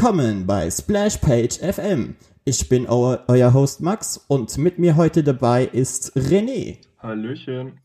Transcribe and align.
Willkommen 0.00 0.46
bei 0.46 0.70
Splashpage 0.70 1.58
FM. 1.58 2.16
Ich 2.46 2.70
bin 2.70 2.88
eu 2.88 3.18
euer 3.28 3.52
Host 3.52 3.82
Max 3.82 4.16
und 4.28 4.56
mit 4.56 4.78
mir 4.78 4.96
heute 4.96 5.22
dabei 5.22 5.66
ist 5.66 6.16
René. 6.16 6.78
Hallöchen. 6.98 7.78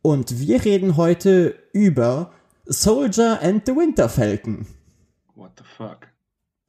Und 0.00 0.40
wir 0.40 0.64
reden 0.64 0.96
heute 0.96 1.54
über 1.74 2.32
Soldier 2.64 3.40
and 3.42 3.66
the 3.66 3.76
Winter 3.76 4.08
Falcon. 4.08 4.66
What 5.34 5.50
the 5.58 5.64
fuck? 5.76 6.06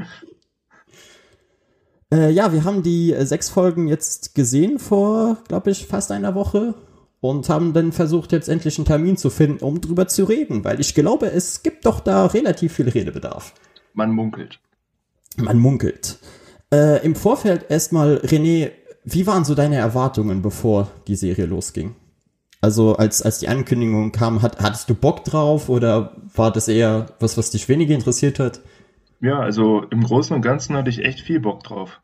äh, 2.13 2.29
ja, 2.29 2.51
wir 2.51 2.65
haben 2.65 2.83
die 2.83 3.15
sechs 3.19 3.49
Folgen 3.49 3.87
jetzt 3.87 4.35
gesehen 4.35 4.79
vor, 4.79 5.37
glaube 5.47 5.71
ich, 5.71 5.87
fast 5.87 6.11
einer 6.11 6.35
Woche 6.35 6.75
und 7.21 7.47
haben 7.47 7.71
dann 7.71 7.93
versucht, 7.93 8.33
jetzt 8.33 8.49
endlich 8.49 8.77
einen 8.77 8.85
Termin 8.85 9.15
zu 9.15 9.29
finden, 9.29 9.63
um 9.63 9.79
drüber 9.79 10.09
zu 10.09 10.25
reden, 10.25 10.65
weil 10.65 10.81
ich 10.81 10.93
glaube, 10.93 11.27
es 11.27 11.63
gibt 11.63 11.85
doch 11.85 12.01
da 12.01 12.25
relativ 12.25 12.73
viel 12.73 12.89
Redebedarf. 12.89 13.53
Man 13.97 14.11
munkelt. 14.11 14.59
Man 15.37 15.57
munkelt. 15.57 16.19
Äh, 16.71 17.03
Im 17.03 17.15
Vorfeld 17.15 17.71
erstmal, 17.71 18.17
René, 18.17 18.69
wie 19.03 19.25
waren 19.25 19.43
so 19.43 19.55
deine 19.55 19.77
Erwartungen, 19.77 20.43
bevor 20.43 20.91
die 21.07 21.15
Serie 21.15 21.47
losging? 21.47 21.95
Also 22.61 22.95
als, 22.95 23.23
als 23.23 23.39
die 23.39 23.47
Ankündigung 23.47 24.11
kam, 24.11 24.43
hat, 24.43 24.61
hattest 24.61 24.87
du 24.91 24.93
Bock 24.93 25.23
drauf 25.23 25.67
oder 25.67 26.15
war 26.35 26.51
das 26.51 26.67
eher 26.67 27.07
was, 27.19 27.39
was 27.39 27.49
dich 27.49 27.69
weniger 27.69 27.95
interessiert 27.95 28.37
hat? 28.37 28.61
Ja, 29.19 29.39
also 29.39 29.83
im 29.89 30.03
Großen 30.03 30.35
und 30.35 30.43
Ganzen 30.43 30.75
hatte 30.75 30.91
ich 30.91 31.03
echt 31.03 31.21
viel 31.21 31.39
Bock 31.39 31.63
drauf. 31.63 31.99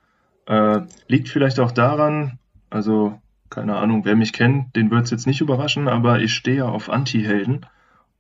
Äh, 0.47 0.81
liegt 1.07 1.29
vielleicht 1.29 1.59
auch 1.59 1.71
daran, 1.71 2.39
also 2.71 3.19
keine 3.51 3.75
Ahnung, 3.75 4.03
wer 4.03 4.15
mich 4.15 4.33
kennt, 4.33 4.75
den 4.75 4.89
wird 4.89 5.05
es 5.05 5.11
jetzt 5.11 5.27
nicht 5.27 5.41
überraschen, 5.41 5.87
aber 5.87 6.21
ich 6.21 6.33
stehe 6.33 6.57
ja 6.57 6.65
auf 6.65 6.89
Anti-Helden 6.89 7.67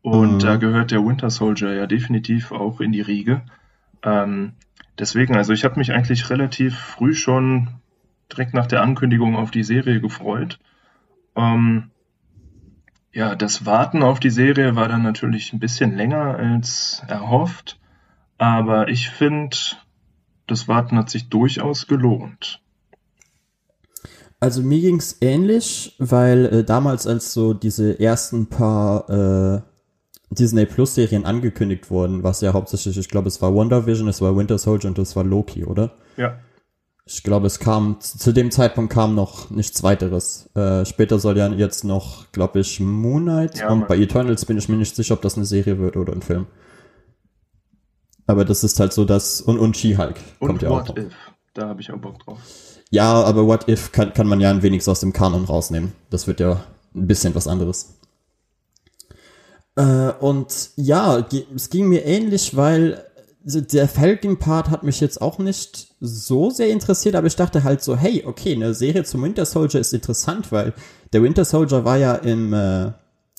und 0.03 0.33
mhm. 0.33 0.39
da 0.39 0.57
gehört 0.57 0.91
der 0.91 1.03
Winter 1.03 1.31
Soldier 1.31 1.73
ja 1.73 1.87
definitiv 1.87 2.51
auch 2.51 2.81
in 2.81 2.91
die 2.91 3.01
Riege. 3.01 3.41
Ähm, 4.03 4.53
deswegen, 4.99 5.35
also 5.35 5.53
ich 5.53 5.63
habe 5.63 5.79
mich 5.79 5.91
eigentlich 5.91 6.29
relativ 6.29 6.77
früh 6.77 7.13
schon 7.13 7.69
direkt 8.31 8.53
nach 8.53 8.67
der 8.67 8.81
Ankündigung 8.81 9.35
auf 9.35 9.51
die 9.51 9.63
Serie 9.63 10.01
gefreut. 10.01 10.59
Ähm, 11.35 11.91
ja, 13.11 13.35
das 13.35 13.65
Warten 13.65 14.01
auf 14.03 14.19
die 14.19 14.31
Serie 14.31 14.75
war 14.75 14.87
dann 14.87 15.03
natürlich 15.03 15.53
ein 15.53 15.59
bisschen 15.59 15.95
länger 15.95 16.35
als 16.35 17.03
erhofft, 17.07 17.79
aber 18.37 18.87
ich 18.87 19.09
finde, 19.09 19.55
das 20.47 20.67
Warten 20.67 20.97
hat 20.97 21.09
sich 21.09 21.29
durchaus 21.29 21.87
gelohnt. 21.87 22.59
Also 24.39 24.61
mir 24.61 24.81
ging 24.81 24.97
es 24.97 25.21
ähnlich, 25.21 25.95
weil 25.99 26.45
äh, 26.47 26.63
damals, 26.65 27.07
als 27.07 27.33
so 27.33 27.53
diese 27.53 27.99
ersten 27.99 28.49
paar 28.49 29.09
äh, 29.09 29.61
Disney 30.35 30.65
Plus 30.65 30.95
Serien 30.95 31.25
angekündigt 31.25 31.89
wurden, 31.89 32.23
was 32.23 32.41
ja 32.41 32.53
hauptsächlich, 32.53 32.97
ich 32.97 33.09
glaube, 33.09 33.27
es 33.27 33.41
war 33.41 33.53
Wonder 33.53 33.85
Vision, 33.85 34.07
es 34.07 34.21
war 34.21 34.35
Winter 34.35 34.57
Soldier 34.57 34.89
und 34.89 34.99
es 34.99 35.15
war 35.15 35.23
Loki, 35.23 35.65
oder? 35.65 35.97
Ja. 36.17 36.37
Ich 37.05 37.23
glaube, 37.23 37.47
es 37.47 37.59
kam, 37.59 37.99
zu 37.99 38.31
dem 38.31 38.49
Zeitpunkt 38.49 38.93
kam 38.93 39.13
noch 39.13 39.49
nichts 39.49 39.83
weiteres. 39.83 40.49
Äh, 40.55 40.85
später 40.85 41.19
soll 41.19 41.37
ja 41.37 41.49
jetzt 41.49 41.83
noch, 41.83 42.31
glaube 42.31 42.59
ich, 42.59 42.79
Moon 42.79 43.23
Knight 43.23 43.57
ja, 43.57 43.69
und 43.69 43.79
Mann. 43.79 43.87
bei 43.89 43.97
Eternals 43.97 44.45
bin 44.45 44.57
ich 44.57 44.69
mir 44.69 44.77
nicht 44.77 44.95
sicher, 44.95 45.15
ob 45.15 45.21
das 45.21 45.35
eine 45.35 45.45
Serie 45.45 45.79
wird 45.79 45.97
oder 45.97 46.13
ein 46.13 46.21
Film. 46.21 46.47
Aber 48.25 48.45
das 48.45 48.63
ist 48.63 48.79
halt 48.79 48.93
so 48.93 49.03
das, 49.03 49.41
und, 49.41 49.59
und 49.59 49.75
She-Hulk 49.75 50.15
kommt 50.39 50.61
ja 50.61 50.69
auch. 50.69 50.87
Noch. 50.87 50.95
If. 50.97 51.13
Da 51.53 51.67
habe 51.67 51.81
ich 51.81 51.91
auch 51.91 51.97
Bock 51.97 52.19
drauf. 52.19 52.39
Ja, 52.89 53.23
aber 53.23 53.45
What 53.47 53.67
If 53.67 53.91
kann, 53.91 54.13
kann 54.13 54.27
man 54.27 54.39
ja 54.39 54.49
ein 54.49 54.63
wenig 54.63 54.87
aus 54.87 55.01
dem 55.01 55.13
Kanon 55.13 55.45
rausnehmen. 55.45 55.93
Das 56.09 56.25
wird 56.25 56.39
ja 56.39 56.63
ein 56.95 57.07
bisschen 57.07 57.35
was 57.35 57.47
anderes. 57.47 57.99
Äh, 59.75 60.11
und 60.19 60.71
ja, 60.75 61.25
es 61.55 61.69
ging 61.69 61.87
mir 61.87 62.05
ähnlich, 62.05 62.55
weil 62.55 63.03
der 63.45 63.89
Falcon-Part 63.89 64.69
hat 64.69 64.83
mich 64.83 65.01
jetzt 65.01 65.21
auch 65.21 65.37
nicht 65.37 65.95
so 65.99 66.49
sehr 66.49 66.69
interessiert, 66.69 67.15
aber 67.15 67.27
ich 67.27 67.35
dachte 67.35 67.63
halt 67.63 67.83
so, 67.83 67.97
hey, 67.97 68.23
okay, 68.25 68.55
eine 68.55 68.73
Serie 68.73 69.03
zum 69.03 69.23
Winter 69.23 69.45
Soldier 69.45 69.81
ist 69.81 69.93
interessant, 69.93 70.51
weil 70.51 70.73
der 71.11 71.23
Winter 71.23 71.43
Soldier 71.43 71.83
war 71.83 71.97
ja 71.97 72.15
im, 72.15 72.53
äh, 72.53 72.91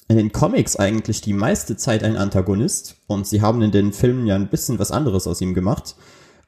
in 0.08 0.18
den 0.18 0.32
Comics 0.32 0.76
eigentlich 0.76 1.22
die 1.22 1.32
meiste 1.32 1.76
Zeit 1.76 2.04
ein 2.04 2.18
Antagonist 2.18 2.96
und 3.06 3.26
sie 3.26 3.40
haben 3.40 3.62
in 3.62 3.70
den 3.70 3.94
Filmen 3.94 4.26
ja 4.26 4.34
ein 4.34 4.48
bisschen 4.50 4.78
was 4.78 4.90
anderes 4.90 5.26
aus 5.26 5.40
ihm 5.40 5.54
gemacht. 5.54 5.96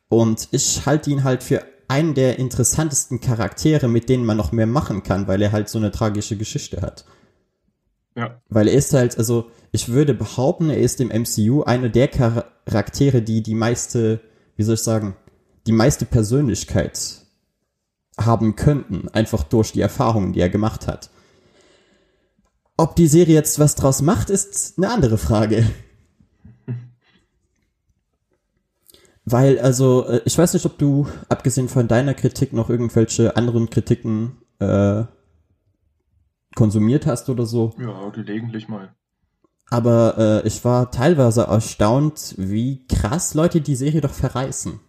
Und 0.08 0.48
ich 0.50 0.84
halte 0.84 1.10
ihn 1.10 1.24
halt 1.24 1.42
für 1.42 1.62
einen 1.88 2.14
der 2.14 2.38
interessantesten 2.38 3.20
Charaktere, 3.20 3.88
mit 3.88 4.08
denen 4.08 4.26
man 4.26 4.36
noch 4.36 4.52
mehr 4.52 4.66
machen 4.66 5.02
kann, 5.02 5.26
weil 5.28 5.40
er 5.40 5.52
halt 5.52 5.68
so 5.68 5.78
eine 5.78 5.90
tragische 5.90 6.36
Geschichte 6.36 6.82
hat. 6.82 7.04
Ja. 8.16 8.40
Weil 8.48 8.68
er 8.68 8.74
ist 8.74 8.94
halt, 8.94 9.18
also 9.18 9.50
ich 9.72 9.90
würde 9.90 10.14
behaupten, 10.14 10.70
er 10.70 10.78
ist 10.78 11.00
im 11.00 11.08
MCU 11.08 11.62
einer 11.62 11.90
der 11.90 12.08
Charaktere, 12.08 13.20
die 13.22 13.42
die 13.42 13.54
meiste, 13.54 14.20
wie 14.56 14.62
soll 14.62 14.74
ich 14.74 14.82
sagen, 14.82 15.16
die 15.66 15.72
meiste 15.72 16.06
Persönlichkeit 16.06 17.26
haben 18.18 18.56
könnten, 18.56 19.08
einfach 19.10 19.42
durch 19.42 19.72
die 19.72 19.82
Erfahrungen, 19.82 20.32
die 20.32 20.40
er 20.40 20.48
gemacht 20.48 20.86
hat. 20.86 21.10
Ob 22.78 22.96
die 22.96 23.08
Serie 23.08 23.34
jetzt 23.34 23.58
was 23.58 23.74
draus 23.74 24.00
macht, 24.00 24.30
ist 24.30 24.78
eine 24.78 24.90
andere 24.90 25.18
Frage. 25.18 25.66
Weil, 29.26 29.58
also, 29.58 30.06
äh, 30.06 30.22
ich 30.24 30.38
weiß 30.38 30.54
nicht, 30.54 30.64
ob 30.64 30.78
du, 30.78 31.06
abgesehen 31.28 31.68
von 31.68 31.88
deiner 31.88 32.14
Kritik, 32.14 32.54
noch 32.54 32.70
irgendwelche 32.70 33.36
anderen 33.36 33.68
Kritiken 33.68 34.38
äh, 34.58 35.04
konsumiert 36.56 37.06
hast 37.06 37.28
oder 37.28 37.46
so. 37.46 37.72
Ja, 37.78 38.08
gelegentlich 38.08 38.68
mal. 38.68 38.92
Aber 39.70 40.42
äh, 40.44 40.46
ich 40.48 40.64
war 40.64 40.90
teilweise 40.90 41.42
erstaunt, 41.42 42.34
wie 42.38 42.86
krass 42.88 43.34
Leute 43.34 43.60
die 43.60 43.76
Serie 43.76 44.00
doch 44.00 44.12
verreißen. 44.12 44.80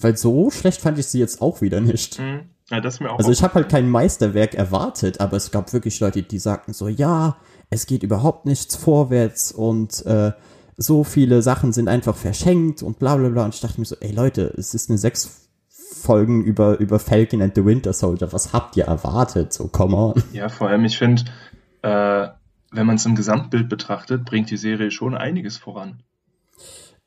Weil 0.00 0.16
so 0.16 0.50
schlecht 0.50 0.80
fand 0.80 0.98
ich 0.98 1.06
sie 1.06 1.20
jetzt 1.20 1.40
auch 1.40 1.60
wieder 1.60 1.80
nicht. 1.80 2.18
Mhm. 2.18 2.50
Ja, 2.70 2.80
das 2.80 2.98
mir 2.98 3.12
auch 3.12 3.18
also 3.18 3.30
ich 3.30 3.42
habe 3.42 3.54
halt 3.54 3.68
kein 3.68 3.88
Meisterwerk 3.88 4.54
erwartet, 4.54 5.20
aber 5.20 5.36
es 5.36 5.52
gab 5.52 5.72
wirklich 5.72 6.00
Leute, 6.00 6.24
die 6.24 6.38
sagten 6.40 6.72
so, 6.72 6.88
ja, 6.88 7.36
es 7.70 7.86
geht 7.86 8.02
überhaupt 8.02 8.44
nichts 8.44 8.74
vorwärts 8.74 9.52
und 9.52 10.04
äh, 10.04 10.32
so 10.76 11.04
viele 11.04 11.42
Sachen 11.42 11.72
sind 11.72 11.88
einfach 11.88 12.16
verschenkt 12.16 12.82
und 12.82 12.98
bla 12.98 13.16
bla 13.16 13.28
bla. 13.28 13.44
Und 13.44 13.54
ich 13.54 13.60
dachte 13.60 13.80
mir 13.80 13.86
so, 13.86 13.96
ey 14.00 14.12
Leute, 14.12 14.52
es 14.56 14.74
ist 14.74 14.90
eine 14.90 14.98
sechs 14.98 15.45
Folgen 15.92 16.42
über, 16.42 16.78
über 16.78 16.98
Falcon 16.98 17.42
and 17.42 17.54
the 17.54 17.64
Winter 17.64 17.92
Soldier. 17.92 18.32
Was 18.32 18.52
habt 18.52 18.76
ihr 18.76 18.84
erwartet? 18.84 19.52
So, 19.52 19.68
come 19.68 19.96
on. 19.96 20.22
Ja, 20.32 20.48
vor 20.48 20.68
allem, 20.68 20.84
ich 20.84 20.98
finde, 20.98 21.24
äh, 21.82 22.28
wenn 22.72 22.86
man 22.86 22.96
es 22.96 23.06
im 23.06 23.14
Gesamtbild 23.14 23.68
betrachtet, 23.68 24.24
bringt 24.24 24.50
die 24.50 24.56
Serie 24.56 24.90
schon 24.90 25.14
einiges 25.14 25.56
voran. 25.56 26.02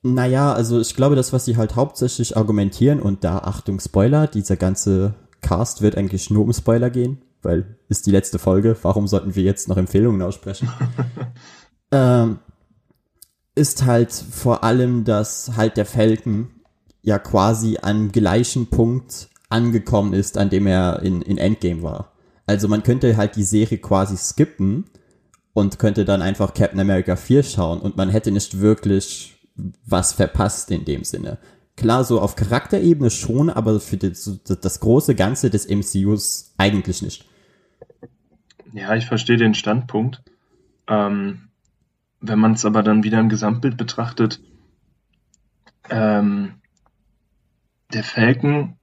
Naja, 0.01 0.53
also 0.53 0.79
ich 0.79 0.95
glaube, 0.95 1.15
das, 1.15 1.33
was 1.33 1.45
sie 1.45 1.57
halt 1.57 1.75
hauptsächlich 1.75 2.37
argumentieren, 2.37 3.01
und 3.01 3.23
da, 3.23 3.39
Achtung, 3.39 3.79
Spoiler, 3.79 4.27
dieser 4.27 4.55
ganze 4.55 5.15
Cast 5.41 5.81
wird 5.81 5.97
eigentlich 5.97 6.29
nur 6.29 6.45
um 6.45 6.53
Spoiler 6.53 6.89
gehen, 6.89 7.21
weil 7.41 7.77
ist 7.89 8.05
die 8.05 8.11
letzte 8.11 8.39
Folge, 8.39 8.77
warum 8.81 9.07
sollten 9.07 9.35
wir 9.35 9.43
jetzt 9.43 9.67
noch 9.67 9.77
Empfehlungen 9.77 10.21
aussprechen? 10.21 10.69
ähm, 11.91 12.39
ist 13.55 13.85
halt 13.85 14.13
vor 14.13 14.63
allem, 14.63 15.03
dass 15.03 15.51
halt 15.57 15.75
der 15.75 15.85
Falcon 15.85 16.47
ja 17.09 17.19
quasi 17.19 17.77
am 17.81 18.11
gleichen 18.11 18.67
Punkt 18.67 19.29
angekommen 19.49 20.13
ist, 20.13 20.37
an 20.37 20.49
dem 20.49 20.67
er 20.67 21.01
in, 21.01 21.21
in 21.23 21.37
Endgame 21.37 21.81
war. 21.81 22.13
Also 22.45 22.67
man 22.67 22.83
könnte 22.83 23.17
halt 23.17 23.35
die 23.35 23.43
Serie 23.43 23.79
quasi 23.79 24.15
skippen 24.15 24.85
und 25.53 25.79
könnte 25.79 26.05
dann 26.05 26.21
einfach 26.21 26.53
Captain 26.53 26.79
America 26.79 27.15
4 27.15 27.43
schauen 27.43 27.79
und 27.81 27.97
man 27.97 28.09
hätte 28.09 28.31
nicht 28.31 28.59
wirklich 28.59 29.35
was 29.85 30.13
verpasst 30.13 30.71
in 30.71 30.85
dem 30.85 31.03
Sinne. 31.03 31.39
Klar, 31.75 32.03
so 32.03 32.21
auf 32.21 32.35
Charakterebene 32.35 33.09
schon, 33.09 33.49
aber 33.49 33.79
für 33.79 33.97
das, 33.97 34.39
das 34.43 34.79
große 34.79 35.15
Ganze 35.15 35.49
des 35.49 35.67
MCUs 35.67 36.53
eigentlich 36.57 37.01
nicht. 37.01 37.25
Ja, 38.73 38.95
ich 38.95 39.07
verstehe 39.07 39.37
den 39.37 39.55
Standpunkt. 39.55 40.21
Ähm, 40.87 41.49
wenn 42.21 42.39
man 42.39 42.53
es 42.53 42.65
aber 42.65 42.83
dann 42.83 43.03
wieder 43.03 43.19
im 43.19 43.29
Gesamtbild 43.29 43.77
betrachtet, 43.77 44.41
ähm, 45.89 46.58
der 47.93 48.03
Falcon 48.03 48.75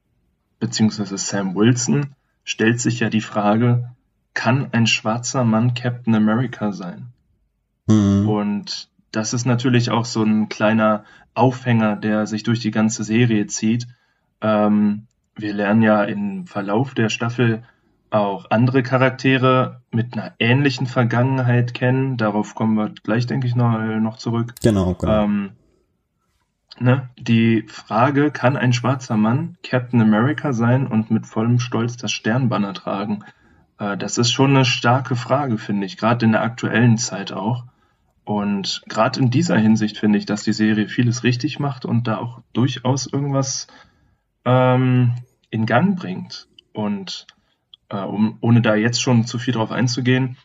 beziehungsweise 0.59 1.17
Sam 1.17 1.55
Wilson 1.55 2.15
stellt 2.43 2.79
sich 2.79 2.99
ja 2.99 3.09
die 3.09 3.21
Frage, 3.21 3.91
kann 4.33 4.69
ein 4.71 4.87
schwarzer 4.87 5.43
Mann 5.43 5.73
Captain 5.73 6.15
America 6.15 6.71
sein? 6.71 7.07
Mhm. 7.87 8.27
Und 8.27 8.89
das 9.11 9.33
ist 9.33 9.45
natürlich 9.45 9.89
auch 9.89 10.05
so 10.05 10.23
ein 10.23 10.49
kleiner 10.49 11.03
Aufhänger, 11.33 11.95
der 11.95 12.27
sich 12.27 12.43
durch 12.43 12.59
die 12.59 12.71
ganze 12.71 13.03
Serie 13.03 13.47
zieht. 13.47 13.87
Ähm, 14.41 15.07
wir 15.35 15.53
lernen 15.53 15.81
ja 15.81 16.03
im 16.03 16.47
Verlauf 16.47 16.93
der 16.93 17.09
Staffel 17.09 17.63
auch 18.09 18.49
andere 18.49 18.83
Charaktere 18.83 19.81
mit 19.91 20.13
einer 20.13 20.33
ähnlichen 20.39 20.87
Vergangenheit 20.87 21.73
kennen. 21.73 22.17
Darauf 22.17 22.55
kommen 22.55 22.75
wir 22.75 22.89
gleich, 23.03 23.27
denke 23.27 23.47
ich, 23.47 23.55
noch, 23.55 23.77
noch 23.99 24.17
zurück. 24.17 24.55
Genau, 24.61 24.93
genau. 24.93 25.23
Ähm, 25.23 25.49
ne? 26.81 27.09
Die 27.17 27.63
Frage, 27.67 28.31
kann 28.31 28.57
ein 28.57 28.73
schwarzer 28.73 29.17
Mann 29.17 29.57
Captain 29.63 30.01
America 30.01 30.53
sein 30.53 30.87
und 30.87 31.11
mit 31.11 31.25
vollem 31.25 31.59
Stolz 31.59 31.97
das 31.97 32.11
Sternbanner 32.11 32.73
tragen? 32.73 33.23
Äh, 33.79 33.97
das 33.97 34.17
ist 34.17 34.31
schon 34.31 34.51
eine 34.51 34.65
starke 34.65 35.15
Frage, 35.15 35.57
finde 35.57 35.85
ich, 35.85 35.97
gerade 35.97 36.25
in 36.25 36.31
der 36.33 36.43
aktuellen 36.43 36.97
Zeit 36.97 37.31
auch. 37.31 37.65
Und 38.23 38.81
gerade 38.89 39.19
in 39.21 39.29
dieser 39.29 39.57
Hinsicht 39.57 39.97
finde 39.97 40.17
ich, 40.17 40.25
dass 40.25 40.43
die 40.43 40.53
Serie 40.53 40.89
vieles 40.89 41.23
richtig 41.23 41.59
macht 41.59 41.85
und 41.85 42.07
da 42.07 42.17
auch 42.17 42.41
durchaus 42.51 43.07
irgendwas 43.07 43.67
ähm, 44.43 45.13
in 45.49 45.65
Gang 45.65 45.97
bringt. 45.97 46.47
Und 46.73 47.25
äh, 47.89 47.97
um, 47.97 48.37
ohne 48.41 48.61
da 48.61 48.75
jetzt 48.75 49.01
schon 49.01 49.25
zu 49.25 49.39
viel 49.39 49.53
drauf 49.53 49.71
einzugehen, 49.71 50.35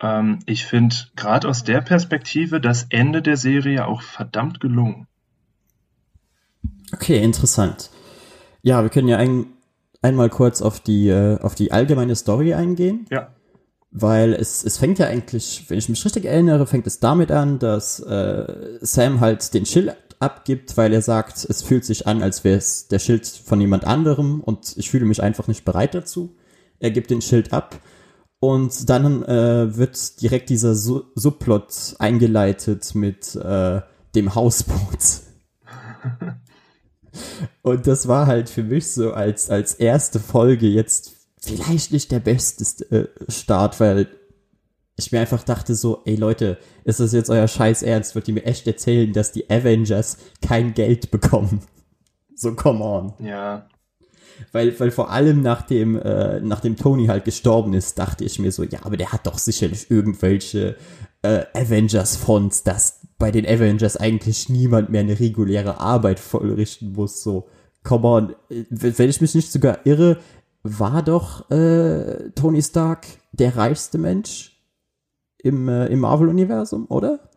ähm, 0.00 0.38
ich 0.46 0.64
finde 0.64 0.96
gerade 1.16 1.48
aus 1.48 1.64
der 1.64 1.80
Perspektive 1.82 2.60
das 2.60 2.84
Ende 2.84 3.20
der 3.20 3.36
Serie 3.36 3.86
auch 3.86 4.02
verdammt 4.02 4.60
gelungen. 4.60 5.06
Okay, 6.92 7.22
interessant. 7.22 7.90
Ja, 8.62 8.82
wir 8.82 8.90
können 8.90 9.08
ja 9.08 9.16
ein, 9.16 9.46
einmal 10.02 10.30
kurz 10.30 10.62
auf 10.62 10.80
die, 10.80 11.08
äh, 11.08 11.38
auf 11.40 11.54
die 11.54 11.72
allgemeine 11.72 12.16
Story 12.16 12.54
eingehen. 12.54 13.06
Ja. 13.10 13.34
Weil 13.90 14.34
es, 14.34 14.64
es 14.64 14.76
fängt 14.78 14.98
ja 14.98 15.06
eigentlich, 15.06 15.64
wenn 15.68 15.78
ich 15.78 15.88
mich 15.88 16.04
richtig 16.04 16.26
erinnere, 16.26 16.66
fängt 16.66 16.86
es 16.86 17.00
damit 17.00 17.30
an, 17.30 17.58
dass 17.58 18.00
äh, 18.00 18.78
Sam 18.80 19.20
halt 19.20 19.54
den 19.54 19.64
Schild 19.64 19.96
abgibt, 20.20 20.76
weil 20.76 20.92
er 20.92 21.00
sagt, 21.00 21.46
es 21.48 21.62
fühlt 21.62 21.84
sich 21.84 22.06
an, 22.06 22.22
als 22.22 22.44
wäre 22.44 22.58
es 22.58 22.88
der 22.88 22.98
Schild 22.98 23.26
von 23.26 23.60
jemand 23.60 23.86
anderem 23.86 24.40
und 24.40 24.76
ich 24.76 24.90
fühle 24.90 25.06
mich 25.06 25.22
einfach 25.22 25.46
nicht 25.48 25.64
bereit 25.64 25.94
dazu. 25.94 26.36
Er 26.80 26.90
gibt 26.90 27.10
den 27.10 27.22
Schild 27.22 27.52
ab 27.52 27.76
und 28.40 28.88
dann 28.90 29.22
äh, 29.24 29.76
wird 29.76 30.20
direkt 30.20 30.50
dieser 30.50 30.74
Su 30.74 31.02
Subplot 31.14 31.96
eingeleitet 31.98 32.94
mit 32.94 33.34
äh, 33.36 33.80
dem 34.14 34.34
Hausboot. 34.34 34.98
und 37.62 37.86
das 37.86 38.08
war 38.08 38.26
halt 38.26 38.48
für 38.48 38.62
mich 38.62 38.90
so 38.92 39.12
als, 39.12 39.50
als 39.50 39.74
erste 39.74 40.20
Folge 40.20 40.66
jetzt 40.66 41.12
vielleicht 41.40 41.92
nicht 41.92 42.10
der 42.10 42.20
beste 42.20 42.64
äh, 42.90 43.30
Start, 43.30 43.80
weil 43.80 44.08
ich 44.96 45.12
mir 45.12 45.20
einfach 45.20 45.44
dachte 45.44 45.74
so, 45.74 46.02
ey 46.04 46.16
Leute, 46.16 46.58
ist 46.84 47.00
das 47.00 47.12
jetzt 47.12 47.30
euer 47.30 47.46
Scheiß 47.46 47.82
Ernst? 47.82 48.14
Wollt 48.14 48.28
ihr 48.28 48.34
mir 48.34 48.44
echt 48.44 48.66
erzählen, 48.66 49.12
dass 49.12 49.32
die 49.32 49.48
Avengers 49.48 50.18
kein 50.42 50.74
Geld 50.74 51.10
bekommen? 51.10 51.62
So, 52.40 52.54
come 52.54 52.84
on. 52.84 53.14
Ja. 53.18 53.66
Weil, 54.52 54.78
weil 54.78 54.92
vor 54.92 55.10
allem 55.10 55.42
nachdem, 55.42 55.96
äh, 55.96 56.38
nachdem 56.38 56.76
Tony 56.76 57.06
halt 57.06 57.24
gestorben 57.24 57.74
ist, 57.74 57.98
dachte 57.98 58.24
ich 58.24 58.38
mir 58.38 58.52
so, 58.52 58.62
ja, 58.62 58.78
aber 58.84 58.96
der 58.96 59.10
hat 59.10 59.26
doch 59.26 59.38
sicherlich 59.38 59.90
irgendwelche 59.90 60.76
äh, 61.22 61.46
Avengers-Fonds, 61.52 62.62
dass 62.62 62.97
bei 63.18 63.30
den 63.30 63.46
Avengers 63.46 63.96
eigentlich 63.96 64.48
niemand 64.48 64.90
mehr 64.90 65.00
eine 65.00 65.18
reguläre 65.18 65.80
Arbeit 65.80 66.20
vollrichten 66.20 66.92
muss. 66.92 67.22
So, 67.22 67.48
come 67.82 68.06
on. 68.06 68.34
Wenn 68.70 69.10
ich 69.10 69.20
mich 69.20 69.34
nicht 69.34 69.50
sogar 69.50 69.84
irre, 69.84 70.18
war 70.62 71.02
doch 71.02 71.50
äh, 71.50 72.30
Tony 72.30 72.62
Stark 72.62 73.06
der 73.32 73.56
reichste 73.56 73.98
Mensch 73.98 74.56
im, 75.38 75.68
äh, 75.68 75.86
im 75.86 76.00
Marvel-Universum, 76.00 76.86
oder? 76.88 77.28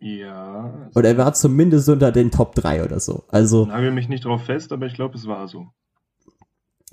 Ja. 0.00 0.90
Oder 0.94 1.10
er 1.10 1.18
war 1.18 1.34
zumindest 1.34 1.88
unter 1.88 2.12
den 2.12 2.30
Top 2.30 2.54
3 2.54 2.84
oder 2.84 3.00
so. 3.00 3.24
Also. 3.28 3.66
Nagel 3.66 3.90
mich 3.90 4.08
nicht 4.08 4.24
drauf 4.24 4.44
fest, 4.44 4.72
aber 4.72 4.86
ich 4.86 4.94
glaube, 4.94 5.16
es 5.16 5.26
war 5.26 5.48
so. 5.48 5.68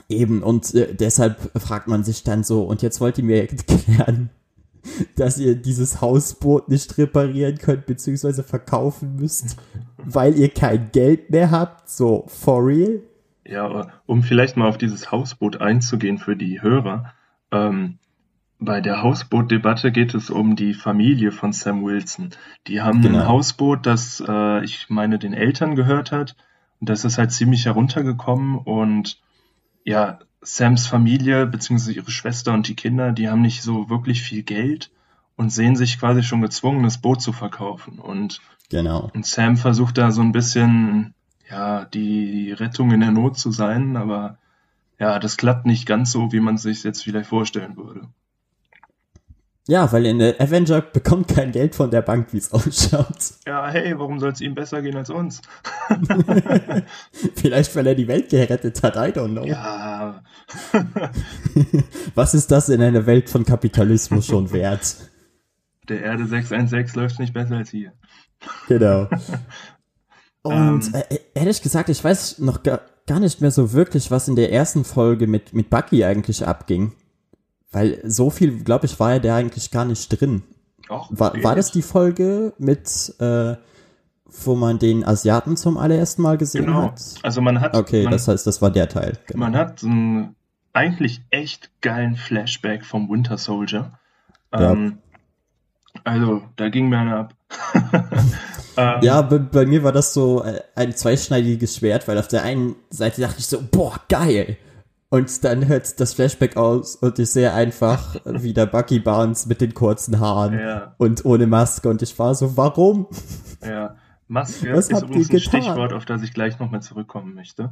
Eben, 0.07 0.41
und 0.43 0.73
äh, 0.73 0.95
deshalb 0.95 1.37
fragt 1.59 1.87
man 1.87 2.03
sich 2.03 2.23
dann 2.23 2.43
so, 2.43 2.63
und 2.63 2.81
jetzt 2.81 3.01
wollt 3.01 3.17
ihr 3.17 3.23
mir 3.23 3.41
erklären, 3.49 4.29
dass 5.15 5.37
ihr 5.37 5.55
dieses 5.55 6.01
Hausboot 6.01 6.69
nicht 6.69 6.97
reparieren 6.97 7.57
könnt, 7.57 7.85
beziehungsweise 7.85 8.43
verkaufen 8.43 9.15
müsst, 9.15 9.57
weil 9.97 10.35
ihr 10.37 10.49
kein 10.49 10.91
Geld 10.91 11.29
mehr 11.29 11.51
habt, 11.51 11.89
so 11.89 12.25
for 12.27 12.65
real? 12.65 13.01
Ja, 13.45 13.87
um 14.05 14.23
vielleicht 14.23 14.57
mal 14.57 14.67
auf 14.67 14.77
dieses 14.77 15.11
Hausboot 15.11 15.59
einzugehen 15.59 16.17
für 16.17 16.35
die 16.35 16.61
Hörer. 16.61 17.13
Ähm, 17.51 17.97
bei 18.59 18.79
der 18.79 19.01
Hausbootdebatte 19.01 19.91
geht 19.91 20.13
es 20.13 20.29
um 20.29 20.55
die 20.55 20.75
Familie 20.75 21.31
von 21.31 21.51
Sam 21.51 21.83
Wilson. 21.83 22.29
Die 22.67 22.81
haben 22.81 23.01
genau. 23.01 23.19
ein 23.19 23.27
Hausboot, 23.27 23.85
das 23.87 24.23
äh, 24.25 24.63
ich 24.63 24.89
meine 24.89 25.17
den 25.17 25.33
Eltern 25.33 25.75
gehört 25.75 26.11
hat. 26.11 26.35
Und 26.79 26.89
das 26.89 27.03
ist 27.03 27.17
halt 27.17 27.31
ziemlich 27.31 27.65
heruntergekommen 27.65 28.57
und 28.57 29.19
ja, 29.83 30.19
Sams 30.41 30.87
Familie 30.87 31.45
beziehungsweise 31.45 31.93
ihre 31.93 32.11
Schwester 32.11 32.53
und 32.53 32.67
die 32.67 32.75
Kinder, 32.75 33.11
die 33.11 33.29
haben 33.29 33.41
nicht 33.41 33.61
so 33.61 33.89
wirklich 33.89 34.21
viel 34.21 34.43
Geld 34.43 34.91
und 35.35 35.51
sehen 35.51 35.75
sich 35.75 35.99
quasi 35.99 36.23
schon 36.23 36.41
gezwungen, 36.41 36.83
das 36.83 36.99
Boot 36.99 37.21
zu 37.21 37.31
verkaufen. 37.31 37.99
Und, 37.99 38.41
genau. 38.69 39.09
und 39.13 39.25
Sam 39.25 39.57
versucht 39.57 39.97
da 39.97 40.11
so 40.11 40.21
ein 40.21 40.31
bisschen 40.31 41.13
ja 41.49 41.85
die 41.85 42.51
Rettung 42.51 42.91
in 42.91 43.01
der 43.01 43.11
Not 43.11 43.37
zu 43.37 43.51
sein, 43.51 43.97
aber 43.97 44.37
ja, 44.99 45.19
das 45.19 45.37
klappt 45.37 45.65
nicht 45.65 45.85
ganz 45.85 46.11
so, 46.11 46.31
wie 46.31 46.39
man 46.39 46.55
es 46.55 46.63
sich 46.63 46.83
jetzt 46.83 47.03
vielleicht 47.03 47.29
vorstellen 47.29 47.75
würde. 47.77 48.07
Ja, 49.67 49.91
weil 49.91 50.07
in 50.07 50.19
der 50.19 50.41
Avenger 50.41 50.81
bekommt 50.81 51.27
kein 51.27 51.51
Geld 51.51 51.75
von 51.75 51.91
der 51.91 52.01
Bank, 52.01 52.33
wie 52.33 52.37
es 52.37 52.51
ausschaut. 52.51 53.35
Ja, 53.45 53.69
hey, 53.69 53.97
warum 53.97 54.19
soll 54.19 54.31
es 54.31 54.41
ihm 54.41 54.55
besser 54.55 54.81
gehen 54.81 54.97
als 54.97 55.11
uns? 55.11 55.41
Vielleicht, 57.35 57.75
weil 57.75 57.87
er 57.87 57.95
die 57.95 58.07
Welt 58.07 58.29
gerettet 58.29 58.81
hat, 58.81 58.95
I 58.95 59.11
don't 59.17 59.31
know. 59.31 59.45
Ja. 59.45 60.23
Was 62.15 62.33
ist 62.33 62.49
das 62.49 62.69
in 62.69 62.81
einer 62.81 63.05
Welt 63.05 63.29
von 63.29 63.45
Kapitalismus 63.45 64.25
schon 64.25 64.51
wert? 64.51 64.95
Der 65.87 66.01
Erde 66.01 66.25
616 66.25 66.99
läuft 66.99 67.19
nicht 67.19 67.33
besser 67.33 67.57
als 67.57 67.69
hier. 67.69 67.93
Genau. 68.67 69.07
Und 70.43 70.87
ähm, 70.87 71.03
äh, 71.09 71.19
ehrlich 71.35 71.61
gesagt, 71.61 71.89
ich 71.89 72.03
weiß 72.03 72.39
noch 72.39 72.63
gar, 72.63 72.81
gar 73.05 73.19
nicht 73.19 73.41
mehr 73.41 73.51
so 73.51 73.73
wirklich, 73.73 74.09
was 74.09 74.27
in 74.27 74.35
der 74.35 74.51
ersten 74.51 74.85
Folge 74.85 75.27
mit, 75.27 75.53
mit 75.53 75.69
Bucky 75.69 76.03
eigentlich 76.03 76.47
abging. 76.47 76.93
Weil 77.71 78.01
so 78.03 78.29
viel, 78.29 78.63
glaube 78.63 78.85
ich, 78.85 78.99
war 78.99 79.13
ja 79.13 79.19
der 79.19 79.35
eigentlich 79.35 79.71
gar 79.71 79.85
nicht 79.85 80.09
drin. 80.09 80.43
Och, 80.89 81.07
war, 81.11 81.41
war 81.41 81.55
das 81.55 81.71
die 81.71 81.81
Folge 81.81 82.53
mit, 82.57 83.15
äh, 83.19 83.55
wo 84.25 84.55
man 84.55 84.77
den 84.77 85.05
Asiaten 85.05 85.55
zum 85.55 85.77
allerersten 85.77 86.21
Mal 86.21 86.37
gesehen 86.37 86.65
genau. 86.65 86.83
hat? 86.83 87.01
Also 87.23 87.41
man 87.41 87.61
hat. 87.61 87.75
Okay, 87.75 88.03
man, 88.03 88.11
das 88.11 88.27
heißt, 88.27 88.45
das 88.45 88.61
war 88.61 88.71
der 88.71 88.89
Teil. 88.89 89.17
Genau. 89.27 89.39
Man 89.45 89.55
hat 89.55 89.83
einen 89.83 90.35
eigentlich 90.73 91.21
echt 91.29 91.69
geilen 91.81 92.15
Flashback 92.15 92.85
vom 92.85 93.09
Winter 93.09 93.37
Soldier. 93.37 93.93
Ja. 94.53 94.71
Ähm, 94.71 94.97
also, 96.03 96.41
da 96.55 96.69
ging 96.69 96.89
mir 96.89 96.99
einer 96.99 97.17
ab. 97.17 97.33
ähm, 98.77 98.99
ja, 99.01 99.21
bei, 99.21 99.37
bei, 99.37 99.65
mir 99.65 99.83
war 99.83 99.91
das 99.91 100.13
so 100.13 100.43
äh, 100.43 100.61
ein 100.75 100.95
zweischneidiges 100.95 101.77
Schwert, 101.77 102.07
weil 102.07 102.17
auf 102.17 102.27
der 102.27 102.43
einen 102.43 102.75
Seite 102.89 103.21
dachte 103.21 103.39
ich 103.39 103.47
so, 103.47 103.61
boah, 103.61 103.99
geil. 104.09 104.57
Und 105.11 105.43
dann 105.43 105.67
hört 105.67 105.99
das 105.99 106.13
Flashback 106.13 106.55
aus 106.55 106.95
und 106.95 107.19
ich 107.19 107.29
sehe 107.31 107.53
einfach 107.53 108.15
wieder 108.25 108.65
Bucky 108.65 108.99
Barnes 108.99 109.45
mit 109.45 109.59
den 109.59 109.73
kurzen 109.73 110.21
Haaren 110.21 110.57
ja. 110.57 110.95
und 110.97 111.25
ohne 111.25 111.47
Maske. 111.47 111.89
Und 111.89 112.01
ich 112.01 112.17
war 112.17 112.33
so, 112.33 112.55
warum? 112.55 113.07
Ja, 113.61 113.97
Maske 114.29 114.71
Was 114.73 114.89
ist 114.89 115.03
übrigens 115.03 115.29
ein 115.29 115.39
Stichwort, 115.41 115.91
auf 115.91 116.05
das 116.05 116.23
ich 116.23 116.33
gleich 116.33 116.59
nochmal 116.59 116.81
zurückkommen 116.81 117.33
möchte. 117.33 117.71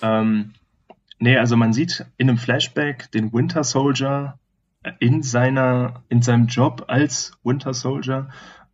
Ähm, 0.00 0.52
nee, 1.18 1.36
also 1.36 1.56
man 1.56 1.72
sieht 1.72 2.06
in 2.18 2.28
einem 2.28 2.38
Flashback 2.38 3.10
den 3.10 3.32
Winter 3.32 3.64
Soldier 3.64 4.38
in 5.00 5.24
seiner, 5.24 6.04
in 6.08 6.22
seinem 6.22 6.46
Job 6.46 6.84
als 6.86 7.32
Winter 7.42 7.74
Soldier. 7.74 8.28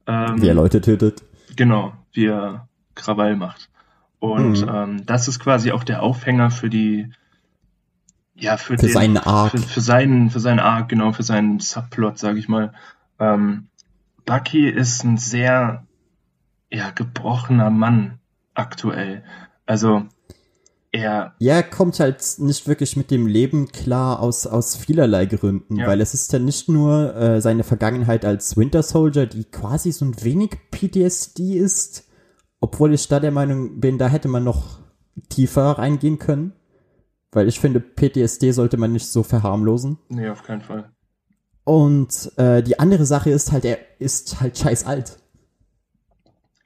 Ähm, 0.06 0.42
wie 0.42 0.48
er 0.48 0.54
Leute 0.54 0.82
tötet. 0.82 1.22
Genau, 1.56 1.94
wie 2.12 2.26
er 2.26 2.68
Krawall 2.94 3.36
macht. 3.36 3.70
Und 4.18 4.60
mhm. 4.60 4.70
ähm, 4.70 5.06
das 5.06 5.28
ist 5.28 5.40
quasi 5.40 5.72
auch 5.72 5.82
der 5.82 6.02
Aufhänger 6.02 6.50
für 6.50 6.68
die 6.68 7.10
ja, 8.42 8.56
für, 8.56 8.76
für 8.76 8.86
den, 8.86 8.92
seinen 8.92 9.16
Arc. 9.18 9.52
Für, 9.52 9.58
für, 9.58 9.80
seinen, 9.80 10.28
für 10.28 10.40
seinen 10.40 10.58
Arc, 10.58 10.88
genau, 10.88 11.12
für 11.12 11.22
seinen 11.22 11.60
Subplot, 11.60 12.18
sag 12.18 12.36
ich 12.36 12.48
mal. 12.48 12.72
Ähm, 13.20 13.68
Bucky 14.24 14.68
ist 14.68 15.04
ein 15.04 15.16
sehr, 15.16 15.86
ja, 16.70 16.90
gebrochener 16.90 17.70
Mann 17.70 18.18
aktuell. 18.54 19.22
Also, 19.64 20.02
er. 20.90 21.34
Ja, 21.38 21.54
er 21.54 21.62
kommt 21.62 22.00
halt 22.00 22.20
nicht 22.38 22.66
wirklich 22.66 22.96
mit 22.96 23.12
dem 23.12 23.28
Leben 23.28 23.68
klar 23.68 24.18
aus, 24.18 24.48
aus 24.48 24.74
vielerlei 24.76 25.26
Gründen, 25.26 25.76
ja. 25.76 25.86
weil 25.86 26.00
es 26.00 26.12
ist 26.12 26.32
ja 26.32 26.40
nicht 26.40 26.68
nur 26.68 27.14
äh, 27.14 27.40
seine 27.40 27.62
Vergangenheit 27.62 28.24
als 28.24 28.56
Winter 28.56 28.82
Soldier, 28.82 29.26
die 29.26 29.44
quasi 29.44 29.92
so 29.92 30.04
ein 30.04 30.16
wenig 30.24 30.50
PTSD 30.72 31.58
ist, 31.58 32.08
obwohl 32.60 32.92
ich 32.92 33.06
da 33.06 33.20
der 33.20 33.30
Meinung 33.30 33.78
bin, 33.78 33.98
da 33.98 34.08
hätte 34.08 34.26
man 34.26 34.42
noch 34.42 34.80
tiefer 35.28 35.78
reingehen 35.78 36.18
können. 36.18 36.54
Weil 37.32 37.48
ich 37.48 37.58
finde, 37.58 37.80
PTSD 37.80 38.52
sollte 38.52 38.76
man 38.76 38.92
nicht 38.92 39.06
so 39.06 39.22
verharmlosen. 39.22 39.98
Nee, 40.10 40.28
auf 40.28 40.42
keinen 40.42 40.60
Fall. 40.60 40.90
Und 41.64 42.30
äh, 42.36 42.62
die 42.62 42.78
andere 42.78 43.06
Sache 43.06 43.30
ist 43.30 43.52
halt, 43.52 43.64
er 43.64 43.78
ist 43.98 44.40
halt 44.40 44.58
scheiß 44.58 44.84
alt. 44.84 45.18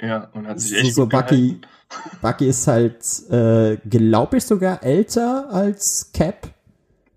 Ja, 0.01 0.29
und 0.33 0.47
hat 0.47 0.61
sich 0.61 0.77
echt 0.77 0.95
so, 0.95 1.03
so 1.03 1.09
Bucky, 1.09 1.61
Bucky 2.23 2.49
ist 2.49 2.67
halt, 2.67 3.05
äh, 3.31 3.77
glaube 3.89 4.39
ich, 4.39 4.45
sogar 4.45 4.83
älter 4.83 5.49
als 5.51 6.11
Cap. 6.13 6.49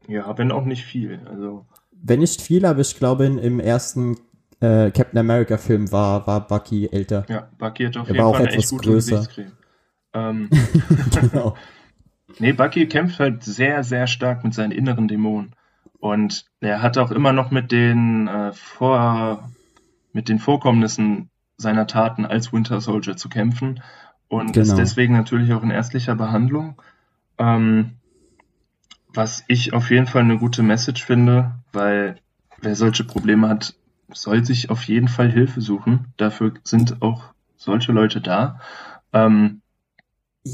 Ja, 0.08 0.38
wenn 0.38 0.52
auch 0.52 0.66
nicht 0.66 0.86
viel. 0.86 1.20
Also. 1.26 1.66
Wenn 1.92 2.20
nicht 2.20 2.42
viel, 2.42 2.66
aber 2.66 2.82
ich 2.82 2.98
glaube, 2.98 3.26
im 3.26 3.60
ersten 3.60 4.18
äh, 4.62 4.92
Captain 4.92 5.18
America 5.18 5.58
Film 5.58 5.92
war, 5.92 6.26
war 6.28 6.48
Bucky 6.48 6.88
älter. 6.92 7.26
Ja, 7.30 7.50
Bucky 7.58 7.86
hat 7.86 7.98
auf 7.98 8.08
er 8.08 8.14
jeden 8.14 8.26
war 8.26 8.34
Fall 8.34 8.48
auch 8.48 8.48
etwas 8.48 8.78
größer. 8.78 9.28
Ähm, 10.14 10.50
genau. 11.22 11.56
Nee, 12.40 12.54
Bucky 12.54 12.88
kämpft 12.88 13.20
halt 13.20 13.44
sehr, 13.44 13.84
sehr 13.84 14.08
stark 14.08 14.44
mit 14.44 14.54
seinen 14.54 14.72
inneren 14.72 15.08
Dämonen. 15.08 15.54
Und 16.00 16.46
er 16.62 16.82
hat 16.82 16.98
auch 16.98 17.12
immer 17.12 17.34
noch 17.34 17.52
mit 17.52 17.72
den, 17.72 18.28
äh, 18.28 18.54
vor, 18.54 19.50
mit 20.14 20.30
den 20.30 20.40
Vorkommnissen 20.40 21.30
seiner 21.58 21.88
Taten 21.88 22.26
als 22.26 22.54
Winter 22.54 22.80
Soldier 22.80 23.18
zu 23.18 23.28
kämpfen 23.28 23.82
und 24.30 24.54
Genau. 24.54 24.62
ist 24.62 24.76
deswegen 24.78 25.14
natürlich 25.14 25.52
auch 25.52 25.64
in 25.64 25.72
ärztlicher 25.72 26.16
Behandlung. 26.16 26.82
Ähm, 27.38 27.96
was 29.14 29.44
ich 29.48 29.74
auf 29.74 29.90
jeden 29.90 30.08
Fall 30.08 30.22
eine 30.22 30.38
gute 30.38 30.64
Message 30.64 31.04
finde, 31.04 31.52
weil 31.74 32.16
wer 32.62 32.76
solche 32.76 33.04
Probleme 33.04 33.50
hat, 33.50 33.76
soll 34.14 34.46
sich 34.46 34.70
auf 34.70 34.84
jeden 34.84 35.08
Fall 35.08 35.30
Hilfe 35.30 35.62
suchen. 35.62 36.14
Dafür 36.18 36.54
sind 36.64 37.02
auch 37.02 37.24
solche 37.58 37.92
Leute 37.92 38.22
da. 38.22 38.60
Ähm, 39.12 39.62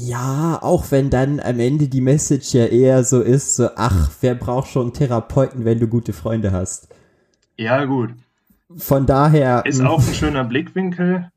Ja, 0.04 0.58
auch 0.62 0.90
wenn 0.90 1.10
dann 1.10 1.40
am 1.40 1.58
Ende 1.60 1.88
die 1.88 2.00
Message 2.00 2.54
ja 2.54 2.66
eher 2.66 3.04
so 3.04 3.20
ist, 3.20 3.56
so, 3.56 3.68
ach, 3.76 4.10
wer 4.20 4.34
braucht 4.34 4.68
schon 4.70 4.82
einen 4.82 4.92
Therapeuten, 4.94 5.64
wenn 5.64 5.80
du 5.80 5.86
gute 5.88 6.12
Freunde 6.12 6.52
hast? 6.52 6.88
ja, 7.56 7.84
gut. 7.84 8.10
Von 8.76 9.06
daher. 9.06 9.64
Ist 9.64 9.80
mh, 9.80 9.88
auch 9.88 10.06
ein 10.06 10.12
schöner 10.14 10.42
Blickwinkel, 10.44 11.30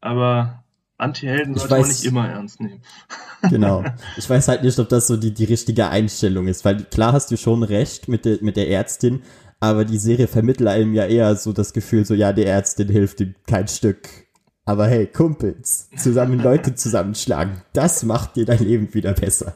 aber 0.00 0.64
Anti-Helden 0.98 1.54
sollte 1.54 1.74
man 1.74 1.82
weiß- 1.84 1.88
nicht 1.88 2.04
immer 2.04 2.28
ernst 2.28 2.60
nehmen. 2.60 2.82
Genau. 3.50 3.84
Ich 4.16 4.28
weiß 4.28 4.48
halt 4.48 4.62
nicht, 4.64 4.78
ob 4.78 4.88
das 4.88 5.06
so 5.06 5.18
die, 5.18 5.34
die 5.34 5.44
richtige 5.44 5.88
Einstellung 5.88 6.46
ist, 6.48 6.64
weil 6.64 6.82
klar 6.84 7.12
hast 7.12 7.30
du 7.30 7.36
schon 7.36 7.62
recht 7.62 8.08
mit 8.08 8.24
der, 8.24 8.38
mit 8.40 8.56
der 8.56 8.70
Ärztin, 8.70 9.22
aber 9.60 9.84
die 9.84 9.98
Serie 9.98 10.28
vermittelt 10.28 10.68
einem 10.68 10.94
ja 10.94 11.04
eher 11.04 11.36
so 11.36 11.52
das 11.52 11.74
Gefühl, 11.74 12.06
so, 12.06 12.14
ja, 12.14 12.32
die 12.32 12.44
Ärztin 12.46 12.88
hilft 12.88 13.20
ihm 13.20 13.34
kein 13.46 13.68
Stück. 13.68 14.08
Aber 14.66 14.86
hey, 14.88 15.06
Kumpels, 15.06 15.90
zusammen 15.96 16.40
Leute 16.40 16.74
zusammenschlagen, 16.74 17.62
das 17.74 18.02
macht 18.02 18.36
dir 18.36 18.46
dein 18.46 18.60
Leben 18.60 18.94
wieder 18.94 19.12
besser. 19.12 19.54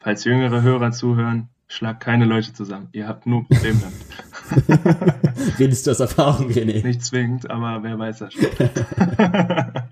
Falls 0.00 0.24
jüngere 0.24 0.62
Hörer 0.62 0.90
zuhören, 0.90 1.48
schlag 1.68 2.00
keine 2.00 2.24
Leute 2.24 2.52
zusammen. 2.52 2.88
Ihr 2.92 3.06
habt 3.06 3.24
nur 3.26 3.46
Probleme 3.46 3.80
damit. 3.80 4.82
Redest 5.60 5.86
du 5.86 5.92
aus 5.92 6.00
Erfahrung, 6.00 6.50
René? 6.50 6.82
Nicht 6.84 7.04
zwingend, 7.04 7.48
aber 7.50 7.82
wer 7.84 7.96
weiß 7.98 8.18
das 8.18 8.34
schon. 8.34 8.46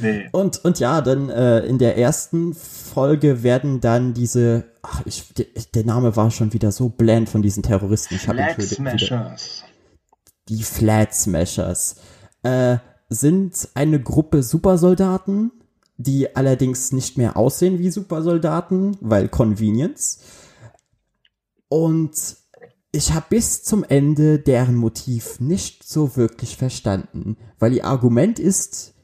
nee. 0.00 0.28
Und, 0.30 0.64
und 0.64 0.78
ja, 0.78 1.00
dann 1.00 1.28
äh, 1.30 1.60
in 1.60 1.78
der 1.78 1.98
ersten 1.98 2.54
Folge 2.54 3.42
werden 3.42 3.80
dann 3.80 4.14
diese, 4.14 4.64
ach, 4.82 5.02
ich, 5.04 5.34
der, 5.34 5.46
der 5.74 5.84
Name 5.84 6.14
war 6.14 6.30
schon 6.30 6.52
wieder 6.52 6.70
so 6.70 6.88
bland 6.90 7.28
von 7.28 7.42
diesen 7.42 7.64
Terroristen. 7.64 8.14
Ich 8.14 8.22
Flag 8.22 8.56
wieder- 8.56 8.66
Smashers. 8.66 9.64
Die 10.48 10.62
Flat 10.62 11.12
Smashers 11.14 11.96
äh, 12.44 12.76
sind 13.14 13.68
eine 13.74 14.00
Gruppe 14.00 14.42
Supersoldaten, 14.42 15.52
die 15.96 16.34
allerdings 16.34 16.92
nicht 16.92 17.16
mehr 17.16 17.36
aussehen 17.36 17.78
wie 17.78 17.90
Supersoldaten, 17.90 18.96
weil 19.00 19.28
Convenience. 19.28 20.20
Und 21.68 22.12
ich 22.92 23.12
habe 23.12 23.26
bis 23.30 23.62
zum 23.62 23.84
Ende 23.84 24.38
deren 24.38 24.76
Motiv 24.76 25.40
nicht 25.40 25.84
so 25.84 26.16
wirklich 26.16 26.56
verstanden, 26.56 27.36
weil 27.58 27.72
ihr 27.72 27.84
Argument 27.84 28.38
ist, 28.38 28.94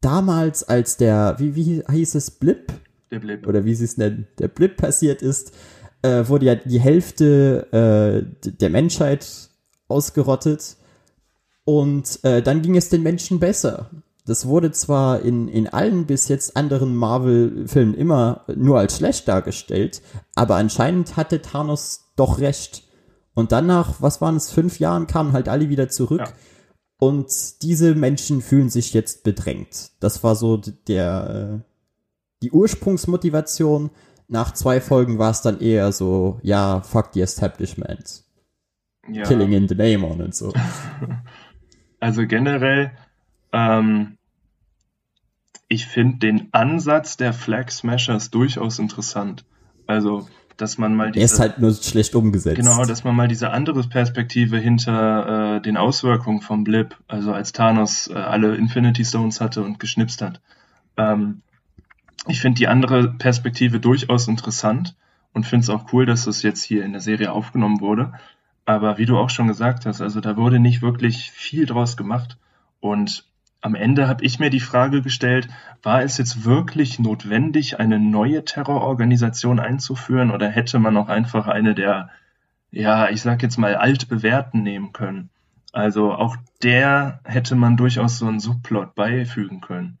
damals 0.00 0.64
als 0.64 0.96
der, 0.96 1.36
wie, 1.38 1.54
wie 1.54 1.82
hieß 1.90 2.14
es, 2.14 2.30
Blip? 2.30 2.72
Der 3.10 3.18
Blip. 3.18 3.46
oder 3.46 3.64
wie 3.64 3.74
sie 3.74 3.84
es 3.84 3.96
nennen, 3.96 4.28
der 4.38 4.48
Blip 4.48 4.76
passiert 4.76 5.20
ist, 5.20 5.52
äh, 6.02 6.28
wurde 6.28 6.46
ja 6.46 6.54
die 6.54 6.80
Hälfte 6.80 7.66
äh, 8.42 8.50
der 8.50 8.70
Menschheit 8.70 9.50
ausgerottet 9.88 10.76
und 11.64 12.24
äh, 12.24 12.42
dann 12.42 12.62
ging 12.62 12.76
es 12.76 12.88
den 12.88 13.02
Menschen 13.02 13.40
besser. 13.40 13.90
Das 14.26 14.46
wurde 14.46 14.70
zwar 14.70 15.22
in, 15.22 15.48
in 15.48 15.66
allen 15.66 16.06
bis 16.06 16.28
jetzt 16.28 16.56
anderen 16.56 16.94
Marvel-Filmen 16.94 17.94
immer 17.94 18.44
nur 18.54 18.78
als 18.78 18.96
schlecht 18.96 19.26
dargestellt, 19.26 20.02
aber 20.34 20.56
anscheinend 20.56 21.16
hatte 21.16 21.42
Thanos 21.42 22.12
doch 22.16 22.38
recht. 22.38 22.84
Und 23.34 23.52
dann 23.52 23.66
nach, 23.66 24.00
was 24.00 24.20
waren 24.20 24.36
es, 24.36 24.50
fünf 24.50 24.78
Jahren 24.78 25.06
kamen 25.06 25.32
halt 25.32 25.48
alle 25.48 25.68
wieder 25.68 25.88
zurück. 25.88 26.20
Ja. 26.20 26.32
Und 26.98 27.62
diese 27.62 27.94
Menschen 27.94 28.42
fühlen 28.42 28.68
sich 28.68 28.92
jetzt 28.92 29.24
bedrängt. 29.24 29.92
Das 30.00 30.22
war 30.22 30.36
so 30.36 30.58
der, 30.58 31.62
äh, 31.62 31.74
die 32.42 32.50
Ursprungsmotivation. 32.52 33.90
Nach 34.28 34.52
zwei 34.52 34.80
Folgen 34.80 35.18
war 35.18 35.30
es 35.30 35.40
dann 35.40 35.60
eher 35.60 35.92
so, 35.92 36.38
ja, 36.42 36.82
fuck 36.82 37.10
the 37.14 37.22
establishment. 37.22 38.22
Ja. 39.10 39.24
Killing 39.24 39.52
in 39.52 39.66
the 39.66 39.74
name 39.74 40.06
on 40.06 40.20
und 40.20 40.34
so. 40.34 40.52
Also 42.00 42.26
generell, 42.26 42.92
ähm, 43.52 44.16
ich 45.68 45.86
finde 45.86 46.18
den 46.18 46.48
Ansatz 46.52 47.16
der 47.16 47.32
Flag 47.32 47.70
Smashers 47.70 48.30
durchaus 48.30 48.78
interessant. 48.78 49.44
Also, 49.86 50.28
dass 50.56 50.78
man 50.78 50.94
mal 50.94 51.06
Er 51.16 51.24
ist 51.24 51.32
diese, 51.32 51.42
halt 51.42 51.58
nur 51.58 51.72
schlecht 51.72 52.14
umgesetzt. 52.14 52.56
genau, 52.56 52.84
dass 52.84 53.04
man 53.04 53.14
mal 53.14 53.28
diese 53.28 53.50
andere 53.50 53.82
Perspektive 53.84 54.58
hinter 54.58 55.56
äh, 55.56 55.60
den 55.60 55.76
Auswirkungen 55.76 56.40
vom 56.40 56.64
Blip, 56.64 56.96
also 57.08 57.32
als 57.32 57.52
Thanos 57.52 58.08
äh, 58.08 58.14
alle 58.14 58.56
Infinity 58.56 59.04
Stones 59.04 59.40
hatte 59.40 59.62
und 59.62 59.78
geschnipst 59.78 60.22
hat. 60.22 60.40
Ähm, 60.96 61.42
ich 62.26 62.40
finde 62.40 62.58
die 62.58 62.68
andere 62.68 63.08
Perspektive 63.14 63.80
durchaus 63.80 64.28
interessant 64.28 64.96
und 65.32 65.46
finde 65.46 65.64
es 65.64 65.70
auch 65.70 65.92
cool, 65.92 66.06
dass 66.06 66.24
das 66.24 66.42
jetzt 66.42 66.62
hier 66.62 66.84
in 66.84 66.92
der 66.92 67.00
Serie 67.00 67.32
aufgenommen 67.32 67.80
wurde. 67.80 68.12
Aber 68.64 68.98
wie 68.98 69.06
du 69.06 69.18
auch 69.18 69.30
schon 69.30 69.48
gesagt 69.48 69.86
hast, 69.86 70.00
also 70.00 70.20
da 70.20 70.36
wurde 70.36 70.58
nicht 70.58 70.82
wirklich 70.82 71.30
viel 71.30 71.66
draus 71.66 71.96
gemacht. 71.96 72.38
Und 72.80 73.24
am 73.60 73.74
Ende 73.74 74.08
habe 74.08 74.24
ich 74.24 74.38
mir 74.38 74.50
die 74.50 74.60
Frage 74.60 75.02
gestellt, 75.02 75.48
war 75.82 76.02
es 76.02 76.16
jetzt 76.18 76.44
wirklich 76.44 76.98
notwendig, 76.98 77.78
eine 77.78 77.98
neue 77.98 78.44
Terrororganisation 78.44 79.60
einzuführen 79.60 80.30
oder 80.30 80.48
hätte 80.48 80.78
man 80.78 80.96
auch 80.96 81.08
einfach 81.08 81.46
eine 81.46 81.74
der, 81.74 82.10
ja, 82.70 83.10
ich 83.10 83.22
sag 83.22 83.42
jetzt 83.42 83.58
mal, 83.58 83.76
altbewährten 83.76 84.62
nehmen 84.62 84.92
können? 84.92 85.30
Also 85.72 86.12
auch 86.12 86.36
der 86.62 87.20
hätte 87.24 87.54
man 87.54 87.76
durchaus 87.76 88.18
so 88.18 88.26
einen 88.26 88.40
Subplot 88.40 88.94
beifügen 88.94 89.60
können. 89.60 89.99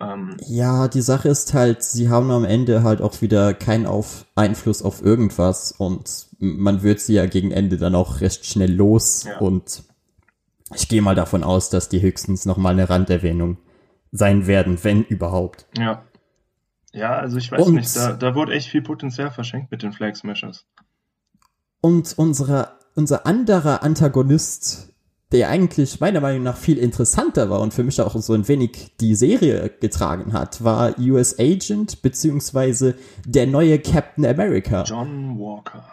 Ähm, 0.00 0.36
Ja, 0.46 0.88
die 0.88 1.00
Sache 1.00 1.28
ist 1.28 1.54
halt, 1.54 1.82
sie 1.82 2.08
haben 2.08 2.30
am 2.30 2.44
Ende 2.44 2.82
halt 2.82 3.00
auch 3.00 3.20
wieder 3.22 3.54
keinen 3.54 3.86
auf 3.86 4.26
Einfluss 4.34 4.82
auf 4.82 5.02
irgendwas 5.02 5.72
und 5.72 6.26
man 6.38 6.82
wird 6.82 7.00
sie 7.00 7.14
ja 7.14 7.26
gegen 7.26 7.50
Ende 7.50 7.78
dann 7.78 7.94
auch 7.94 8.20
recht 8.20 8.44
schnell 8.44 8.72
los 8.74 9.24
Ja. 9.24 9.38
und 9.38 9.84
ich 10.74 10.88
gehe 10.88 11.00
mal 11.00 11.14
davon 11.14 11.44
aus, 11.44 11.70
dass 11.70 11.88
die 11.88 12.02
höchstens 12.02 12.44
noch 12.44 12.56
mal 12.58 12.70
eine 12.70 12.90
Randerwähnung 12.90 13.56
sein 14.12 14.46
werden, 14.46 14.78
wenn 14.82 15.02
überhaupt. 15.04 15.66
ja. 15.78 16.02
Ja, 16.92 17.14
also 17.18 17.36
ich 17.36 17.52
weiß 17.52 17.66
Und- 17.66 17.74
nicht, 17.74 17.94
da, 17.94 18.14
da 18.14 18.34
wurde 18.34 18.54
echt 18.54 18.68
viel 18.70 18.80
Potenzial 18.80 19.30
verschenkt 19.30 19.70
mit 19.70 19.82
den 19.82 19.92
Flag 19.92 20.14
Smashers. 20.16 20.64
Und 21.82 22.14
unsere, 22.16 22.70
unser 22.94 23.26
anderer 23.26 23.82
Antagonist, 23.82 24.94
der 25.32 25.48
eigentlich 25.48 26.00
meiner 26.00 26.20
Meinung 26.20 26.44
nach 26.44 26.56
viel 26.56 26.78
interessanter 26.78 27.50
war 27.50 27.60
und 27.60 27.74
für 27.74 27.82
mich 27.82 28.00
auch 28.00 28.14
so 28.16 28.32
ein 28.32 28.46
wenig 28.46 28.92
die 29.00 29.14
Serie 29.16 29.70
getragen 29.80 30.32
hat, 30.32 30.62
war 30.62 30.98
US 31.00 31.38
Agent 31.38 32.00
beziehungsweise 32.02 32.94
der 33.26 33.46
neue 33.46 33.78
Captain 33.80 34.24
America. 34.24 34.84
John 34.84 35.38
Walker. 35.38 35.84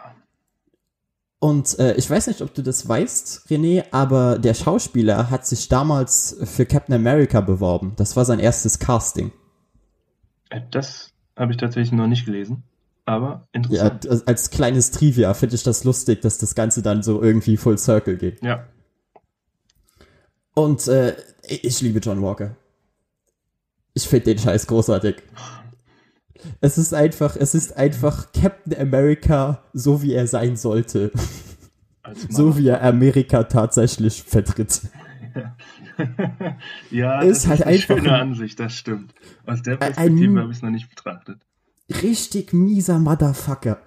Und 1.40 1.78
äh, 1.78 1.94
ich 1.96 2.08
weiß 2.08 2.28
nicht, 2.28 2.40
ob 2.40 2.54
du 2.54 2.62
das 2.62 2.88
weißt, 2.88 3.48
René, 3.50 3.84
aber 3.90 4.38
der 4.38 4.54
Schauspieler 4.54 5.30
hat 5.30 5.46
sich 5.46 5.68
damals 5.68 6.36
für 6.44 6.64
Captain 6.64 6.94
America 6.94 7.40
beworben. 7.42 7.92
Das 7.96 8.16
war 8.16 8.24
sein 8.24 8.38
erstes 8.38 8.78
Casting. 8.78 9.30
Äh, 10.50 10.62
Das 10.70 11.10
habe 11.36 11.52
ich 11.52 11.58
tatsächlich 11.58 11.92
noch 11.92 12.06
nicht 12.06 12.24
gelesen, 12.24 12.62
aber 13.04 13.46
Ja, 13.52 13.58
interessant. 13.88 14.04
d- 14.04 14.22
als 14.26 14.50
kleines 14.50 14.90
Trivia 14.92 15.34
finde 15.34 15.56
ich 15.56 15.64
das 15.64 15.84
lustig, 15.84 16.22
dass 16.22 16.38
das 16.38 16.54
Ganze 16.54 16.80
dann 16.80 17.02
so 17.02 17.20
irgendwie 17.20 17.56
full 17.58 17.76
circle 17.76 18.16
geht. 18.16 18.40
Ja, 18.42 18.64
Und 20.54 20.86
äh, 20.88 21.16
ich 21.42 21.80
liebe 21.80 21.98
John 21.98 22.22
Walker. 22.22 22.56
Ich 23.92 24.08
finde 24.08 24.26
den 24.34 24.38
Scheiß 24.38 24.66
großartig. 24.66 25.16
Es 26.60 26.78
ist 26.78 26.92
einfach, 26.94 27.36
es 27.36 27.54
ist 27.54 27.76
einfach 27.76 28.32
Captain 28.32 28.76
America, 28.78 29.64
so 29.72 30.02
wie 30.02 30.12
er 30.12 30.26
sein 30.26 30.56
sollte. 30.56 31.10
So 32.28 32.58
wie 32.58 32.68
er 32.68 32.82
Amerika 32.82 33.44
tatsächlich 33.44 34.22
vertritt. 34.22 34.82
ja, 36.90 37.20
Ist 37.22 37.44
das 37.44 37.48
halt 37.48 37.60
ist 37.60 37.66
eine 37.66 37.74
einfach 37.76 37.96
schöne 37.96 38.12
ein- 38.14 38.20
Ansicht, 38.20 38.60
das 38.60 38.74
stimmt. 38.74 39.14
Aus 39.46 39.62
der 39.62 39.76
Perspektive 39.76 40.40
habe 40.40 40.50
ich 40.50 40.58
es 40.58 40.62
noch 40.62 40.70
nicht 40.70 40.90
betrachtet. 40.90 41.40
Richtig 42.02 42.52
mieser 42.52 42.98
Motherfucker. 42.98 43.78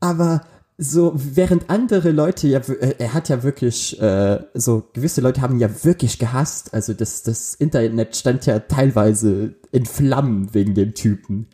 Aber 0.00 0.42
so, 0.78 1.12
während 1.14 1.70
andere 1.70 2.10
Leute 2.10 2.48
ja, 2.48 2.58
äh, 2.60 2.94
er 2.98 3.14
hat 3.14 3.28
ja 3.28 3.42
wirklich, 3.42 4.00
äh, 4.00 4.40
so 4.54 4.88
gewisse 4.92 5.20
Leute 5.20 5.40
haben 5.40 5.54
ihn 5.54 5.60
ja 5.60 5.84
wirklich 5.84 6.18
gehasst. 6.18 6.74
Also 6.74 6.94
das, 6.94 7.22
das 7.22 7.54
Internet 7.54 8.16
stand 8.16 8.46
ja 8.46 8.58
teilweise 8.58 9.54
in 9.70 9.86
Flammen 9.86 10.54
wegen 10.54 10.74
dem 10.74 10.94
Typen. 10.94 11.48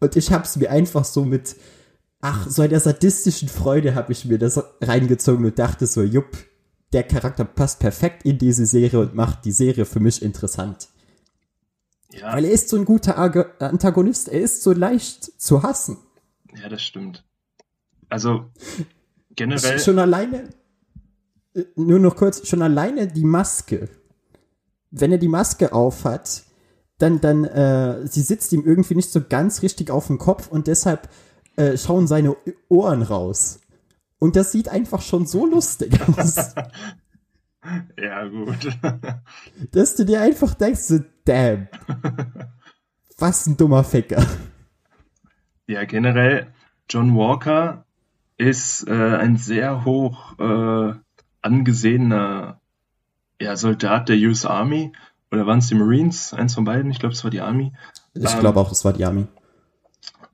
Und 0.00 0.16
ich 0.16 0.32
hab's 0.32 0.56
mir 0.56 0.70
einfach 0.70 1.04
so 1.04 1.24
mit, 1.24 1.56
ach, 2.20 2.48
so 2.48 2.62
einer 2.62 2.80
sadistischen 2.80 3.48
Freude 3.48 3.94
habe 3.94 4.12
ich 4.12 4.24
mir 4.24 4.38
das 4.38 4.62
reingezogen 4.80 5.44
und 5.44 5.58
dachte 5.58 5.86
so, 5.86 6.02
jupp, 6.02 6.36
der 6.92 7.04
Charakter 7.04 7.44
passt 7.44 7.80
perfekt 7.80 8.24
in 8.24 8.38
diese 8.38 8.66
Serie 8.66 9.00
und 9.00 9.14
macht 9.14 9.44
die 9.44 9.52
Serie 9.52 9.84
für 9.84 10.00
mich 10.00 10.22
interessant. 10.22 10.88
Ja, 12.12 12.32
Weil 12.32 12.44
er 12.44 12.52
ist 12.52 12.68
so 12.68 12.76
ein 12.76 12.84
guter 12.84 13.18
Antagonist, 13.60 14.28
er 14.28 14.40
ist 14.40 14.62
so 14.62 14.72
leicht 14.72 15.40
zu 15.40 15.62
hassen. 15.62 15.96
ja, 16.54 16.68
das 16.68 16.82
stimmt. 16.82 17.24
Also 18.08 18.50
generell, 19.36 19.78
Schon 19.78 19.98
alleine, 19.98 20.50
äh, 21.54 21.64
nur 21.76 21.98
noch 21.98 22.16
kurz, 22.16 22.46
schon 22.48 22.62
alleine 22.62 23.06
die 23.08 23.24
Maske. 23.24 23.88
wenn 24.90 25.10
er 25.10 25.18
die 25.18 25.28
Maske 25.28 25.72
aufhat, 25.72 26.44
dann, 26.98 27.20
dann, 27.20 27.44
äh, 27.44 28.06
sie 28.06 28.22
sitzt 28.22 28.52
ihm 28.52 28.64
irgendwie 28.64 28.94
nicht 28.94 29.10
so 29.10 29.20
ganz 29.20 29.62
richtig 29.62 29.90
auf 29.90 30.06
dem 30.06 30.18
Kopf 30.18 30.46
und 30.48 30.68
deshalb 30.68 31.08
äh, 31.56 31.76
schauen 31.76 32.06
seine 32.06 32.36
Ohren 32.68 33.02
raus. 33.02 33.60
Und 34.20 34.36
das 34.36 34.52
sieht 34.52 34.68
einfach 34.68 35.02
schon 35.02 35.26
so 35.26 35.46
lustig 35.46 35.98
aus. 36.16 36.54
ja, 37.98 38.24
gut. 38.28 38.78
dass 39.72 39.96
du 39.96 40.04
dir 40.04 40.20
einfach 40.20 40.54
denkst, 40.54 40.80
so, 40.80 41.00
damn. 41.24 41.68
Was 43.18 43.46
ein 43.46 43.56
dummer 43.56 43.82
Ficker. 43.84 44.24
Ja, 45.66 45.84
generell, 45.84 46.52
John 46.88 47.16
Walker 47.16 47.83
ist 48.36 48.86
äh, 48.88 49.16
ein 49.16 49.36
sehr 49.36 49.84
hoch 49.84 50.38
äh, 50.38 50.94
angesehener 51.42 52.60
ja, 53.40 53.56
Soldat 53.56 54.08
der 54.08 54.16
US 54.16 54.44
Army. 54.44 54.92
Oder 55.30 55.46
waren 55.46 55.58
es 55.58 55.68
die 55.68 55.74
Marines? 55.74 56.32
Eins 56.32 56.54
von 56.54 56.64
beiden? 56.64 56.90
Ich 56.90 56.98
glaube, 56.98 57.14
es 57.14 57.24
war 57.24 57.30
die 57.30 57.40
Army. 57.40 57.72
Ich 58.14 58.32
ähm, 58.32 58.40
glaube 58.40 58.60
auch, 58.60 58.70
es 58.70 58.84
war 58.84 58.92
die 58.92 59.04
Army. 59.04 59.26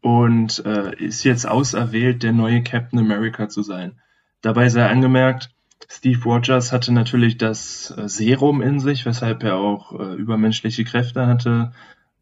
Und 0.03 0.65
äh, 0.65 0.95
ist 0.97 1.25
jetzt 1.25 1.47
auserwählt, 1.47 2.23
der 2.23 2.33
neue 2.33 2.63
Captain 2.63 2.99
America 2.99 3.49
zu 3.49 3.63
sein. 3.63 4.01
Dabei 4.41 4.69
sei 4.69 4.87
angemerkt, 4.87 5.51
Steve 5.89 6.23
Rogers 6.25 6.73
hatte 6.73 6.93
natürlich 6.93 7.37
das 7.37 7.93
äh, 7.97 8.09
Serum 8.09 8.63
in 8.63 8.81
sich, 8.81 9.05
weshalb 9.05 9.43
er 9.43 9.57
auch 9.57 9.93
äh, 9.93 10.15
übermenschliche 10.15 10.85
Kräfte 10.85 11.27
hatte. 11.27 11.73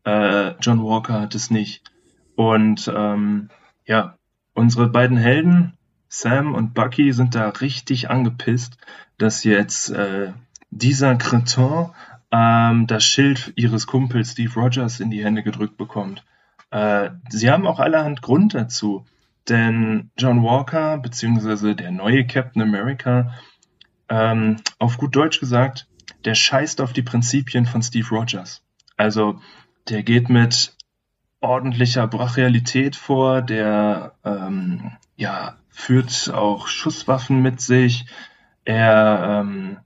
Äh, 0.04 0.54
John 0.60 0.82
Walker 0.82 1.20
hat 1.20 1.34
es 1.34 1.50
nicht. 1.50 1.82
Und 2.34 2.90
ähm, 2.94 3.50
ja, 3.84 4.17
unsere 4.58 4.88
beiden 4.88 5.16
Helden, 5.16 5.74
Sam 6.08 6.54
und 6.54 6.74
Bucky, 6.74 7.12
sind 7.12 7.34
da 7.34 7.48
richtig 7.48 8.10
angepisst, 8.10 8.76
dass 9.16 9.44
jetzt 9.44 9.90
äh, 9.90 10.32
dieser 10.70 11.14
Cretin 11.16 11.90
ähm, 12.30 12.86
das 12.86 13.04
Schild 13.04 13.52
ihres 13.56 13.86
Kumpels 13.86 14.32
Steve 14.32 14.52
Rogers 14.54 15.00
in 15.00 15.10
die 15.10 15.24
Hände 15.24 15.42
gedrückt 15.42 15.76
bekommt. 15.76 16.24
Äh, 16.70 17.10
sie 17.30 17.50
haben 17.50 17.66
auch 17.66 17.78
allerhand 17.78 18.20
Grund 18.20 18.54
dazu, 18.54 19.06
denn 19.48 20.10
John 20.18 20.42
Walker, 20.42 20.98
beziehungsweise 20.98 21.74
der 21.74 21.92
neue 21.92 22.26
Captain 22.26 22.60
America, 22.60 23.32
ähm, 24.08 24.56
auf 24.78 24.98
gut 24.98 25.14
Deutsch 25.14 25.40
gesagt, 25.40 25.86
der 26.24 26.34
scheißt 26.34 26.80
auf 26.80 26.92
die 26.92 27.02
Prinzipien 27.02 27.64
von 27.64 27.82
Steve 27.82 28.08
Rogers. 28.08 28.62
Also 28.96 29.40
der 29.88 30.02
geht 30.02 30.28
mit 30.28 30.74
ordentlicher 31.40 32.06
Brachialität 32.06 32.96
vor, 32.96 33.42
der 33.42 34.14
ähm, 34.24 34.92
ja, 35.16 35.56
führt 35.68 36.32
auch 36.32 36.66
Schusswaffen 36.66 37.40
mit 37.42 37.60
sich. 37.60 38.06
Er 38.64 39.42
ähm, 39.42 39.78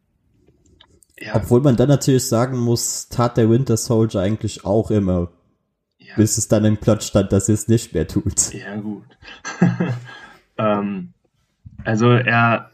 ja. 1.25 1.37
Obwohl 1.37 1.61
man 1.61 1.77
dann 1.77 1.89
natürlich 1.89 2.27
sagen 2.27 2.59
muss, 2.59 3.09
tat 3.09 3.37
der 3.37 3.49
Winter 3.49 3.77
Soldier 3.77 4.21
eigentlich 4.21 4.65
auch 4.65 4.91
immer. 4.91 5.31
Ja. 5.99 6.15
Bis 6.17 6.37
es 6.37 6.49
dann 6.49 6.65
im 6.65 6.79
Plot 6.79 7.05
stand, 7.05 7.33
dass 7.33 7.49
er 7.49 7.55
es 7.55 7.69
nicht 7.69 7.95
mehr 7.95 8.09
tut. 8.09 8.53
Ja, 8.53 8.77
gut. 8.77 9.05
ähm, 10.59 11.13
also 11.85 12.11
er 12.11 12.71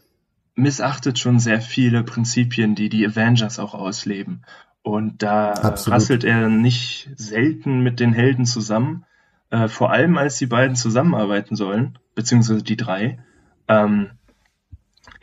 missachtet 0.55 1.19
schon 1.19 1.39
sehr 1.39 1.61
viele 1.61 2.03
Prinzipien, 2.03 2.75
die 2.75 2.89
die 2.89 3.05
Avengers 3.05 3.59
auch 3.59 3.75
ausleben. 3.75 4.43
Und 4.89 5.21
da 5.23 5.51
Absolut. 5.51 5.95
rasselt 5.95 6.23
er 6.23 6.49
nicht 6.49 7.09
selten 7.15 7.81
mit 7.81 7.99
den 7.99 8.13
Helden 8.13 8.45
zusammen. 8.45 9.05
Äh, 9.49 9.67
vor 9.67 9.91
allem, 9.91 10.17
als 10.17 10.37
die 10.37 10.45
beiden 10.45 10.75
zusammenarbeiten 10.75 11.55
sollen, 11.55 11.97
beziehungsweise 12.15 12.63
die 12.63 12.77
drei. 12.77 13.19
Ähm, 13.67 14.11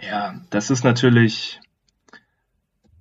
ja, 0.00 0.34
das 0.50 0.70
ist 0.70 0.84
natürlich 0.84 1.60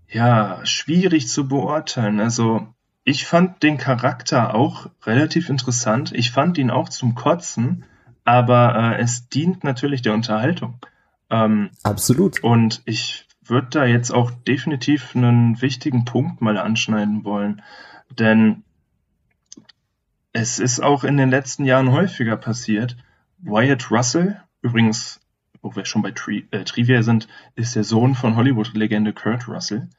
ja 0.08 0.60
schwierig 0.66 1.28
zu 1.28 1.48
beurteilen. 1.48 2.20
Also 2.20 2.68
ich 3.04 3.26
fand 3.26 3.62
den 3.64 3.78
Charakter 3.78 4.56
auch 4.56 4.88
relativ 5.04 5.50
interessant. 5.50 6.12
Ich 6.14 6.32
fand 6.32 6.58
ihn 6.58 6.72
auch 6.72 6.90
zum 6.90 7.16
Kotzen, 7.16 7.86
aber 8.24 8.76
äh, 8.76 9.02
es 9.02 9.30
dient 9.30 9.64
natürlich 9.64 10.02
der 10.02 10.14
Unterhaltung. 10.14 10.80
Ähm, 11.30 11.70
Absolut. 11.84 12.44
Und 12.44 12.82
ich 12.86 13.25
würde 13.50 13.68
da 13.70 13.86
jetzt 13.86 14.12
auch 14.12 14.32
definitiv 14.32 15.16
einen 15.16 15.62
wichtigen 15.62 16.06
Punkt 16.06 16.42
mal 16.42 16.58
anschneiden 16.58 17.24
wollen. 17.24 17.62
Denn 18.18 18.64
es 20.34 20.60
ist 20.60 20.82
auch 20.82 21.04
in 21.04 21.18
den 21.18 21.30
letzten 21.30 21.66
Jahren 21.66 21.92
häufiger 21.92 22.38
passiert. 22.38 22.98
Wyatt 23.40 23.92
Russell, 23.92 24.42
übrigens, 24.62 25.22
wo 25.62 25.76
wir 25.76 25.86
schon 25.86 26.02
bei 26.02 26.12
Tri 26.12 26.48
äh, 26.52 26.64
Trivia 26.64 27.04
sind, 27.04 27.28
ist 27.56 27.76
der 27.76 27.84
Sohn 27.84 28.16
von 28.16 28.36
Hollywood-Legende 28.36 29.14
Kurt 29.14 29.48
Russell. 29.48 29.90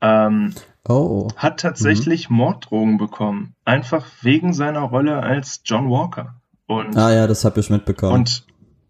Ähm, 0.00 0.54
oh. 0.88 1.28
Hat 1.36 1.60
tatsächlich 1.60 2.28
mhm. 2.28 2.36
Morddrohungen 2.36 2.98
bekommen. 2.98 3.54
Einfach 3.64 4.06
wegen 4.22 4.52
seiner 4.52 4.80
Rolle 4.80 5.22
als 5.22 5.62
John 5.64 5.88
Walker. 5.90 6.34
Und, 6.66 6.96
ah 6.96 7.12
ja, 7.12 7.26
das 7.26 7.44
habe 7.44 7.60
ich 7.60 7.70
mitbekommen. 7.70 8.14
Und 8.14 8.46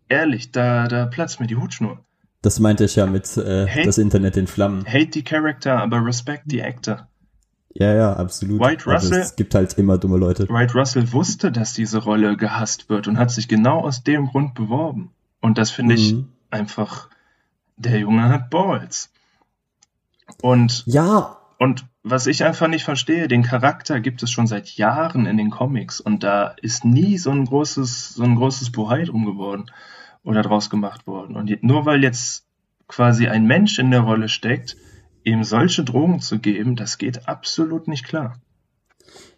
ehrlich, 0.09 0.53
da, 0.53 0.88
da 0.88 1.07
platzt 1.07 1.40
mir 1.40 1.46
die 1.46 1.57
Hutschnur. 1.57 2.05
Das 2.42 2.59
meinte 2.59 2.85
ich 2.85 2.96
ja 2.96 3.07
mit 3.07 3.37
äh, 3.37 3.68
hate, 3.68 3.87
das 3.87 3.98
Internet 3.98 4.37
in 4.37 4.48
Flammen. 4.48 4.85
Hate 4.85 5.07
die 5.07 5.22
Character, 5.22 5.81
aber 5.81 6.05
respect 6.05 6.42
die 6.46 6.61
Actor. 6.61 7.07
Ja, 7.74 7.94
ja, 7.94 8.12
absolut. 8.14 8.61
White 8.61 8.85
Russell, 8.85 9.12
also 9.12 9.14
es 9.14 9.37
gibt 9.37 9.55
halt 9.55 9.72
immer 9.78 9.96
dumme 9.96 10.18
Leute. 10.18 10.48
White 10.48 10.74
Russell 10.74 11.12
wusste, 11.12 11.52
dass 11.52 11.72
diese 11.72 11.98
Rolle 11.98 12.37
gehasst 12.37 12.90
wird 12.90 13.09
und 13.09 13.16
hat 13.16 13.31
sich 13.31 13.48
genau 13.48 13.81
aus 13.81 14.02
dem 14.02 14.26
Grund 14.26 14.55
beworben. 14.55 15.12
Und 15.40 15.57
das 15.57 15.70
finde 15.70 15.94
ich 15.94 16.14
mhm. 16.14 16.28
einfach, 16.50 17.09
der 17.76 18.00
Junge 18.00 18.28
hat 18.28 18.50
Balls. 18.50 19.11
Und, 20.42 20.83
ja. 20.87 21.38
Und 21.59 21.87
was 22.02 22.26
ich 22.26 22.44
einfach 22.44 22.66
nicht 22.66 22.85
verstehe, 22.85 23.28
den 23.28 23.44
Charakter 23.44 24.00
gibt 24.00 24.22
es 24.22 24.33
schon 24.33 24.48
seit 24.48 24.68
Jahren 24.70 25.26
in 25.26 25.37
den 25.37 25.50
Comics 25.50 26.00
und 26.00 26.24
da 26.24 26.48
ist 26.61 26.85
nie 26.85 27.16
so 27.18 27.31
ein 27.31 27.44
großes, 27.44 28.14
so 28.14 28.24
ein 28.24 28.35
großes 28.35 28.72
Bohai 28.72 29.05
drum 29.05 29.24
geworden 29.24 29.66
oder 30.24 30.42
draus 30.42 30.70
gemacht 30.70 31.06
worden. 31.06 31.37
Und 31.37 31.62
nur 31.62 31.87
weil 31.87 32.02
jetzt 32.02 32.44
quasi 32.88 33.28
ein 33.28 33.46
Mensch 33.46 33.78
in 33.78 33.90
der 33.90 34.00
Rolle 34.00 34.28
steckt, 34.28 34.76
ihm 35.24 35.44
solche 35.44 35.85
Drogen 35.85 36.20
zu 36.20 36.38
geben, 36.38 36.76
das 36.76 36.98
geht 36.98 37.28
absolut 37.28 37.88
nicht 37.88 38.04
klar. 38.04 38.40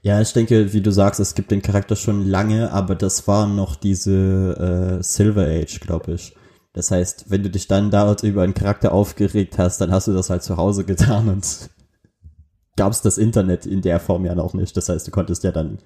Ja, 0.02 0.20
ich 0.20 0.32
denke, 0.32 0.72
wie 0.72 0.82
du 0.82 0.90
sagst, 0.90 1.20
es 1.20 1.34
gibt 1.34 1.50
den 1.50 1.62
Charakter 1.62 1.96
schon 1.96 2.26
lange, 2.26 2.72
aber 2.72 2.94
das 2.94 3.26
war 3.26 3.46
noch 3.46 3.76
diese 3.76 4.98
äh, 4.98 5.02
Silver 5.02 5.46
Age, 5.46 5.80
glaube 5.80 6.12
ich. 6.12 6.34
Das 6.74 6.90
heißt, 6.90 7.30
wenn 7.30 7.42
du 7.42 7.50
dich 7.50 7.68
dann 7.68 7.90
dort 7.90 8.22
über 8.22 8.42
einen 8.42 8.54
Charakter 8.54 8.92
aufgeregt 8.92 9.58
hast, 9.58 9.80
dann 9.80 9.92
hast 9.92 10.08
du 10.08 10.12
das 10.12 10.28
halt 10.28 10.42
zu 10.42 10.56
Hause 10.56 10.84
getan 10.84 11.28
und 11.28 11.70
gab 12.76 12.92
es 12.92 13.00
das 13.00 13.16
Internet 13.16 13.64
in 13.64 13.80
der 13.80 14.00
Form 14.00 14.26
ja 14.26 14.34
noch 14.34 14.54
nicht. 14.54 14.76
Das 14.76 14.88
heißt, 14.88 15.06
du 15.06 15.10
konntest 15.10 15.44
ja 15.44 15.52
dann 15.52 15.78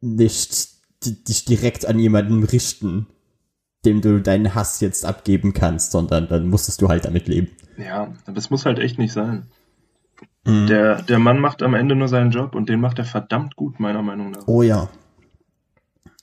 nicht 0.00 0.68
dich 1.02 1.44
direkt 1.44 1.86
an 1.86 1.98
jemanden 1.98 2.44
richten, 2.44 3.08
dem 3.84 4.00
du 4.00 4.20
deinen 4.20 4.54
Hass 4.54 4.80
jetzt 4.80 5.04
abgeben 5.04 5.52
kannst, 5.52 5.92
sondern 5.92 6.28
dann 6.28 6.48
musstest 6.48 6.82
du 6.82 6.88
halt 6.88 7.04
damit 7.04 7.28
leben. 7.28 7.50
Ja, 7.78 8.12
aber 8.26 8.36
es 8.36 8.50
muss 8.50 8.66
halt 8.66 8.78
echt 8.78 8.98
nicht 8.98 9.12
sein. 9.12 9.46
Mhm. 10.44 10.66
Der, 10.66 11.02
der 11.02 11.18
Mann 11.18 11.38
macht 11.38 11.62
am 11.62 11.74
Ende 11.74 11.94
nur 11.94 12.08
seinen 12.08 12.30
Job 12.30 12.54
und 12.54 12.68
den 12.68 12.80
macht 12.80 12.98
er 12.98 13.04
verdammt 13.04 13.56
gut, 13.56 13.80
meiner 13.80 14.02
Meinung 14.02 14.32
nach. 14.32 14.46
Oh 14.46 14.62
ja. 14.62 14.88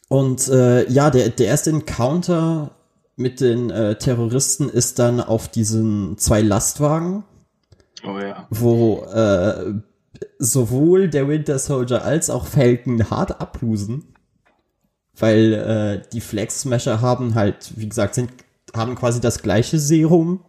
Und 0.10 0.48
äh, 0.48 0.90
ja, 0.90 1.10
der, 1.10 1.30
der 1.30 1.48
erste 1.48 1.72
Encounter 1.72 2.72
mit 3.16 3.42
den 3.42 3.70
äh, 3.72 3.98
Terroristen 3.98 4.70
ist 4.70 5.00
dann 5.00 5.20
auf 5.20 5.48
diesen 5.50 6.18
zwei 6.18 6.42
Lastwagen. 6.42 7.24
Oh 8.06 8.20
ja. 8.20 8.48
Wo 8.50 9.04
äh, 9.06 9.74
sowohl 10.38 11.10
der 11.10 11.28
Winter 11.28 11.58
Soldier 11.60 12.04
als 12.04 12.30
auch 12.30 12.46
Falcon 12.46 13.10
hart 13.10 13.42
ablosen 13.42 14.14
weil 15.20 15.54
äh, 15.54 16.10
die 16.12 16.22
Flex 16.22 16.62
Smasher 16.62 17.02
haben 17.02 17.36
halt, 17.36 17.74
wie 17.76 17.90
gesagt, 17.90 18.16
sind, 18.16 18.32
haben 18.76 18.96
quasi 18.96 19.20
das 19.20 19.42
gleiche 19.42 19.80
Serum 19.80 20.44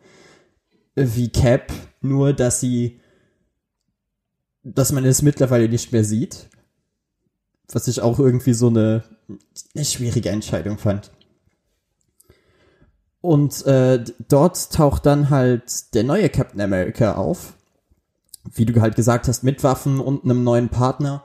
wie 0.95 1.31
Cap, 1.31 1.73
nur 2.01 2.33
dass 2.33 2.61
sie, 2.61 3.01
dass 4.63 4.93
man 4.93 5.05
es 5.05 5.23
mittlerweile 5.23 5.69
nicht 5.69 5.93
mehr 5.93 6.05
sieht. 6.05 6.49
Was 7.71 7.87
ich 7.87 8.01
auch 8.01 8.19
irgendwie 8.19 8.55
so 8.55 8.69
eine, 8.69 9.05
eine 9.75 9.85
schwierige 9.85 10.31
Entscheidung 10.31 10.79
fand. 10.79 11.11
Und 13.21 13.67
äh, 13.67 14.03
dort 14.29 14.73
taucht 14.73 15.05
dann 15.05 15.29
halt 15.29 15.95
der 15.95 16.05
neue 16.05 16.29
Captain 16.31 16.61
America 16.61 17.15
auf. 17.15 17.55
Wie 18.51 18.65
du 18.65 18.81
halt 18.81 18.97
gesagt 18.97 19.29
hast, 19.29 19.43
mit 19.43 19.63
Waffen 19.63 20.01
und 20.01 20.25
einem 20.25 20.45
neuen 20.45 20.71
Partner 20.71 21.25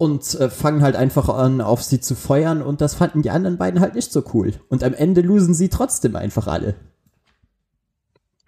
und 0.00 0.34
äh, 0.40 0.48
fangen 0.48 0.80
halt 0.80 0.96
einfach 0.96 1.28
an, 1.28 1.60
auf 1.60 1.82
sie 1.82 2.00
zu 2.00 2.14
feuern 2.14 2.62
und 2.62 2.80
das 2.80 2.94
fanden 2.94 3.20
die 3.20 3.28
anderen 3.28 3.58
beiden 3.58 3.80
halt 3.80 3.94
nicht 3.94 4.10
so 4.10 4.24
cool. 4.32 4.54
Und 4.70 4.82
am 4.82 4.94
Ende 4.94 5.20
losen 5.20 5.52
sie 5.52 5.68
trotzdem 5.68 6.16
einfach 6.16 6.46
alle. 6.46 6.74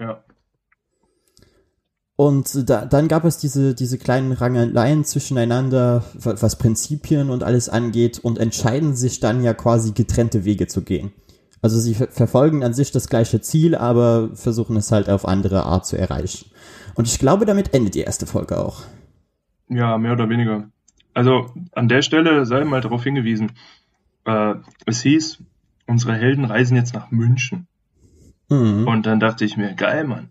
Ja. 0.00 0.24
Und 2.16 2.70
da, 2.70 2.86
dann 2.86 3.06
gab 3.06 3.26
es 3.26 3.36
diese, 3.36 3.74
diese 3.74 3.98
kleinen 3.98 4.32
Rangeleien 4.32 5.04
zwischeneinander, 5.04 6.04
was 6.14 6.56
Prinzipien 6.56 7.28
und 7.28 7.42
alles 7.42 7.68
angeht, 7.68 8.18
und 8.20 8.38
entscheiden 8.38 8.96
sich 8.96 9.20
dann 9.20 9.42
ja 9.42 9.52
quasi 9.52 9.92
getrennte 9.92 10.46
Wege 10.46 10.68
zu 10.68 10.80
gehen. 10.80 11.12
Also 11.60 11.78
sie 11.78 11.94
ver 11.94 12.08
verfolgen 12.08 12.64
an 12.64 12.72
sich 12.72 12.92
das 12.92 13.10
gleiche 13.10 13.42
Ziel, 13.42 13.74
aber 13.74 14.30
versuchen 14.32 14.76
es 14.78 14.90
halt 14.90 15.10
auf 15.10 15.28
andere 15.28 15.64
Art 15.66 15.84
zu 15.84 15.98
erreichen. 15.98 16.50
Und 16.94 17.08
ich 17.08 17.18
glaube, 17.18 17.44
damit 17.44 17.74
endet 17.74 17.94
die 17.94 18.00
erste 18.00 18.24
Folge 18.24 18.58
auch. 18.58 18.84
Ja, 19.68 19.98
mehr 19.98 20.14
oder 20.14 20.30
weniger. 20.30 20.70
Also 21.14 21.52
an 21.72 21.88
der 21.88 22.02
Stelle 22.02 22.46
sei 22.46 22.64
mal 22.64 22.80
darauf 22.80 23.04
hingewiesen, 23.04 23.52
äh, 24.24 24.54
es 24.86 25.02
hieß, 25.02 25.42
unsere 25.86 26.14
Helden 26.14 26.44
reisen 26.44 26.76
jetzt 26.76 26.94
nach 26.94 27.10
München. 27.10 27.66
Mhm. 28.48 28.86
Und 28.86 29.06
dann 29.06 29.20
dachte 29.20 29.44
ich 29.44 29.56
mir, 29.56 29.74
geil, 29.74 30.04
Mann. 30.04 30.30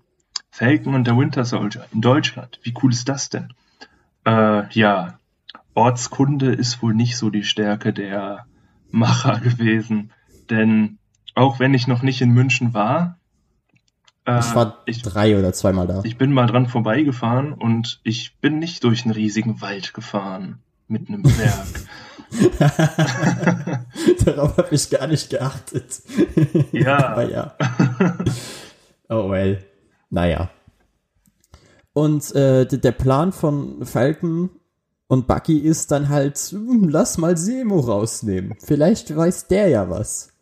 Falcon 0.49 0.95
und 0.95 1.07
der 1.07 1.17
Winter 1.17 1.45
Soldier 1.45 1.85
in 1.93 2.01
Deutschland. 2.01 2.59
Wie 2.63 2.73
cool 2.81 2.91
ist 2.91 3.07
das 3.07 3.29
denn? 3.29 3.53
Äh, 4.25 4.69
ja, 4.73 5.19
Ortskunde 5.73 6.51
ist 6.51 6.81
wohl 6.81 6.93
nicht 6.93 7.17
so 7.17 7.29
die 7.29 7.43
Stärke 7.43 7.93
der 7.93 8.45
Macher 8.89 9.39
gewesen. 9.39 10.11
Denn 10.49 10.97
auch 11.35 11.59
wenn 11.59 11.73
ich 11.73 11.87
noch 11.87 12.01
nicht 12.01 12.21
in 12.21 12.31
München 12.31 12.73
war, 12.73 13.17
äh, 14.25 14.39
Ich 14.39 14.53
war 14.55 14.79
ich, 14.85 15.01
drei 15.01 15.37
oder 15.37 15.53
zweimal 15.53 15.87
da. 15.87 16.01
ich 16.03 16.17
bin 16.17 16.33
mal 16.33 16.47
dran 16.47 16.67
vorbeigefahren 16.67 17.53
und 17.53 17.99
ich 18.03 18.35
bin 18.41 18.59
nicht 18.59 18.83
durch 18.83 19.05
einen 19.05 19.13
riesigen 19.13 19.61
Wald 19.61 19.93
gefahren. 19.93 20.59
Mit 20.91 21.07
einem 21.07 21.23
Berg. 21.23 21.87
Darauf 24.25 24.57
habe 24.57 24.75
ich 24.75 24.89
gar 24.89 25.07
nicht 25.07 25.29
geachtet. 25.29 26.01
Ja. 26.73 27.07
Aber 27.13 27.29
ja. 27.31 27.55
Oh 29.07 29.29
well. 29.31 29.63
Naja. 30.09 30.49
Und 31.93 32.35
äh, 32.35 32.65
der 32.65 32.91
Plan 32.91 33.31
von 33.31 33.85
Falcon 33.85 34.49
und 35.07 35.27
Bucky 35.27 35.59
ist 35.59 35.91
dann 35.91 36.09
halt, 36.09 36.37
hm, 36.37 36.89
lass 36.89 37.17
mal 37.17 37.37
Semo 37.37 37.79
rausnehmen. 37.79 38.57
Vielleicht 38.61 39.15
weiß 39.15 39.47
der 39.47 39.69
ja 39.69 39.89
was. 39.89 40.33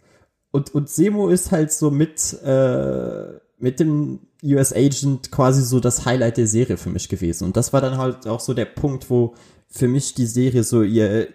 Und, 0.50 0.74
und 0.74 0.90
Semo 0.90 1.30
ist 1.30 1.52
halt 1.52 1.72
so 1.72 1.92
mit, 1.92 2.42
äh, 2.42 3.40
mit 3.60 3.80
dem 3.80 4.22
US 4.44 4.74
Agent 4.74 5.32
quasi 5.32 5.62
so 5.62 5.80
das 5.80 6.06
Highlight 6.06 6.38
der 6.38 6.48
Serie 6.48 6.78
für 6.78 6.90
mich 6.90 7.08
gewesen. 7.08 7.44
Und 7.44 7.56
das 7.56 7.72
war 7.72 7.82
dann 7.82 8.00
halt 8.00 8.26
auch 8.26 8.40
so 8.40 8.56
der 8.56 8.66
Punkt, 8.66 9.12
wo 9.12 9.36
für 9.70 9.88
mich 9.88 10.14
die 10.14 10.26
Serie 10.26 10.64
so 10.64 10.82
ihr, 10.82 11.28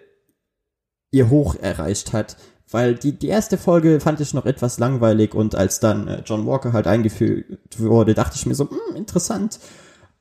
ihr 1.11 1.29
Hoch 1.29 1.55
erreicht 1.55 2.13
hat. 2.13 2.37
Weil 2.69 2.95
die, 2.95 3.13
die 3.13 3.27
erste 3.27 3.57
Folge 3.57 3.99
fand 3.99 4.19
ich 4.21 4.33
noch 4.33 4.45
etwas 4.45 4.79
langweilig 4.79 5.35
und 5.35 5.55
als 5.55 5.79
dann 5.79 6.07
äh, 6.07 6.23
John 6.25 6.47
Walker 6.47 6.73
halt 6.73 6.87
eingeführt 6.87 7.45
wurde, 7.77 8.15
dachte 8.15 8.35
ich 8.35 8.45
mir 8.45 8.55
so, 8.55 8.69
hm, 8.69 8.95
interessant. 8.95 9.59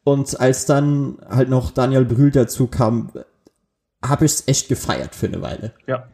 Und 0.05 0.39
als 0.39 0.67
dann 0.67 1.19
halt 1.27 1.49
noch 1.49 1.71
Daniel 1.71 2.05
Brühl 2.05 2.31
dazu 2.31 2.67
kam, 2.67 3.11
habe 4.05 4.27
ich 4.27 4.33
es 4.33 4.49
echt 4.49 4.69
gefeiert 4.69 5.15
für 5.15 5.27
eine 5.27 5.41
Weile. 5.41 5.73
ja. 5.87 6.09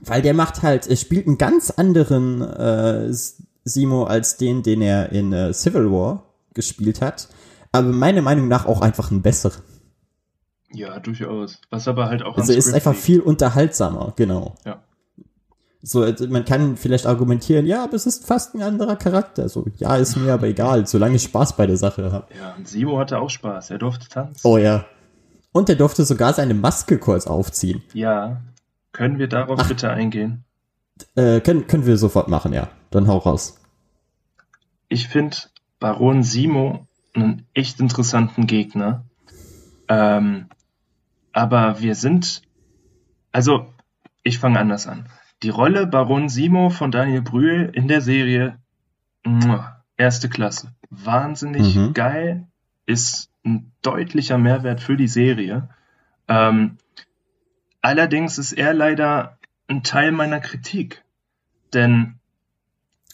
Weil 0.00 0.22
der 0.22 0.32
macht 0.32 0.62
halt, 0.62 0.86
er 0.86 0.96
spielt 0.96 1.26
einen 1.26 1.36
ganz 1.36 1.70
anderen 1.70 2.40
äh, 2.40 3.12
Simo 3.64 4.04
als 4.04 4.38
den, 4.38 4.62
den 4.62 4.80
er 4.80 5.12
in 5.12 5.32
äh, 5.32 5.52
Civil 5.52 5.90
War 5.90 6.24
gespielt 6.54 7.02
hat. 7.02 7.28
Aber 7.70 7.88
meiner 7.88 8.22
Meinung 8.22 8.48
nach 8.48 8.66
auch 8.66 8.80
einfach 8.80 9.10
ein 9.10 9.22
besseren. 9.22 9.62
Ja, 10.74 10.98
durchaus. 11.00 11.60
Was 11.70 11.88
aber 11.88 12.06
halt 12.08 12.22
auch 12.22 12.36
Also 12.36 12.52
ist 12.52 12.64
Script 12.64 12.76
einfach 12.76 12.92
liegt. 12.92 13.04
viel 13.04 13.20
unterhaltsamer, 13.20 14.12
genau. 14.16 14.54
Ja. 14.64 14.82
So, 15.82 16.02
also 16.02 16.26
man 16.28 16.44
kann 16.46 16.76
vielleicht 16.78 17.06
argumentieren, 17.06 17.66
ja, 17.66 17.84
aber 17.84 17.94
es 17.94 18.06
ist 18.06 18.26
fast 18.26 18.54
ein 18.54 18.62
anderer 18.62 18.96
Charakter. 18.96 19.48
So, 19.50 19.66
ja, 19.76 19.96
ist 19.96 20.16
mir 20.16 20.32
aber 20.32 20.46
egal, 20.46 20.86
solange 20.86 21.16
ich 21.16 21.22
Spaß 21.24 21.56
bei 21.56 21.66
der 21.66 21.76
Sache 21.76 22.10
habe. 22.10 22.26
Ja, 22.38 22.54
und 22.56 22.66
Simo 22.66 22.98
hatte 22.98 23.18
auch 23.18 23.28
Spaß. 23.28 23.70
Er 23.70 23.78
durfte 23.78 24.08
tanzen. 24.08 24.40
Oh 24.46 24.56
ja. 24.56 24.86
Und 25.52 25.68
er 25.68 25.76
durfte 25.76 26.04
sogar 26.04 26.32
seine 26.32 26.54
Maske 26.54 26.98
kurz 26.98 27.26
aufziehen. 27.26 27.82
Ja. 27.92 28.40
Können 28.92 29.18
wir 29.18 29.28
darauf 29.28 29.68
bitte 29.68 29.90
eingehen? 29.90 30.44
Äh, 31.16 31.40
können, 31.40 31.66
können 31.66 31.84
wir 31.84 31.98
sofort 31.98 32.28
machen, 32.28 32.52
ja. 32.52 32.68
Dann 32.90 33.06
hau 33.08 33.18
raus. 33.18 33.58
Ich 34.88 35.08
finde 35.08 35.36
Baron 35.80 36.22
Simo 36.22 36.86
einen 37.14 37.46
echt 37.52 37.78
interessanten 37.80 38.46
Gegner. 38.46 39.04
Ähm, 39.88 40.46
aber 41.34 41.80
wir 41.80 41.94
sind, 41.94 42.42
also 43.32 43.72
ich 44.22 44.38
fange 44.38 44.58
anders 44.58 44.86
an. 44.86 45.08
Die 45.42 45.50
Rolle 45.50 45.86
Baron 45.86 46.28
Simo 46.28 46.70
von 46.70 46.90
Daniel 46.90 47.20
Brühl 47.22 47.70
in 47.74 47.88
der 47.88 48.00
Serie, 48.00 48.56
erste 49.96 50.28
Klasse. 50.28 50.72
Wahnsinnig 50.90 51.74
Mhm. 51.74 51.92
geil, 51.92 52.46
ist 52.86 53.30
ein 53.44 53.72
deutlicher 53.82 54.38
Mehrwert 54.38 54.80
für 54.80 54.96
die 54.96 55.08
Serie. 55.08 55.68
Ähm, 56.28 56.78
allerdings 57.82 58.38
ist 58.38 58.52
er 58.52 58.72
leider 58.72 59.38
ein 59.68 59.82
Teil 59.82 60.12
meiner 60.12 60.40
Kritik. 60.40 61.02
Denn 61.72 62.14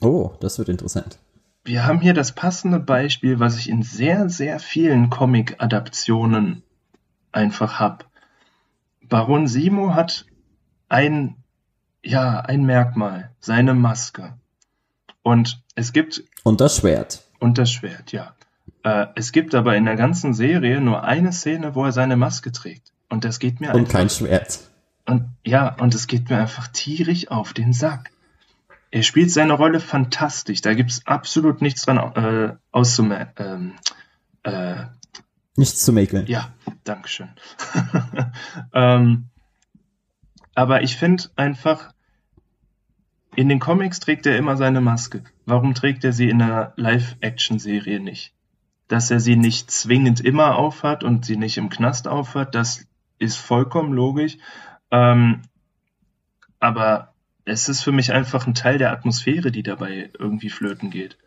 Oh, 0.01 0.33
das 0.41 0.59
wird 0.59 0.69
interessant. 0.69 1.19
wir 1.65 1.85
haben 1.87 2.01
hier 2.01 2.15
das 2.15 2.33
passende 2.33 2.81
Beispiel, 2.81 3.39
was 3.41 3.59
ich 3.59 3.69
in 3.69 3.83
sehr, 3.83 4.29
sehr 4.31 4.59
vielen 4.59 5.11
Comic-Adaptionen 5.11 6.63
einfach 7.33 7.79
habe. 7.81 8.05
Baron 9.11 9.47
Simo 9.47 9.95
hat 9.95 10.25
ein, 10.89 11.37
ja, 12.03 12.41
ein 12.41 12.65
Merkmal, 12.65 13.31
seine 13.41 13.75
Maske. 13.75 14.33
Und 15.23 15.63
es 15.75 15.93
gibt, 15.93 16.25
Und 16.45 16.61
das 16.63 16.77
Schwert. 16.79 17.25
und 17.39 17.59
das 17.59 17.71
Schwert, 17.71 18.13
ja. 18.13 18.35
Äh, 18.83 19.09
es 19.17 19.33
gibt 19.33 19.55
aber 19.55 19.77
in 19.77 19.85
der 19.85 19.97
ganzen 19.97 20.33
Serie 20.33 20.81
nur 20.81 21.05
eine 21.05 21.33
Szene, 21.33 21.75
wo 21.75 21.85
er 21.85 21.93
seine 21.93 22.17
Maske 22.17 22.51
trägt. 22.53 22.93
Und 23.11 23.25
das 23.25 23.39
geht 23.39 23.61
mir 23.61 23.71
Und 23.75 23.81
einfach 23.81 23.93
kein 23.93 24.09
Schwert. 24.09 24.61
und 25.05 25.29
ja, 25.45 25.75
und 25.75 25.95
es 25.95 26.07
geht 26.07 26.31
mir 26.31 26.39
einfach 26.39 26.69
tierisch 26.69 27.29
auf 27.31 27.53
den 27.53 27.73
Sack. 27.75 28.11
Er 28.93 29.03
spielt 29.03 29.31
seine 29.31 29.53
Rolle 29.53 29.79
fantastisch. 29.81 30.63
Da 30.63 30.75
gibt's 30.75 31.03
absolut 31.07 31.61
nichts 31.61 31.85
dran 31.85 31.99
äh, 31.99 32.57
auszumerken. 32.73 33.75
Ähm, 34.45 34.53
äh, 34.53 34.85
Nichts 35.61 35.85
zu 35.85 35.93
mäkeln. 35.93 36.27
ja, 36.27 36.55
Dankeschön. 36.85 37.29
ähm, 38.73 39.27
aber 40.55 40.83
ich 40.83 40.97
finde 40.97 41.25
einfach, 41.37 41.93
in 43.37 43.51
den 43.51 43.61
Comics 43.61 44.01
trägt 44.01 44.25
er 44.25 44.39
immer 44.39 44.57
seine 44.57 44.81
Maske. 44.81 45.23
Warum 45.45 45.75
trägt 45.75 46.03
er 46.03 46.15
sie 46.15 46.31
in 46.31 46.41
einer 46.41 46.73
Live-Action-Serie 46.77 48.01
nicht? 48.01 48.33
Dass 48.89 49.11
er 49.11 49.21
sie 49.21 49.37
nicht 49.37 49.71
zwingend 49.71 50.23
immer 50.23 50.57
aufhat 50.57 51.05
und 51.05 51.27
sie 51.27 51.37
nicht 51.37 51.59
im 51.59 51.69
Knast 51.69 52.09
aufhat, 52.09 52.55
das 52.55 52.87
ist 53.19 53.37
vollkommen 53.37 53.93
logisch. 53.93 54.39
Ähm, 54.91 55.43
aber 56.59 57.13
es 57.45 57.69
ist 57.69 57.83
für 57.83 57.93
mich 57.93 58.15
einfach 58.15 58.47
ein 58.47 58.55
Teil 58.55 58.79
der 58.79 58.93
Atmosphäre, 58.93 59.53
die 59.53 59.63
dabei 59.63 60.11
irgendwie 60.19 60.49
flöten 60.49 60.89
geht. 60.89 61.19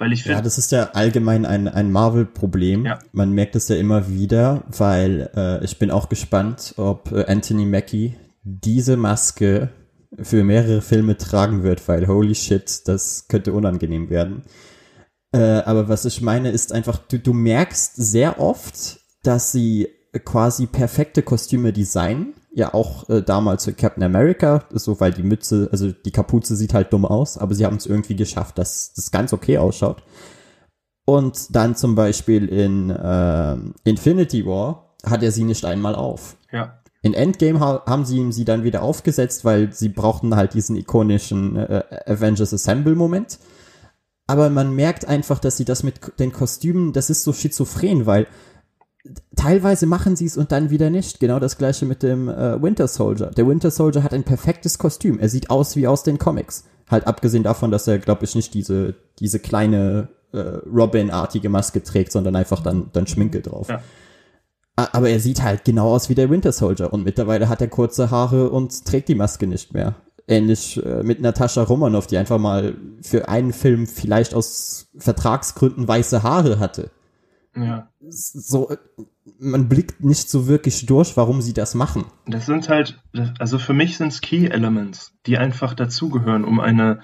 Weil 0.00 0.14
ich 0.14 0.20
Ja, 0.20 0.28
finde, 0.28 0.44
das 0.44 0.56
ist 0.56 0.72
ja 0.72 0.90
allgemein 0.94 1.44
ein, 1.44 1.68
ein 1.68 1.92
Marvel-Problem. 1.92 2.86
Ja. 2.86 2.98
Man 3.12 3.32
merkt 3.32 3.54
es 3.54 3.68
ja 3.68 3.76
immer 3.76 4.08
wieder, 4.08 4.64
weil 4.66 5.30
äh, 5.36 5.62
ich 5.62 5.78
bin 5.78 5.90
auch 5.90 6.08
gespannt, 6.08 6.72
ob 6.78 7.12
äh, 7.12 7.26
Anthony 7.26 7.66
Mackie 7.66 8.16
diese 8.42 8.96
Maske 8.96 9.68
für 10.18 10.42
mehrere 10.42 10.80
Filme 10.80 11.18
tragen 11.18 11.62
wird, 11.64 11.86
weil 11.86 12.08
holy 12.08 12.34
shit, 12.34 12.88
das 12.88 13.28
könnte 13.28 13.52
unangenehm 13.52 14.08
werden. 14.08 14.44
Äh, 15.32 15.38
aber 15.38 15.90
was 15.90 16.06
ich 16.06 16.22
meine, 16.22 16.50
ist 16.50 16.72
einfach, 16.72 16.96
du, 16.96 17.18
du 17.18 17.34
merkst 17.34 17.94
sehr 17.96 18.40
oft, 18.40 19.00
dass 19.22 19.52
sie 19.52 19.88
quasi 20.24 20.66
perfekte 20.66 21.22
Kostüme 21.22 21.74
designen. 21.74 22.32
Ja, 22.52 22.74
auch 22.74 23.08
äh, 23.08 23.22
damals 23.22 23.64
für 23.64 23.72
Captain 23.72 24.02
America, 24.02 24.64
so 24.70 24.98
weil 24.98 25.12
die 25.12 25.22
Mütze, 25.22 25.68
also 25.70 25.92
die 25.92 26.10
Kapuze 26.10 26.56
sieht 26.56 26.74
halt 26.74 26.92
dumm 26.92 27.04
aus, 27.04 27.38
aber 27.38 27.54
sie 27.54 27.64
haben 27.64 27.76
es 27.76 27.86
irgendwie 27.86 28.16
geschafft, 28.16 28.58
dass 28.58 28.92
das 28.94 29.12
ganz 29.12 29.32
okay 29.32 29.58
ausschaut. 29.58 30.02
Und 31.04 31.54
dann 31.54 31.76
zum 31.76 31.94
Beispiel 31.94 32.46
in 32.48 32.96
ähm, 33.02 33.74
Infinity 33.84 34.46
War 34.46 34.94
hat 35.04 35.22
er 35.22 35.32
sie 35.32 35.44
nicht 35.44 35.64
einmal 35.64 35.94
auf. 35.94 36.36
ja, 36.52 36.80
In 37.02 37.14
Endgame 37.14 37.60
ha 37.60 37.82
haben 37.86 38.04
sie 38.04 38.18
ihm 38.18 38.32
sie 38.32 38.44
dann 38.44 38.64
wieder 38.64 38.82
aufgesetzt, 38.82 39.44
weil 39.44 39.72
sie 39.72 39.88
brauchten 39.88 40.36
halt 40.36 40.54
diesen 40.54 40.76
ikonischen 40.76 41.56
äh, 41.56 41.82
Avengers 42.06 42.52
Assemble 42.52 42.94
Moment. 42.94 43.38
Aber 44.26 44.50
man 44.50 44.74
merkt 44.74 45.06
einfach, 45.06 45.40
dass 45.40 45.56
sie 45.56 45.64
das 45.64 45.82
mit 45.82 46.20
den 46.20 46.32
Kostümen, 46.32 46.92
das 46.92 47.10
ist 47.10 47.24
so 47.24 47.32
schizophren, 47.32 48.06
weil 48.06 48.28
teilweise 49.34 49.86
machen 49.86 50.16
sie 50.16 50.26
es 50.26 50.36
und 50.36 50.52
dann 50.52 50.70
wieder 50.70 50.90
nicht. 50.90 51.20
Genau 51.20 51.38
das 51.38 51.58
gleiche 51.58 51.86
mit 51.86 52.02
dem 52.02 52.28
äh, 52.28 52.62
Winter 52.62 52.88
Soldier. 52.88 53.30
Der 53.30 53.46
Winter 53.46 53.70
Soldier 53.70 54.02
hat 54.02 54.12
ein 54.12 54.24
perfektes 54.24 54.78
Kostüm. 54.78 55.18
Er 55.18 55.28
sieht 55.28 55.50
aus 55.50 55.76
wie 55.76 55.86
aus 55.86 56.02
den 56.02 56.18
Comics. 56.18 56.64
Halt 56.90 57.06
abgesehen 57.06 57.42
davon, 57.42 57.70
dass 57.70 57.86
er, 57.86 57.98
glaube 57.98 58.24
ich, 58.24 58.34
nicht 58.34 58.52
diese, 58.52 58.94
diese 59.18 59.38
kleine 59.38 60.08
äh, 60.32 60.38
Robin-artige 60.38 61.48
Maske 61.48 61.82
trägt, 61.82 62.12
sondern 62.12 62.36
einfach 62.36 62.62
dann, 62.62 62.90
dann 62.92 63.06
Schminke 63.06 63.40
drauf. 63.40 63.68
Ja. 63.68 63.80
Aber 64.76 65.10
er 65.10 65.20
sieht 65.20 65.42
halt 65.42 65.64
genau 65.64 65.92
aus 65.94 66.08
wie 66.08 66.14
der 66.14 66.30
Winter 66.30 66.52
Soldier 66.52 66.92
und 66.92 67.04
mittlerweile 67.04 67.48
hat 67.48 67.60
er 67.60 67.68
kurze 67.68 68.10
Haare 68.10 68.50
und 68.50 68.84
trägt 68.86 69.08
die 69.08 69.14
Maske 69.14 69.46
nicht 69.46 69.74
mehr. 69.74 69.96
Ähnlich 70.26 70.82
äh, 70.84 71.02
mit 71.02 71.20
Natascha 71.20 71.62
Romanoff, 71.62 72.06
die 72.06 72.16
einfach 72.16 72.38
mal 72.38 72.74
für 73.02 73.28
einen 73.28 73.52
Film 73.52 73.86
vielleicht 73.86 74.34
aus 74.34 74.88
Vertragsgründen 74.96 75.86
weiße 75.86 76.22
Haare 76.22 76.58
hatte. 76.58 76.90
Ja. 77.56 77.88
So, 78.00 78.72
man 79.38 79.68
blickt 79.68 80.04
nicht 80.04 80.30
so 80.30 80.46
wirklich 80.46 80.86
durch, 80.86 81.16
warum 81.16 81.40
sie 81.42 81.52
das 81.52 81.74
machen. 81.74 82.04
Das 82.26 82.46
sind 82.46 82.68
halt, 82.68 83.00
also 83.38 83.58
für 83.58 83.72
mich 83.72 83.96
sind 83.96 84.08
es 84.08 84.20
Key 84.20 84.46
Elements, 84.46 85.12
die 85.26 85.38
einfach 85.38 85.74
dazugehören, 85.74 86.44
um 86.44 86.60
eine, 86.60 87.00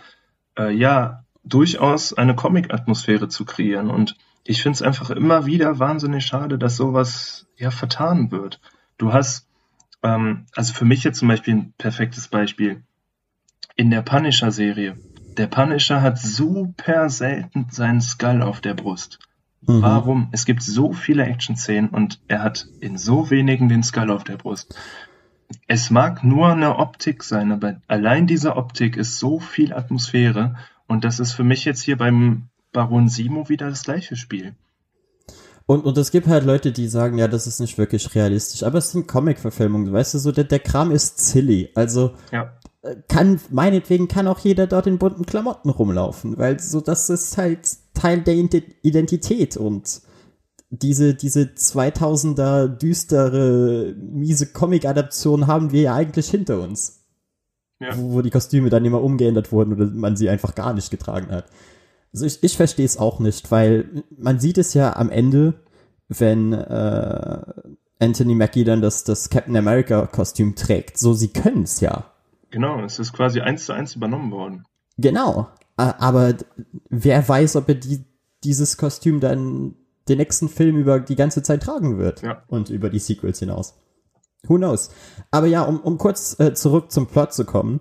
äh, 0.56 0.72
ja, 0.72 1.24
durchaus 1.44 2.12
eine 2.12 2.34
Comic-Atmosphäre 2.34 3.28
zu 3.28 3.44
kreieren. 3.44 3.90
Und 3.90 4.16
ich 4.44 4.62
finde 4.62 4.76
es 4.76 4.82
einfach 4.82 5.10
immer 5.10 5.46
wieder 5.46 5.78
wahnsinnig 5.78 6.24
schade, 6.24 6.58
dass 6.58 6.76
sowas 6.76 7.46
ja 7.56 7.70
vertan 7.70 8.30
wird. 8.30 8.60
Du 8.98 9.12
hast, 9.12 9.48
ähm, 10.02 10.46
also 10.54 10.72
für 10.72 10.84
mich 10.84 11.04
jetzt 11.04 11.18
zum 11.18 11.28
Beispiel 11.28 11.54
ein 11.54 11.74
perfektes 11.78 12.28
Beispiel. 12.28 12.82
In 13.76 13.90
der 13.90 14.02
Punisher-Serie. 14.02 14.96
Der 15.36 15.48
Punisher 15.48 16.00
hat 16.00 16.18
super 16.18 17.10
selten 17.10 17.66
seinen 17.70 18.00
Skull 18.00 18.42
auf 18.42 18.60
der 18.60 18.74
Brust. 18.74 19.18
Mhm. 19.66 19.82
Warum? 19.82 20.28
Es 20.32 20.44
gibt 20.44 20.62
so 20.62 20.92
viele 20.92 21.24
Action-Szenen 21.24 21.90
und 21.90 22.20
er 22.28 22.42
hat 22.42 22.68
in 22.80 22.98
so 22.98 23.30
wenigen 23.30 23.68
den 23.68 23.82
Skull 23.82 24.10
auf 24.10 24.24
der 24.24 24.36
Brust. 24.36 24.74
Es 25.68 25.90
mag 25.90 26.24
nur 26.24 26.48
eine 26.48 26.78
Optik 26.78 27.22
sein, 27.22 27.52
aber 27.52 27.80
allein 27.86 28.26
diese 28.26 28.56
Optik 28.56 28.96
ist 28.96 29.18
so 29.18 29.38
viel 29.38 29.72
Atmosphäre 29.72 30.56
und 30.86 31.04
das 31.04 31.20
ist 31.20 31.32
für 31.32 31.44
mich 31.44 31.64
jetzt 31.64 31.82
hier 31.82 31.96
beim 31.96 32.48
Baron 32.72 33.08
Simo 33.08 33.48
wieder 33.48 33.68
das 33.68 33.84
gleiche 33.84 34.16
Spiel. 34.16 34.54
Und, 35.66 35.84
und 35.84 35.98
es 35.98 36.12
gibt 36.12 36.28
halt 36.28 36.44
Leute, 36.44 36.70
die 36.70 36.86
sagen, 36.86 37.18
ja, 37.18 37.26
das 37.26 37.48
ist 37.48 37.58
nicht 37.58 37.76
wirklich 37.76 38.14
realistisch, 38.14 38.62
aber 38.62 38.78
es 38.78 38.92
sind 38.92 39.08
Comic-Verfilmungen, 39.08 39.92
weißt 39.92 40.14
du, 40.14 40.18
so 40.18 40.30
der, 40.30 40.44
der 40.44 40.60
Kram 40.60 40.92
ist 40.92 41.18
silly. 41.18 41.70
Also 41.74 42.12
ja. 42.30 42.52
Äh, 42.82 42.96
kann, 43.08 43.40
meinetwegen 43.50 44.06
kann 44.06 44.28
auch 44.28 44.38
jeder 44.38 44.66
dort 44.66 44.86
in 44.86 44.98
bunten 44.98 45.26
Klamotten 45.26 45.70
rumlaufen, 45.70 46.38
weil 46.38 46.60
so 46.60 46.80
das 46.80 47.10
ist 47.10 47.36
halt 47.36 47.68
Teil 47.96 48.22
der 48.22 48.34
Identität 48.34 49.56
und 49.56 50.02
diese, 50.70 51.14
diese 51.14 51.42
2000er 51.42 52.68
düstere, 52.68 53.94
miese 53.96 54.52
Comic-Adaption 54.52 55.46
haben 55.46 55.72
wir 55.72 55.82
ja 55.82 55.94
eigentlich 55.94 56.28
hinter 56.28 56.60
uns. 56.60 57.04
Ja. 57.80 57.96
Wo, 57.96 58.12
wo 58.14 58.22
die 58.22 58.30
Kostüme 58.30 58.70
dann 58.70 58.84
immer 58.84 59.02
umgeändert 59.02 59.52
wurden 59.52 59.74
oder 59.74 59.86
man 59.86 60.16
sie 60.16 60.28
einfach 60.28 60.54
gar 60.54 60.72
nicht 60.72 60.90
getragen 60.90 61.30
hat. 61.30 61.46
Also 62.12 62.24
ich, 62.24 62.42
ich 62.42 62.56
verstehe 62.56 62.86
es 62.86 62.96
auch 62.96 63.20
nicht, 63.20 63.50
weil 63.50 64.04
man 64.16 64.40
sieht 64.40 64.58
es 64.58 64.74
ja 64.74 64.96
am 64.96 65.10
Ende, 65.10 65.54
wenn 66.08 66.52
äh, 66.52 67.40
Anthony 67.98 68.34
Mackie 68.34 68.64
dann 68.64 68.80
das, 68.80 69.04
das 69.04 69.30
Captain 69.30 69.56
America 69.56 70.06
Kostüm 70.06 70.54
trägt. 70.54 70.98
So, 70.98 71.12
sie 71.12 71.28
können 71.28 71.64
es 71.64 71.80
ja. 71.80 72.12
Genau, 72.50 72.82
es 72.82 72.98
ist 72.98 73.12
quasi 73.12 73.40
eins 73.40 73.66
zu 73.66 73.72
eins 73.72 73.96
übernommen 73.96 74.32
worden. 74.32 74.64
Genau. 74.96 75.48
Aber 75.76 76.34
wer 76.88 77.28
weiß, 77.28 77.56
ob 77.56 77.68
er 77.68 77.74
die, 77.74 78.04
dieses 78.44 78.76
Kostüm 78.76 79.20
dann 79.20 79.74
den 80.08 80.18
nächsten 80.18 80.48
Film 80.48 80.76
über 80.76 81.00
die 81.00 81.16
ganze 81.16 81.42
Zeit 81.42 81.62
tragen 81.62 81.98
wird. 81.98 82.22
Ja. 82.22 82.42
Und 82.48 82.70
über 82.70 82.90
die 82.90 82.98
Sequels 82.98 83.40
hinaus. 83.40 83.74
Who 84.44 84.56
knows? 84.56 84.90
Aber 85.30 85.46
ja, 85.46 85.62
um, 85.62 85.80
um 85.80 85.98
kurz 85.98 86.38
äh, 86.38 86.54
zurück 86.54 86.92
zum 86.92 87.06
Plot 87.06 87.32
zu 87.32 87.44
kommen. 87.44 87.80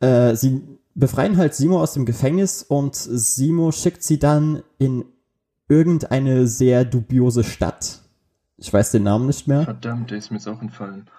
Äh, 0.00 0.36
sie 0.36 0.62
befreien 0.94 1.36
halt 1.36 1.54
Simo 1.54 1.80
aus 1.80 1.94
dem 1.94 2.04
Gefängnis 2.04 2.62
und 2.62 2.94
Simo 2.94 3.72
schickt 3.72 4.02
sie 4.02 4.18
dann 4.18 4.62
in 4.78 5.04
irgendeine 5.68 6.46
sehr 6.46 6.84
dubiose 6.84 7.42
Stadt. 7.42 8.02
Ich 8.56 8.72
weiß 8.72 8.92
den 8.92 9.02
Namen 9.02 9.26
nicht 9.26 9.48
mehr. 9.48 9.64
Verdammt, 9.64 10.10
der 10.10 10.18
ist 10.18 10.30
mir 10.30 10.36
jetzt 10.36 10.46
auch 10.46 10.60
entfallen. 10.60 11.10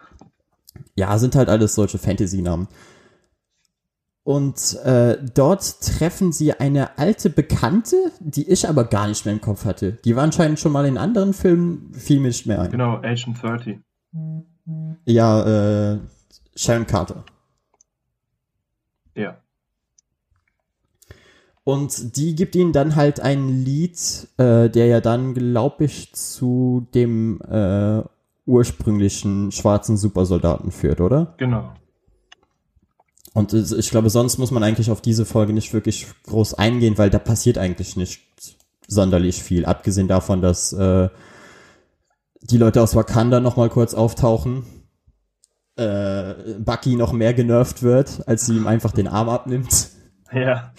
Ja, 0.95 1.17
sind 1.17 1.35
halt 1.35 1.49
alles 1.49 1.75
solche 1.75 1.97
Fantasy-Namen. 1.97 2.67
Und 4.25 4.79
äh, 4.83 5.19
dort 5.35 5.81
treffen 5.81 6.31
sie 6.31 6.53
eine 6.53 6.97
alte 6.97 7.29
Bekannte, 7.29 7.95
die 8.19 8.49
ich 8.49 8.67
aber 8.67 8.85
gar 8.85 9.07
nicht 9.07 9.23
mehr 9.23 9.35
im 9.35 9.39
Kopf 9.39 9.65
hatte. 9.65 9.99
Die 10.03 10.15
war 10.15 10.23
anscheinend 10.23 10.59
schon 10.59 10.71
mal 10.71 10.87
in 10.87 10.97
anderen 10.97 11.31
Filmen, 11.31 11.93
fiel 11.93 12.19
mir 12.19 12.29
nicht 12.29 12.47
mehr 12.47 12.59
ein. 12.59 12.71
Genau, 12.71 12.95
Agent 13.03 13.39
30. 13.39 13.77
Ja, 15.05 15.93
äh, 15.93 15.99
Sharon 16.55 16.87
Carter. 16.87 17.23
Ja. 19.13 19.37
Und 21.63 22.17
die 22.17 22.33
gibt 22.33 22.55
ihnen 22.55 22.73
dann 22.73 22.95
halt 22.95 23.19
ein 23.19 23.47
Lied, 23.47 24.27
äh, 24.37 24.71
der 24.71 24.87
ja 24.87 25.01
dann, 25.01 25.35
glaube 25.35 25.83
ich, 25.83 26.11
zu 26.15 26.87
dem 26.95 27.41
äh, 27.41 28.01
ursprünglichen 28.47 29.51
schwarzen 29.51 29.97
Supersoldaten 29.97 30.71
führt, 30.71 30.99
oder? 30.99 31.35
Genau. 31.37 31.75
Und 33.35 33.53
ich 33.53 33.89
glaube, 33.89 34.09
sonst 34.09 34.37
muss 34.37 34.51
man 34.51 34.63
eigentlich 34.63 34.89
auf 34.89 35.01
diese 35.01 35.25
Folge 35.25 35.51
nicht 35.51 35.73
wirklich 35.73 36.07
groß 36.23 36.53
eingehen, 36.53 36.97
weil 36.97 37.09
da 37.09 37.19
passiert 37.19 37.57
eigentlich 37.57 37.97
nicht 37.97 38.21
sonderlich 38.87 39.43
viel. 39.43 39.65
Abgesehen 39.65 40.07
davon, 40.07 40.41
dass 40.41 40.71
äh, 40.71 41.09
die 42.43 42.57
Leute 42.57 42.81
aus 42.81 42.95
Wakanda 42.95 43.41
noch 43.41 43.57
mal 43.57 43.67
kurz 43.67 43.93
auftauchen, 43.93 44.63
äh, 45.75 46.33
Bucky 46.59 46.95
noch 46.95 47.11
mehr 47.11 47.33
genervt 47.33 47.83
wird, 47.83 48.25
als 48.25 48.45
sie 48.45 48.55
ihm 48.55 48.67
einfach 48.67 48.93
den 48.93 49.09
Arm 49.09 49.27
abnimmt. 49.27 49.89
Ja. 50.31 50.73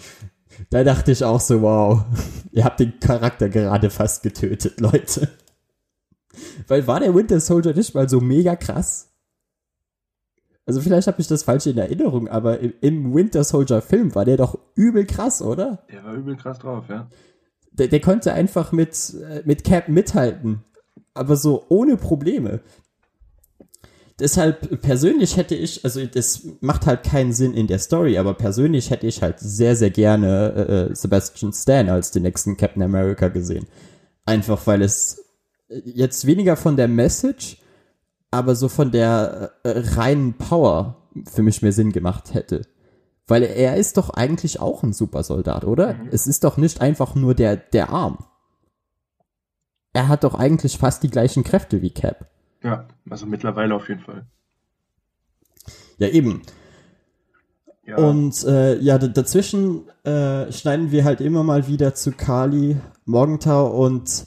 Da 0.71 0.83
dachte 0.83 1.11
ich 1.11 1.23
auch 1.23 1.39
so, 1.39 1.61
wow, 1.61 2.05
ihr 2.51 2.65
habt 2.65 2.79
den 2.79 2.99
Charakter 2.99 3.49
gerade 3.49 3.91
fast 3.91 4.23
getötet, 4.23 4.79
Leute. 4.81 5.29
Weil 6.67 6.87
war 6.87 7.01
der 7.01 7.13
Winter 7.13 7.39
Soldier 7.39 7.75
nicht 7.75 7.93
mal 7.93 8.09
so 8.09 8.19
mega 8.19 8.55
krass? 8.55 9.11
Also 10.67 10.81
vielleicht 10.81 11.07
habe 11.07 11.21
ich 11.21 11.27
das 11.27 11.43
falsch 11.43 11.65
in 11.65 11.77
Erinnerung, 11.77 12.27
aber 12.27 12.59
im, 12.59 12.73
im, 12.81 13.15
Winter 13.15 13.45
Soldier 13.45 13.81
Film 13.81 14.13
war 14.13 14.25
der 14.25 14.35
doch 14.35 14.59
übel 14.75 15.05
krass, 15.05 15.41
oder? 15.41 15.85
Der 15.89 16.03
war 16.03 16.13
übel 16.13 16.35
krass 16.35 16.59
drauf, 16.59 16.89
ja. 16.89 17.07
Der, 17.71 17.87
der 17.87 18.01
konnte 18.01 18.33
einfach 18.33 18.73
mit, 18.73 19.15
äh, 19.29 19.43
mit 19.45 19.63
Cap 19.63 19.87
mithalten, 19.87 20.65
aber 21.13 21.37
so 21.37 21.63
ohne 21.69 21.95
Probleme. 21.95 22.59
Deshalb 24.19 24.81
persönlich 24.81 25.37
hätte 25.37 25.55
ich, 25.55 25.85
also 25.85 26.05
das 26.05 26.45
macht 26.59 26.85
halt 26.85 27.03
keinen 27.03 27.31
Sinn 27.31 27.53
in 27.53 27.67
der 27.67 27.79
Story, 27.79 28.17
aber 28.17 28.33
persönlich 28.33 28.89
hätte 28.89 29.07
ich 29.07 29.21
halt 29.21 29.39
sehr, 29.39 29.75
sehr 29.77 29.91
gerne 29.91 30.53
äh, 30.53 30.91
äh 30.91 30.95
Sebastian 30.95 31.53
Stan 31.53 31.87
als 31.87 32.11
den 32.11 32.23
nächsten 32.23 32.57
Captain 32.57 32.83
America 32.83 33.29
gesehen. 33.29 33.67
Einfach 34.25 34.67
weil 34.67 34.81
es 34.81 35.23
jetzt 35.69 36.27
weniger 36.27 36.57
von 36.57 36.75
der 36.75 36.89
Message, 36.89 37.57
aber 38.31 38.55
so 38.55 38.69
von 38.69 38.91
der 38.91 39.51
äh, 39.63 39.79
reinen 39.95 40.33
Power 40.33 41.09
für 41.31 41.43
mich 41.43 41.61
mehr 41.61 41.71
Sinn 41.71 41.91
gemacht 41.91 42.33
hätte. 42.33 42.63
Weil 43.27 43.43
er 43.43 43.75
ist 43.75 43.97
doch 43.97 44.09
eigentlich 44.09 44.59
auch 44.59 44.83
ein 44.83 44.93
Supersoldat, 44.93 45.65
oder? 45.65 45.93
Mhm. 45.93 46.09
Es 46.11 46.27
ist 46.27 46.43
doch 46.43 46.57
nicht 46.57 46.81
einfach 46.81 47.15
nur 47.15 47.35
der, 47.35 47.57
der 47.57 47.89
Arm. 47.89 48.25
Er 49.93 50.07
hat 50.07 50.23
doch 50.23 50.35
eigentlich 50.35 50.77
fast 50.77 51.03
die 51.03 51.09
gleichen 51.09 51.43
Kräfte 51.43 51.81
wie 51.81 51.89
Cap. 51.89 52.29
Ja, 52.63 52.87
also 53.09 53.25
mittlerweile 53.25 53.75
auf 53.75 53.89
jeden 53.89 54.01
Fall. 54.01 54.25
Ja, 55.97 56.07
eben. 56.07 56.43
Ja. 57.85 57.97
Und 57.97 58.43
äh, 58.43 58.77
ja, 58.79 58.97
dazwischen 58.97 59.87
äh, 60.03 60.51
schneiden 60.51 60.91
wir 60.91 61.03
halt 61.03 61.21
immer 61.21 61.43
mal 61.43 61.67
wieder 61.67 61.95
zu 61.95 62.11
Kali 62.11 62.77
Morgenthau 63.05 63.67
und 63.67 64.25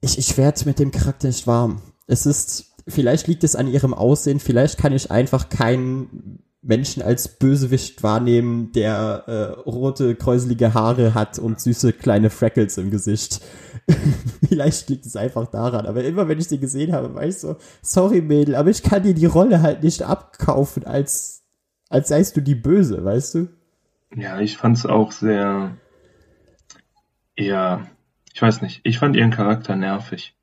ich, 0.00 0.18
ich 0.18 0.38
werde 0.38 0.64
mit 0.66 0.78
dem 0.78 0.92
Charakter 0.92 1.26
nicht 1.26 1.46
warm. 1.46 1.82
Es 2.06 2.26
ist, 2.26 2.75
vielleicht 2.86 3.26
liegt 3.26 3.44
es 3.44 3.56
an 3.56 3.68
ihrem 3.68 3.94
Aussehen, 3.94 4.40
vielleicht 4.40 4.78
kann 4.78 4.92
ich 4.92 5.10
einfach 5.10 5.48
keinen 5.48 6.42
Menschen 6.62 7.02
als 7.02 7.38
Bösewicht 7.38 8.02
wahrnehmen, 8.02 8.72
der 8.72 9.24
äh, 9.26 9.68
rote, 9.68 10.16
kräuselige 10.16 10.74
Haare 10.74 11.14
hat 11.14 11.38
und 11.38 11.60
süße 11.60 11.92
kleine 11.92 12.28
Freckles 12.28 12.76
im 12.76 12.90
Gesicht. 12.90 13.40
vielleicht 14.48 14.88
liegt 14.88 15.06
es 15.06 15.14
einfach 15.14 15.46
daran. 15.46 15.86
Aber 15.86 16.02
immer 16.02 16.26
wenn 16.26 16.38
ich 16.38 16.48
sie 16.48 16.58
gesehen 16.58 16.92
habe, 16.92 17.14
war 17.14 17.24
ich 17.24 17.38
so, 17.38 17.56
sorry 17.82 18.20
Mädel, 18.20 18.56
aber 18.56 18.70
ich 18.70 18.82
kann 18.82 19.04
dir 19.04 19.14
die 19.14 19.26
Rolle 19.26 19.62
halt 19.62 19.84
nicht 19.84 20.02
abkaufen, 20.02 20.84
als, 20.84 21.44
als 21.88 22.08
seist 22.08 22.36
du 22.36 22.40
die 22.40 22.56
Böse, 22.56 23.04
weißt 23.04 23.34
du? 23.36 23.48
Ja, 24.16 24.40
ich 24.40 24.56
fand 24.56 24.76
es 24.76 24.86
auch 24.86 25.12
sehr 25.12 25.76
eher 27.36 27.86
ich 28.36 28.42
weiß 28.42 28.60
nicht, 28.60 28.82
ich 28.84 28.98
fand 28.98 29.16
ihren 29.16 29.30
Charakter 29.30 29.76
nervig. 29.76 30.35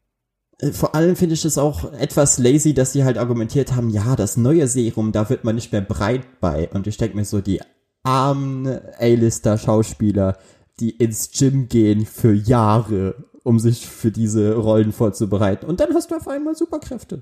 Äh, 0.60 0.72
vor 0.72 0.96
allem 0.96 1.16
finde 1.16 1.36
ich 1.36 1.46
es 1.46 1.58
auch 1.58 1.94
etwas 1.94 2.38
lazy, 2.40 2.74
dass 2.74 2.94
sie 2.94 3.04
halt 3.04 3.18
argumentiert 3.18 3.76
haben, 3.76 3.90
ja, 3.90 4.16
das 4.16 4.38
neue 4.38 4.68
Serum, 4.68 5.12
da 5.12 5.30
wird 5.30 5.44
man 5.44 5.56
nicht 5.56 5.72
mehr 5.72 5.82
breit 5.82 6.40
bei. 6.40 6.70
Und 6.74 6.88
ich 6.88 6.98
denke 6.98 7.16
mir 7.16 7.26
so, 7.26 7.42
die 7.42 7.62
armen 8.04 8.68
A-Lister-Schauspieler, 9.00 10.38
die 10.80 10.92
ins 10.92 11.32
Gym 11.32 11.68
gehen 11.70 12.06
für 12.06 12.34
Jahre, 12.34 13.26
um 13.44 13.60
sich 13.60 13.88
für 13.88 14.12
diese 14.12 14.56
Rollen 14.56 14.92
vorzubereiten. 14.92 15.66
Und 15.66 15.80
dann 15.80 15.94
hast 15.94 16.12
du 16.12 16.16
auf 16.16 16.28
einmal 16.28 16.56
Superkräfte. 16.56 17.22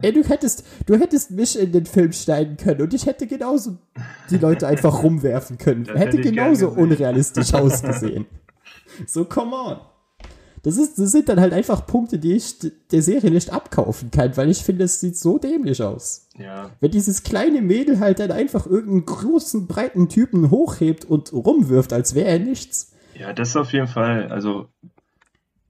Ey, 0.00 0.12
du 0.12 0.24
hättest, 0.24 0.64
du 0.86 0.94
hättest 0.94 1.30
mich 1.30 1.58
in 1.58 1.70
den 1.72 1.84
Film 1.84 2.12
schneiden 2.12 2.56
können 2.56 2.80
und 2.80 2.94
ich 2.94 3.04
hätte 3.04 3.26
genauso 3.26 3.76
die 4.30 4.38
Leute 4.38 4.66
einfach 4.66 5.02
rumwerfen 5.02 5.58
können. 5.58 5.84
Das 5.84 5.96
hätte, 5.96 6.18
hätte 6.18 6.30
genauso 6.30 6.70
unrealistisch 6.70 7.52
ausgesehen. 7.52 8.26
So, 9.06 9.24
come 9.26 9.54
on. 9.54 9.76
Das, 10.64 10.78
ist, 10.78 10.98
das 10.98 11.12
sind 11.12 11.28
dann 11.28 11.40
halt 11.40 11.52
einfach 11.52 11.86
Punkte, 11.86 12.18
die 12.18 12.32
ich 12.32 12.56
der 12.90 13.02
Serie 13.02 13.30
nicht 13.30 13.52
abkaufen 13.52 14.10
kann, 14.10 14.34
weil 14.38 14.48
ich 14.48 14.64
finde, 14.64 14.84
es 14.84 14.98
sieht 14.98 15.14
so 15.14 15.36
dämlich 15.36 15.82
aus. 15.82 16.30
Ja. 16.38 16.70
Wenn 16.80 16.90
dieses 16.90 17.22
kleine 17.22 17.60
Mädel 17.60 18.00
halt 18.00 18.18
dann 18.18 18.32
einfach 18.32 18.66
irgendeinen 18.66 19.04
großen, 19.04 19.66
breiten 19.66 20.08
Typen 20.08 20.50
hochhebt 20.50 21.04
und 21.04 21.34
rumwirft, 21.34 21.92
als 21.92 22.14
wäre 22.14 22.28
er 22.28 22.38
nichts. 22.38 22.94
Ja, 23.14 23.34
das 23.34 23.56
auf 23.56 23.74
jeden 23.74 23.88
Fall. 23.88 24.32
Also, 24.32 24.68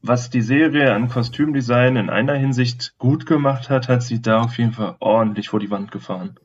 was 0.00 0.30
die 0.30 0.42
Serie 0.42 0.92
an 0.94 1.08
Kostümdesign 1.08 1.96
in 1.96 2.08
einer 2.08 2.34
Hinsicht 2.34 2.96
gut 2.96 3.26
gemacht 3.26 3.70
hat, 3.70 3.88
hat 3.88 4.04
sie 4.04 4.22
da 4.22 4.42
auf 4.42 4.58
jeden 4.58 4.74
Fall 4.74 4.94
ordentlich 5.00 5.48
vor 5.48 5.58
die 5.58 5.70
Wand 5.70 5.90
gefahren. 5.90 6.38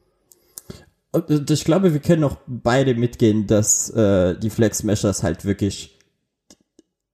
Und 1.12 1.52
ich 1.52 1.66
glaube, 1.66 1.94
wir 1.94 2.00
können 2.00 2.24
auch 2.24 2.38
beide 2.48 2.96
mitgehen, 2.96 3.46
dass 3.46 3.92
äh, 3.92 4.40
die 4.40 4.50
Flex 4.50 4.82
Meshers 4.82 5.22
halt 5.22 5.46
wirklich 5.46 6.00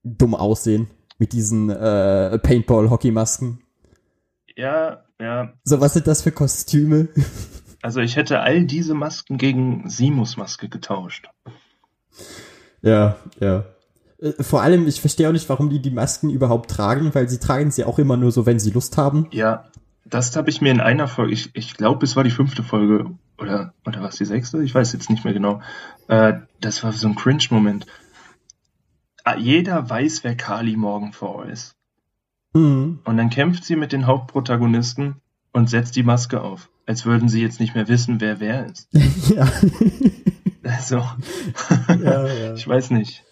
dumm 0.03 0.33
aussehen 0.33 0.87
mit 1.17 1.33
diesen 1.33 1.69
äh, 1.69 2.37
Paintball-Hockey-Masken. 2.39 3.59
Ja, 4.55 5.03
ja. 5.19 5.53
So, 5.63 5.81
was 5.81 5.93
sind 5.93 6.07
das 6.07 6.21
für 6.21 6.31
Kostüme? 6.31 7.09
Also 7.81 7.99
ich 7.99 8.15
hätte 8.15 8.39
all 8.39 8.65
diese 8.65 8.95
Masken 8.95 9.37
gegen 9.37 9.87
Simus 9.87 10.37
Maske 10.37 10.69
getauscht. 10.69 11.29
Ja, 12.81 13.17
ja. 13.39 13.65
Äh, 14.19 14.41
vor 14.41 14.63
allem, 14.63 14.87
ich 14.87 14.99
verstehe 14.99 15.27
auch 15.29 15.33
nicht, 15.33 15.47
warum 15.49 15.69
die 15.69 15.79
die 15.79 15.91
Masken 15.91 16.31
überhaupt 16.31 16.71
tragen, 16.71 17.13
weil 17.13 17.29
sie 17.29 17.37
tragen 17.37 17.69
sie 17.69 17.83
auch 17.83 17.99
immer 17.99 18.17
nur 18.17 18.31
so, 18.31 18.47
wenn 18.47 18.59
sie 18.59 18.71
Lust 18.71 18.97
haben. 18.97 19.27
Ja, 19.29 19.65
das 20.03 20.35
habe 20.35 20.49
ich 20.49 20.61
mir 20.61 20.71
in 20.71 20.81
einer 20.81 21.07
Folge, 21.07 21.33
ich, 21.33 21.51
ich 21.53 21.75
glaube, 21.75 22.05
es 22.05 22.15
war 22.15 22.23
die 22.23 22.31
fünfte 22.31 22.63
Folge 22.63 23.05
oder, 23.37 23.73
oder 23.85 24.01
was, 24.01 24.15
die 24.15 24.25
sechste? 24.25 24.63
Ich 24.63 24.73
weiß 24.73 24.93
jetzt 24.93 25.11
nicht 25.11 25.23
mehr 25.23 25.33
genau. 25.33 25.61
Äh, 26.07 26.33
das 26.61 26.83
war 26.83 26.91
so 26.91 27.07
ein 27.07 27.15
Cringe-Moment. 27.15 27.85
Ah, 29.27 29.37
jeder 29.37 29.89
weiß, 29.89 30.23
wer 30.23 30.35
Kali 30.35 30.75
morgen 30.75 31.11
vor 31.11 31.47
ist. 31.47 31.75
Mhm. 32.53 32.99
Und 33.03 33.17
dann 33.17 33.31
kämpft 33.31 33.65
sie 33.65 33.75
mit 33.75 33.91
den 33.91 34.05
Hauptprotagonisten 34.05 35.15
und 35.51 35.67
setzt 35.67 35.95
die 35.95 36.03
Maske 36.03 36.41
auf. 36.41 36.69
Als 36.85 37.05
würden 37.07 37.27
sie 37.27 37.41
jetzt 37.41 37.59
nicht 37.59 37.73
mehr 37.73 37.87
wissen, 37.87 38.21
wer 38.21 38.39
wer 38.39 38.67
ist. 38.67 38.87
ja. 39.35 39.47
Also, 40.63 41.03
ja, 42.03 42.27
ja. 42.27 42.53
ich 42.55 42.67
weiß 42.67 42.91
nicht. 42.91 43.23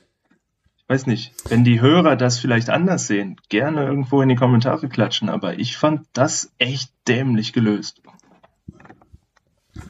Ich 0.78 0.90
weiß 0.90 1.06
nicht. 1.06 1.32
Wenn 1.48 1.64
die 1.64 1.80
Hörer 1.80 2.16
das 2.16 2.40
vielleicht 2.40 2.72
anders 2.72 3.06
sehen, 3.06 3.38
gerne 3.50 3.86
irgendwo 3.86 4.20
in 4.24 4.30
die 4.30 4.36
Kommentare 4.36 4.90
klatschen, 4.90 5.30
aber 5.30 5.60
ich 5.60 5.78
fand 5.78 6.08
das 6.14 6.52
echt 6.58 6.92
dämlich 7.08 7.54
gelöst. 7.54 8.02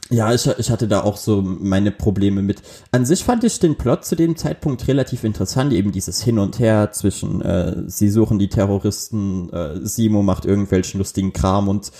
Ja, 0.09 0.33
ich, 0.33 0.45
ich 0.45 0.69
hatte 0.69 0.87
da 0.87 1.01
auch 1.01 1.17
so 1.17 1.41
meine 1.41 1.91
Probleme 1.91 2.41
mit. 2.41 2.61
An 2.91 3.05
sich 3.05 3.23
fand 3.23 3.43
ich 3.43 3.59
den 3.59 3.77
Plot 3.77 4.05
zu 4.05 4.15
dem 4.15 4.35
Zeitpunkt 4.35 4.87
relativ 4.87 5.23
interessant, 5.23 5.73
eben 5.73 5.91
dieses 5.91 6.21
Hin 6.21 6.39
und 6.39 6.59
Her 6.59 6.91
zwischen, 6.91 7.41
äh, 7.41 7.83
sie 7.87 8.09
suchen 8.09 8.37
die 8.37 8.49
Terroristen, 8.49 9.49
äh, 9.51 9.79
Simo 9.81 10.21
macht 10.21 10.45
irgendwelchen 10.45 10.99
lustigen 10.99 11.31
Kram 11.31 11.67
und, 11.69 11.91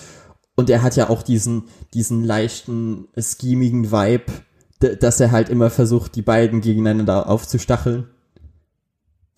und 0.54 0.70
er 0.70 0.82
hat 0.82 0.96
ja 0.96 1.08
auch 1.08 1.22
diesen, 1.22 1.64
diesen 1.94 2.24
leichten, 2.24 3.08
schemigen 3.16 3.90
Vibe, 3.90 4.32
dass 5.00 5.18
er 5.20 5.30
halt 5.30 5.48
immer 5.48 5.70
versucht, 5.70 6.14
die 6.14 6.22
beiden 6.22 6.60
gegeneinander 6.60 7.28
aufzustacheln. 7.28 8.08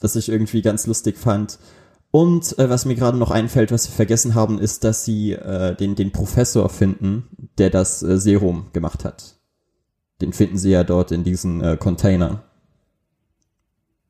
Was 0.01 0.17
ich 0.17 0.29
irgendwie 0.29 0.61
ganz 0.61 0.87
lustig 0.87 1.17
fand. 1.17 1.59
Und 2.11 2.59
äh, 2.59 2.71
was 2.71 2.85
mir 2.85 2.95
gerade 2.95 3.19
noch 3.19 3.31
einfällt, 3.31 3.73
was 3.73 3.89
wir 3.89 3.95
vergessen 3.95 4.35
haben, 4.35 4.59
ist, 4.59 4.85
dass 4.85 5.05
sie 5.05 5.33
äh, 5.33 5.75
den, 5.75 5.97
den 5.97 6.13
Professor 6.13 6.69
finden, 6.69 7.29
der 7.59 7.71
das 7.71 8.03
äh, 8.03 8.19
Serum 8.19 8.69
gemacht 8.73 9.05
hat. 9.05 9.37
Den 10.21 10.33
finden 10.33 10.57
sie 10.57 10.71
ja 10.71 10.83
dort 10.83 11.13
in 11.13 11.25
diesen 11.25 11.61
äh, 11.61 11.77
Container. 11.77 12.45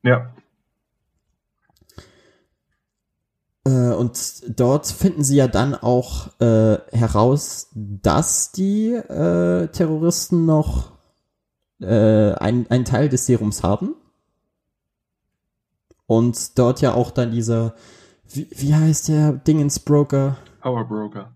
Ja. 0.03 0.33
Äh, 3.65 3.93
und 3.93 4.57
dort 4.57 4.87
finden 4.87 5.23
sie 5.23 5.35
ja 5.35 5.49
dann 5.49 5.75
auch 5.75 6.39
äh, 6.39 6.77
heraus, 6.91 7.69
dass 7.75 8.53
die 8.53 8.93
äh, 8.93 9.67
Terroristen 9.67 10.45
noch 10.45 10.93
äh, 11.81 12.31
ein, 12.33 12.67
einen 12.69 12.85
Teil 12.85 13.09
des 13.09 13.25
Serums 13.25 13.63
haben. 13.63 13.95
Und 16.07 16.57
dort 16.57 16.81
ja 16.81 16.93
auch 16.93 17.11
dann 17.11 17.31
dieser, 17.31 17.75
wie, 18.29 18.47
wie 18.51 18.73
heißt 18.73 19.09
der 19.09 19.33
Dingensbroker? 19.33 20.37
Powerbroker. 20.61 21.33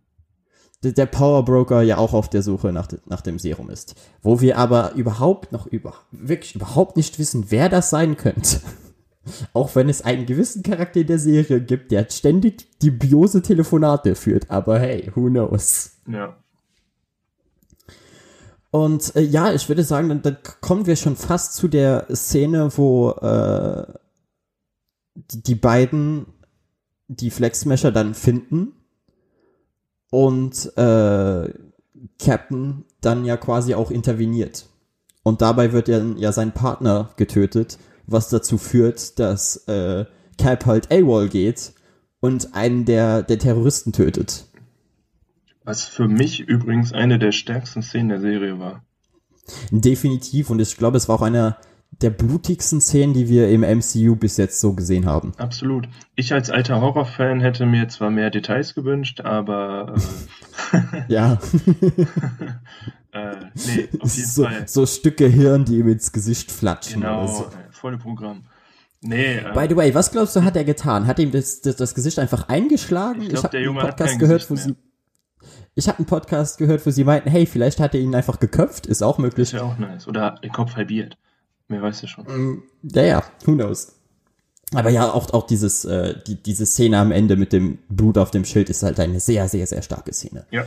Der, 0.84 0.93
der 0.93 1.05
Powerbroker 1.05 1.81
ja 1.81 1.97
auch 1.97 2.13
auf 2.13 2.29
der 2.29 2.41
Suche 2.41 2.71
nach, 2.71 2.88
nach 3.05 3.21
dem 3.21 3.38
Serum 3.38 3.69
ist. 3.69 3.95
Wo 4.21 4.41
wir 4.41 4.57
aber 4.57 4.93
überhaupt 4.93 5.51
noch 5.51 5.67
über, 5.67 5.93
wirklich 6.12 6.55
überhaupt 6.55 6.97
nicht 6.97 7.19
wissen, 7.19 7.45
wer 7.49 7.69
das 7.69 7.89
sein 7.89 8.17
könnte. 8.17 8.62
Auch 9.53 9.75
wenn 9.75 9.88
es 9.88 10.01
einen 10.01 10.25
gewissen 10.25 10.63
Charakter 10.63 11.01
in 11.01 11.05
der 11.05 11.19
Serie 11.19 11.62
gibt, 11.62 11.91
der 11.91 12.07
ständig 12.10 12.67
dubiose 12.79 13.43
Telefonate 13.43 14.15
führt. 14.15 14.49
Aber 14.49 14.79
hey, 14.79 15.12
who 15.13 15.27
knows? 15.27 15.91
Ja. 16.07 16.36
Und 18.71 19.15
äh, 19.15 19.21
ja, 19.21 19.53
ich 19.53 19.69
würde 19.69 19.84
sagen, 19.84 20.10
dann, 20.10 20.21
dann 20.23 20.38
kommen 20.62 20.88
wir 20.88 20.95
schon 20.95 21.15
fast 21.15 21.53
zu 21.53 21.67
der 21.67 22.07
Szene, 22.15 22.69
wo 22.75 23.12
äh, 23.12 23.86
die, 25.15 25.56
beiden 25.56 26.26
die 27.08 27.32
Flexmesher 27.32 27.91
dann 27.91 28.13
finden 28.13 28.74
und 30.10 30.78
äh, 30.78 31.54
Captain 32.19 32.86
dann 33.02 33.26
ja 33.26 33.38
quasi 33.38 33.74
auch 33.74 33.91
interveniert. 33.91 34.67
Und 35.24 35.41
dabei 35.41 35.71
wird 35.71 35.88
ja, 35.88 36.02
ja 36.17 36.32
sein 36.32 36.54
Partner 36.54 37.12
getötet, 37.15 37.78
was 38.08 38.30
dazu 38.30 38.58
führt, 38.58 39.19
dass 39.19 39.67
äh, 39.67 40.06
Cap 40.38 40.65
halt 40.65 40.91
AWOL 40.91 41.30
geht 41.30 41.74
und 42.19 42.54
einen 42.56 42.86
der, 42.86 43.24
der 43.24 43.39
Terroristen 43.39 43.93
tötet. 43.93 44.45
Was 45.63 45.84
für 45.84 46.08
mich 46.08 46.39
übrigens 46.39 46.91
eine 46.91 47.19
der 47.19 47.32
stärksten 47.32 47.84
Szenen 47.84 48.10
der 48.10 48.19
Serie 48.19 48.60
war. 48.60 48.84
Definitiv. 49.69 50.50
Und 50.50 50.60
ich 50.60 50.78
glaube, 50.78 50.97
es 50.97 51.08
war 51.08 51.17
auch 51.17 51.21
einer 51.21 51.58
der 51.91 52.10
blutigsten 52.10 52.82
Szenen, 52.82 53.13
die 53.13 53.30
wir 53.30 53.49
im 53.49 53.62
MCU 53.62 54.15
bis 54.15 54.38
jetzt 54.38 54.60
so 54.60 54.73
gesehen 54.73 55.06
haben. 55.06 55.34
Absolut. 55.38 55.88
Ich 56.15 56.34
als 56.34 56.49
alter 56.49 56.82
Horrorfan 56.82 57.41
hätte 57.41 57.65
mir 57.65 57.88
zwar 57.89 58.10
mehr 58.10 58.30
Details 58.30 58.73
gewünscht, 58.73 59.21
aber 59.21 59.95
äh, 60.73 60.77
ja. 61.08 61.34
äh, 63.12 63.36
nee, 63.67 63.89
auf 63.99 64.15
jeden 64.15 64.30
so, 64.30 64.43
Fall. 64.43 64.67
So 64.67 64.86
Stücke 64.86 65.27
Hirn, 65.27 65.65
die 65.65 65.77
ihm 65.77 65.89
ins 65.89 66.12
Gesicht 66.12 66.51
flatschen. 66.51 67.01
Genau, 67.01 67.27
so. 67.27 67.47
volle 67.71 67.97
Programm. 67.97 68.45
Nee, 69.01 69.38
äh, 69.38 69.54
By 69.54 69.67
the 69.69 69.75
way, 69.75 69.93
was 69.93 70.12
glaubst 70.12 70.36
du, 70.36 70.43
hat 70.43 70.56
er 70.56 70.63
getan? 70.63 71.08
Hat 71.08 71.19
ihm 71.19 71.32
das, 71.32 71.62
das, 71.62 71.75
das 71.75 71.93
Gesicht 71.93 72.19
einfach 72.19 72.49
eingeschlagen? 72.49 73.21
Ich, 73.23 73.30
glaub, 73.30 73.54
ich 73.54 73.67
habe 73.67 73.80
einen 73.80 73.88
Podcast 73.88 74.19
gehört, 74.19 74.49
wo 74.49 74.56
sie 74.56 74.75
ich 75.73 75.88
habe 75.88 75.99
einen 75.99 76.06
Podcast 76.06 76.58
gehört, 76.58 76.86
wo 76.86 76.91
sie 76.91 77.06
meinten, 77.06 77.30
hey, 77.30 77.45
vielleicht 77.45 77.80
hat 77.80 77.95
er 77.95 78.01
ihn 78.01 78.13
einfach 78.13 78.39
geköpft, 78.39 78.86
ist 78.88 79.01
auch 79.01 79.17
möglich. 79.17 79.54
Ist 79.54 79.54
ja 79.54 79.63
auch 79.63 79.77
nice. 79.77 80.08
Oder 80.08 80.36
den 80.43 80.51
Kopf 80.51 80.75
halbiert. 80.75 81.17
Mehr 81.71 81.81
weiß 81.81 82.01
ja 82.03 82.07
schon. 82.07 82.25
Mm, 82.25 82.63
Ja, 82.84 83.03
ja, 83.03 83.23
who 83.45 83.53
knows. 83.53 83.93
Aber 84.73 84.89
ja, 84.89 85.12
auch, 85.12 85.34
auch 85.34 85.47
dieses, 85.47 85.84
äh, 85.86 86.15
die, 86.27 86.36
diese 86.36 86.65
Szene 86.65 86.97
am 86.99 87.12
Ende 87.12 87.36
mit 87.36 87.51
dem 87.51 87.79
Blut 87.89 88.17
auf 88.17 88.31
dem 88.31 88.45
Schild 88.45 88.69
ist 88.69 88.84
halt 88.84 88.99
eine 88.99 89.19
sehr, 89.19 89.49
sehr, 89.49 89.67
sehr 89.67 89.81
starke 89.81 90.13
Szene. 90.13 90.45
Ja. 90.51 90.65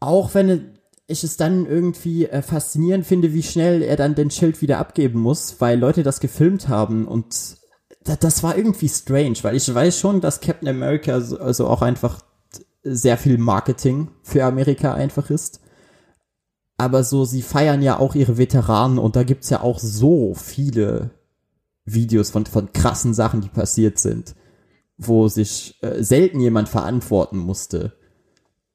Auch 0.00 0.34
wenn 0.34 0.76
ich 1.06 1.24
es 1.24 1.36
dann 1.36 1.66
irgendwie 1.66 2.26
äh, 2.26 2.40
faszinierend 2.42 3.06
finde, 3.06 3.34
wie 3.34 3.42
schnell 3.42 3.82
er 3.82 3.96
dann 3.96 4.14
den 4.14 4.30
Schild 4.30 4.62
wieder 4.62 4.78
abgeben 4.78 5.20
muss, 5.20 5.56
weil 5.60 5.78
Leute 5.78 6.02
das 6.02 6.20
gefilmt 6.20 6.68
haben 6.68 7.06
und 7.06 7.56
da, 8.04 8.16
das 8.16 8.42
war 8.42 8.56
irgendwie 8.56 8.88
strange, 8.88 9.36
weil 9.42 9.56
ich 9.56 9.72
weiß 9.72 9.98
schon, 9.98 10.20
dass 10.20 10.40
Captain 10.40 10.68
America 10.68 11.20
so, 11.20 11.38
also 11.38 11.66
auch 11.66 11.82
einfach 11.82 12.20
sehr 12.82 13.16
viel 13.16 13.38
Marketing 13.38 14.08
für 14.22 14.44
Amerika 14.44 14.94
einfach 14.94 15.30
ist. 15.30 15.60
Aber 16.82 17.04
so, 17.04 17.24
sie 17.24 17.42
feiern 17.42 17.80
ja 17.80 18.00
auch 18.00 18.16
ihre 18.16 18.38
Veteranen 18.38 18.98
und 18.98 19.14
da 19.14 19.22
gibt's 19.22 19.50
ja 19.50 19.60
auch 19.60 19.78
so 19.78 20.34
viele 20.34 21.10
Videos 21.84 22.30
von, 22.30 22.44
von 22.44 22.72
krassen 22.72 23.14
Sachen, 23.14 23.40
die 23.40 23.48
passiert 23.48 24.00
sind, 24.00 24.34
wo 24.98 25.28
sich 25.28 25.78
äh, 25.82 26.02
selten 26.02 26.40
jemand 26.40 26.68
verantworten 26.68 27.38
musste. 27.38 27.92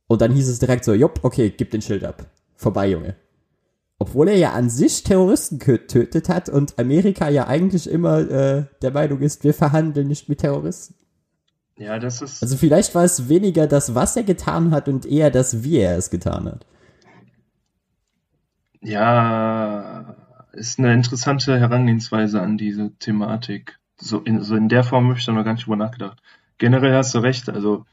Und 0.07 0.21
dann 0.21 0.31
hieß 0.31 0.47
es 0.47 0.59
direkt 0.59 0.85
so, 0.85 0.93
jupp, 0.93 1.19
okay, 1.23 1.49
gib 1.49 1.71
den 1.71 1.81
Schild 1.81 2.05
ab. 2.05 2.27
Vorbei, 2.55 2.91
Junge. 2.91 3.17
Obwohl 3.99 4.29
er 4.29 4.37
ja 4.37 4.53
an 4.53 4.69
sich 4.69 5.03
Terroristen 5.03 5.59
getötet 5.59 6.29
hat 6.29 6.47
und 6.47 6.79
Amerika 6.79 7.27
ja 7.27 7.47
eigentlich 7.47 7.89
immer 7.89 8.19
äh, 8.19 8.67
der 8.81 8.91
Meinung 8.91 9.19
ist, 9.19 9.43
wir 9.43 9.53
verhandeln 9.53 10.07
nicht 10.07 10.29
mit 10.29 10.39
Terroristen. 10.39 10.95
Ja, 11.77 11.99
das 11.99 12.21
ist. 12.21 12.41
Also 12.41 12.55
vielleicht 12.55 12.95
war 12.95 13.03
es 13.03 13.27
weniger 13.27 13.67
das, 13.67 13.95
was 13.95 14.15
er 14.15 14.23
getan 14.23 14.71
hat 14.71 14.87
und 14.87 15.05
eher 15.05 15.29
das, 15.29 15.61
wie 15.61 15.79
er 15.79 15.97
es 15.97 16.09
getan 16.09 16.45
hat. 16.45 16.65
Ja, 18.81 20.15
ist 20.53 20.79
eine 20.79 20.93
interessante 20.93 21.59
Herangehensweise 21.59 22.41
an 22.41 22.57
diese 22.57 22.91
Thematik. 22.97 23.79
So 23.97 24.19
in, 24.19 24.41
so 24.41 24.55
in 24.55 24.69
der 24.69 24.83
Form 24.83 25.09
habe 25.09 25.19
ich 25.19 25.25
da 25.25 25.31
noch 25.31 25.43
gar 25.43 25.53
nicht 25.53 25.65
drüber 25.65 25.75
nachgedacht. 25.75 26.21
Generell 26.57 26.95
hast 26.95 27.13
du 27.13 27.19
recht, 27.19 27.49
also 27.49 27.85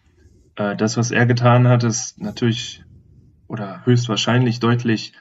äh, 0.56 0.76
das, 0.76 0.96
was 0.96 1.10
er 1.10 1.26
getan 1.26 1.68
hat, 1.68 1.84
ist 1.84 2.20
natürlich 2.20 2.82
oder 3.46 3.84
höchstwahrscheinlich 3.84 4.60
deutlich 4.60 5.12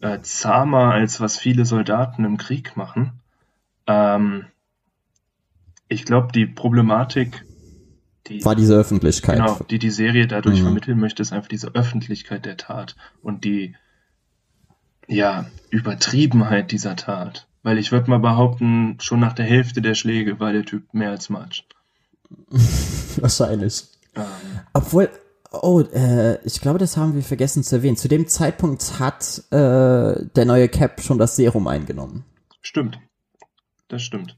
äh, 0.00 0.20
zahmer, 0.20 0.92
als 0.92 1.20
was 1.20 1.38
viele 1.38 1.64
Soldaten 1.64 2.24
im 2.24 2.36
Krieg 2.36 2.76
machen. 2.76 3.20
Ähm, 3.86 4.46
ich 5.88 6.04
glaube, 6.04 6.32
die 6.32 6.46
Problematik, 6.46 7.44
die, 8.26 8.44
War 8.44 8.54
diese 8.54 8.74
Öffentlichkeit. 8.74 9.38
genau, 9.38 9.58
die 9.70 9.78
die 9.78 9.90
Serie 9.90 10.26
dadurch 10.26 10.60
Mhm. 10.60 10.64
vermitteln 10.64 10.98
möchte, 11.00 11.22
ist 11.22 11.32
einfach 11.32 11.48
diese 11.48 11.74
Öffentlichkeit 11.74 12.44
der 12.44 12.56
Tat 12.56 12.94
und 13.22 13.44
die 13.44 13.74
ja, 15.08 15.46
Übertriebenheit 15.70 16.70
dieser 16.70 16.96
Tat. 16.96 17.46
Weil 17.62 17.78
ich 17.78 17.90
würde 17.90 18.08
mal 18.08 18.20
behaupten, 18.20 18.96
schon 19.00 19.20
nach 19.20 19.32
der 19.32 19.44
Hälfte 19.44 19.82
der 19.82 19.94
Schläge 19.94 20.38
war 20.38 20.52
der 20.52 20.64
Typ 20.64 20.94
mehr 20.94 21.10
als 21.10 21.28
Matsch. 21.28 21.64
Wahrscheinlich. 23.16 23.84
Obwohl, 24.72 25.10
oh, 25.50 25.80
äh, 25.80 26.38
ich 26.44 26.60
glaube, 26.60 26.78
das 26.78 26.96
haben 26.96 27.14
wir 27.14 27.22
vergessen 27.22 27.64
zu 27.64 27.76
erwähnen. 27.76 27.96
Zu 27.96 28.08
dem 28.08 28.28
Zeitpunkt 28.28 28.98
hat 28.98 29.42
äh, 29.50 30.24
der 30.36 30.44
neue 30.44 30.68
Cap 30.68 31.00
schon 31.00 31.18
das 31.18 31.36
Serum 31.36 31.66
eingenommen. 31.66 32.24
Stimmt. 32.60 33.00
Das 33.88 34.02
stimmt. 34.02 34.36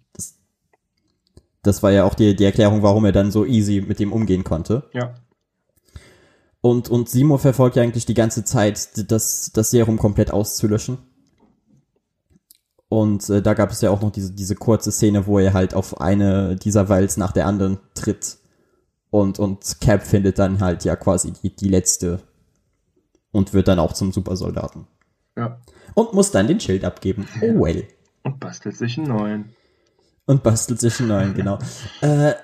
Das 1.63 1.83
war 1.83 1.91
ja 1.91 2.05
auch 2.05 2.15
die, 2.15 2.35
die 2.35 2.45
Erklärung, 2.45 2.83
warum 2.83 3.05
er 3.05 3.13
dann 3.13 3.31
so 3.31 3.45
easy 3.45 3.85
mit 3.87 3.99
dem 3.99 4.13
umgehen 4.13 4.45
konnte. 4.45 4.89
Ja. 4.95 5.15
Und, 6.63 6.91
und 6.91 7.09
Simo 7.09 7.39
verfolgt 7.39 7.77
ja 7.77 7.83
eigentlich 7.83 8.07
die 8.07 8.15
ganze 8.15 8.45
Zeit, 8.45 9.11
das, 9.11 9.51
das 9.53 9.71
Serum 9.71 9.99
komplett 9.99 10.31
auszulöschen. 10.31 10.99
Und 12.89 13.31
äh, 13.31 13.41
da 13.41 13.55
gab 13.55 13.71
es 13.71 13.81
ja 13.81 13.91
auch 13.91 14.03
noch 14.03 14.11
diese, 14.11 14.33
diese 14.33 14.57
kurze 14.57 14.91
Szene, 14.91 15.27
wo 15.27 15.39
er 15.39 15.55
halt 15.55 15.75
auf 15.75 16.01
eine 16.01 16.57
dieser 16.57 16.89
Walls 16.89 17.17
nach 17.17 17.33
der 17.33 17.47
anderen 17.47 17.79
tritt. 17.95 18.39
Und, 19.11 19.39
und 19.39 19.81
Cap 19.81 20.03
findet 20.03 20.39
dann 20.39 20.61
halt 20.61 20.85
ja 20.85 20.97
quasi 20.97 21.33
die, 21.33 21.55
die 21.55 21.69
letzte 21.69 22.21
und 23.33 23.55
wird 23.55 23.69
dann 23.69 23.79
auch 23.79 23.93
zum 23.93 24.13
Supersoldaten. 24.13 24.87
Ja. 25.37 25.61
Und 25.95 26.13
muss 26.15 26.31
dann 26.31 26.49
den 26.49 26.61
Schild 26.61 26.85
abgeben. 26.85 27.27
Oh 27.41 27.65
well. 27.65 27.87
Und 28.23 28.41
bastelt 28.41 28.77
sich 28.77 28.99
einen 28.99 29.09
neuen. 29.09 29.55
Und 30.27 30.43
bastelt 30.43 30.81
sich 30.81 30.99
einen 30.99 31.09
neuen, 31.09 31.35
genau. 31.35 31.59
äh, 32.03 32.35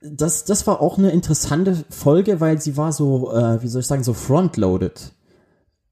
das, 0.00 0.44
das 0.44 0.66
war 0.66 0.80
auch 0.80 0.98
eine 0.98 1.10
interessante 1.10 1.84
Folge, 1.90 2.40
weil 2.40 2.60
sie 2.60 2.76
war 2.76 2.92
so, 2.92 3.32
äh, 3.32 3.62
wie 3.62 3.68
soll 3.68 3.80
ich 3.80 3.86
sagen, 3.86 4.04
so 4.04 4.14
frontloaded. 4.14 5.12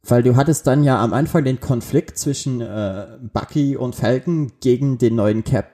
Weil 0.03 0.23
du 0.23 0.37
hattest 0.37 0.67
dann 0.67 0.85
ja 0.85 1.03
am 1.03 1.13
Anfang 1.13 1.45
den 1.45 1.61
Konflikt 1.61 2.19
zwischen 2.19 2.61
äh, 2.61 3.19
Bucky 3.33 3.77
und 3.77 3.95
Falcon 3.95 4.53
gegen 4.61 4.97
den 4.97 5.17
neuen 5.17 5.45
Cap, 5.45 5.71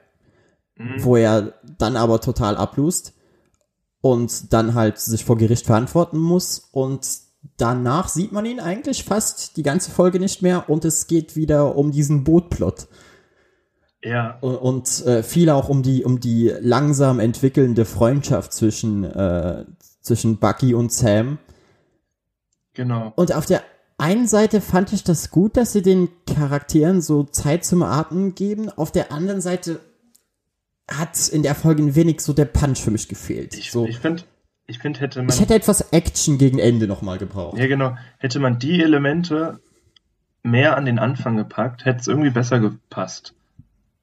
wo 0.98 1.16
er 1.16 1.54
dann 1.78 1.96
aber 1.96 2.20
total 2.20 2.56
ablust 2.56 3.12
und 4.00 4.52
dann 4.52 4.74
halt 4.74 4.98
sich 4.98 5.24
vor 5.24 5.38
Gericht 5.38 5.66
verantworten 5.66 6.18
muss 6.18 6.68
und 6.72 7.06
danach 7.56 8.08
sieht 8.08 8.32
man 8.32 8.46
ihn 8.46 8.58
eigentlich 8.58 9.04
fast 9.04 9.56
die 9.56 9.62
ganze 9.62 9.90
Folge 9.90 10.18
nicht 10.18 10.42
mehr 10.42 10.68
und 10.68 10.84
es 10.84 11.06
geht 11.06 11.36
wieder 11.36 11.76
um 11.76 11.92
diesen 11.92 12.24
Bootplot. 12.24 12.88
Ja. 14.04 14.38
Und, 14.40 15.04
äh, 15.06 15.22
viel 15.22 15.48
auch 15.50 15.68
um 15.68 15.82
die, 15.82 16.04
um 16.04 16.20
die 16.20 16.52
langsam 16.60 17.20
entwickelnde 17.20 17.84
Freundschaft 17.86 18.52
zwischen, 18.52 19.04
äh, 19.04 19.64
zwischen 20.02 20.38
Bucky 20.38 20.74
und 20.74 20.92
Sam. 20.92 21.38
Genau. 22.74 23.12
Und 23.16 23.34
auf 23.34 23.46
der 23.46 23.62
einen 23.96 24.26
Seite 24.26 24.60
fand 24.60 24.92
ich 24.92 25.04
das 25.04 25.30
gut, 25.30 25.56
dass 25.56 25.72
sie 25.72 25.82
den 25.82 26.08
Charakteren 26.26 27.00
so 27.00 27.24
Zeit 27.24 27.64
zum 27.64 27.82
Atmen 27.82 28.34
geben. 28.34 28.68
Auf 28.68 28.92
der 28.92 29.10
anderen 29.10 29.40
Seite 29.40 29.80
hat 30.90 31.28
in 31.28 31.42
der 31.42 31.54
Folge 31.54 31.82
ein 31.82 31.94
wenig 31.94 32.20
so 32.20 32.34
der 32.34 32.44
Punch 32.44 32.80
für 32.80 32.90
mich 32.90 33.08
gefehlt. 33.08 33.56
Ich, 33.56 33.70
so, 33.70 33.86
ich 33.86 33.98
finde, 33.98 34.24
ich 34.66 34.80
finde, 34.80 35.00
hätte 35.00 35.20
man. 35.20 35.30
ich 35.30 35.40
hätte 35.40 35.54
etwas 35.54 35.92
Action 35.92 36.36
gegen 36.36 36.58
Ende 36.58 36.86
nochmal 36.86 37.16
gebraucht. 37.16 37.56
Ja, 37.56 37.66
genau. 37.66 37.96
Hätte 38.18 38.38
man 38.40 38.58
die 38.58 38.82
Elemente 38.82 39.60
mehr 40.42 40.76
an 40.76 40.84
den 40.84 40.98
Anfang 40.98 41.38
gepackt, 41.38 41.86
hätte 41.86 42.00
es 42.00 42.08
irgendwie 42.08 42.30
besser 42.30 42.60
gepasst. 42.60 43.34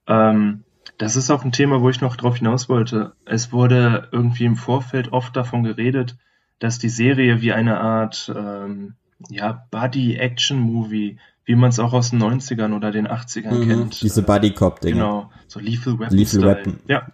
Ähm, 0.06 0.64
das 0.98 1.16
ist 1.16 1.30
auch 1.30 1.44
ein 1.44 1.52
Thema, 1.52 1.80
wo 1.80 1.88
ich 1.90 2.00
noch 2.00 2.16
drauf 2.16 2.36
hinaus 2.36 2.68
wollte. 2.68 3.12
Es 3.24 3.52
wurde 3.52 4.08
irgendwie 4.12 4.44
im 4.44 4.56
Vorfeld 4.56 5.12
oft 5.12 5.36
davon 5.36 5.62
geredet, 5.64 6.16
dass 6.58 6.78
die 6.78 6.88
Serie 6.88 7.40
wie 7.40 7.52
eine 7.52 7.80
Art 7.80 8.32
ähm, 8.34 8.94
ja, 9.28 9.66
Buddy-Action-Movie, 9.70 11.18
wie 11.44 11.54
man 11.54 11.70
es 11.70 11.78
auch 11.80 11.92
aus 11.92 12.10
den 12.10 12.22
90ern 12.22 12.74
oder 12.74 12.90
den 12.92 13.08
80ern 13.08 13.54
Mhm, 13.54 13.68
kennt. 13.68 14.02
diese 14.02 14.22
Buddy 14.22 14.52
Cop-Dinge. 14.52 14.94
Genau, 14.94 15.30
so 15.48 15.58
Lethal 15.60 15.98
Weapon. 15.98 16.16
Lethal 16.16 16.40
Style. 16.40 16.46
Weapon. 16.56 16.80
Ja. 16.86 17.06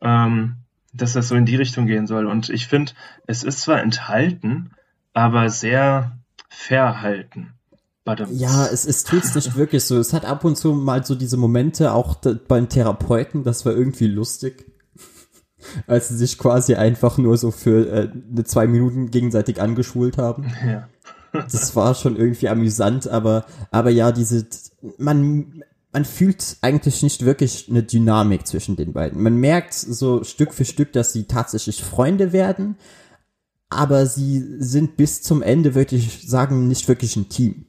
Ähm, 0.00 0.56
dass 0.92 1.12
das 1.12 1.28
so 1.28 1.34
in 1.36 1.44
die 1.46 1.56
Richtung 1.56 1.86
gehen 1.86 2.06
soll. 2.06 2.26
Und 2.26 2.48
ich 2.48 2.66
finde, 2.66 2.92
es 3.26 3.44
ist 3.44 3.60
zwar 3.60 3.80
enthalten, 3.82 4.70
aber 5.12 5.48
sehr 5.50 6.12
verhalten. 6.48 7.52
Badum. 8.08 8.28
Ja, 8.32 8.66
es, 8.66 8.86
es 8.86 9.04
tut's 9.04 9.34
nicht 9.34 9.54
wirklich 9.54 9.84
so. 9.84 9.98
Es 9.98 10.14
hat 10.14 10.24
ab 10.24 10.42
und 10.44 10.56
zu 10.56 10.72
mal 10.72 11.04
so 11.04 11.14
diese 11.14 11.36
Momente, 11.36 11.92
auch 11.92 12.14
da, 12.14 12.34
beim 12.48 12.70
Therapeuten, 12.70 13.44
das 13.44 13.66
war 13.66 13.74
irgendwie 13.74 14.06
lustig. 14.06 14.64
Als 15.86 16.08
sie 16.08 16.16
sich 16.16 16.38
quasi 16.38 16.74
einfach 16.74 17.18
nur 17.18 17.36
so 17.36 17.50
für 17.50 17.86
äh, 17.86 18.10
eine 18.32 18.44
zwei 18.44 18.66
Minuten 18.66 19.10
gegenseitig 19.10 19.60
angeschult 19.60 20.18
haben. 20.18 20.46
Ja. 20.66 20.88
Das 21.34 21.76
war 21.76 21.94
schon 21.94 22.16
irgendwie 22.16 22.48
amüsant, 22.48 23.06
aber, 23.06 23.44
aber 23.70 23.90
ja, 23.90 24.12
diese, 24.12 24.46
man, 24.96 25.62
man 25.92 26.06
fühlt 26.06 26.56
eigentlich 26.62 27.02
nicht 27.02 27.22
wirklich 27.22 27.66
eine 27.68 27.82
Dynamik 27.82 28.46
zwischen 28.46 28.76
den 28.76 28.94
beiden. 28.94 29.22
Man 29.22 29.36
merkt 29.36 29.74
so 29.74 30.24
Stück 30.24 30.54
für 30.54 30.64
Stück, 30.64 30.94
dass 30.94 31.12
sie 31.12 31.24
tatsächlich 31.24 31.84
Freunde 31.84 32.32
werden, 32.32 32.76
aber 33.68 34.06
sie 34.06 34.42
sind 34.58 34.96
bis 34.96 35.20
zum 35.20 35.42
Ende 35.42 35.74
wirklich, 35.74 36.26
sagen, 36.26 36.66
nicht 36.66 36.88
wirklich 36.88 37.14
ein 37.16 37.28
Team. 37.28 37.66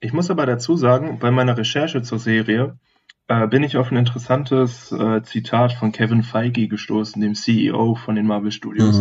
Ich 0.00 0.12
muss 0.12 0.30
aber 0.30 0.46
dazu 0.46 0.76
sagen, 0.76 1.18
bei 1.18 1.30
meiner 1.30 1.56
Recherche 1.56 2.02
zur 2.02 2.18
Serie 2.18 2.78
äh, 3.26 3.46
bin 3.46 3.62
ich 3.62 3.76
auf 3.76 3.90
ein 3.90 3.96
interessantes 3.96 4.92
äh, 4.92 5.22
Zitat 5.22 5.72
von 5.72 5.92
Kevin 5.92 6.22
Feige 6.22 6.68
gestoßen, 6.68 7.20
dem 7.20 7.34
CEO 7.34 7.94
von 7.94 8.14
den 8.14 8.26
Marvel 8.26 8.52
Studios, 8.52 8.98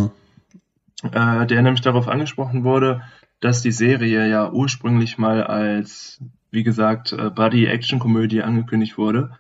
Mhm. 1.04 1.10
äh, 1.12 1.46
der 1.46 1.62
nämlich 1.62 1.82
darauf 1.82 2.08
angesprochen 2.08 2.64
wurde, 2.64 3.02
dass 3.40 3.62
die 3.62 3.72
Serie 3.72 4.28
ja 4.28 4.52
ursprünglich 4.52 5.18
mal 5.18 5.44
als, 5.44 6.20
wie 6.52 6.64
gesagt, 6.64 7.14
äh, 7.14 7.30
Buddy-Action-Komödie 7.30 8.42
angekündigt 8.42 8.98
wurde. 8.98 9.38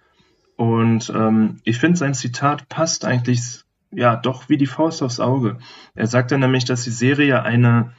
Und 0.56 1.12
ähm, 1.16 1.60
ich 1.64 1.78
finde, 1.80 1.98
sein 1.98 2.14
Zitat 2.14 2.70
passt 2.70 3.06
eigentlich 3.06 3.62
ja 3.92 4.16
doch 4.16 4.50
wie 4.50 4.58
die 4.58 4.66
Faust 4.68 5.02
aufs 5.02 5.20
Auge. 5.20 5.58
Er 5.96 6.08
sagte 6.08 6.38
nämlich, 6.38 6.66
dass 6.66 6.84
die 6.84 6.92
Serie 6.92 7.44
eine 7.44 7.92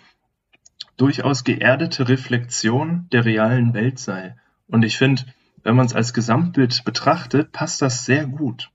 durchaus 0.98 1.44
geerdete 1.44 2.08
Reflexion 2.08 3.06
der 3.12 3.24
realen 3.24 3.72
Welt 3.72 3.98
sei. 3.98 4.36
Und 4.66 4.84
ich 4.84 4.98
finde, 4.98 5.22
wenn 5.62 5.76
man 5.76 5.86
es 5.86 5.94
als 5.94 6.12
Gesamtbild 6.12 6.84
betrachtet, 6.84 7.52
passt 7.52 7.80
das 7.80 8.04
sehr 8.04 8.26
gut. 8.26 8.70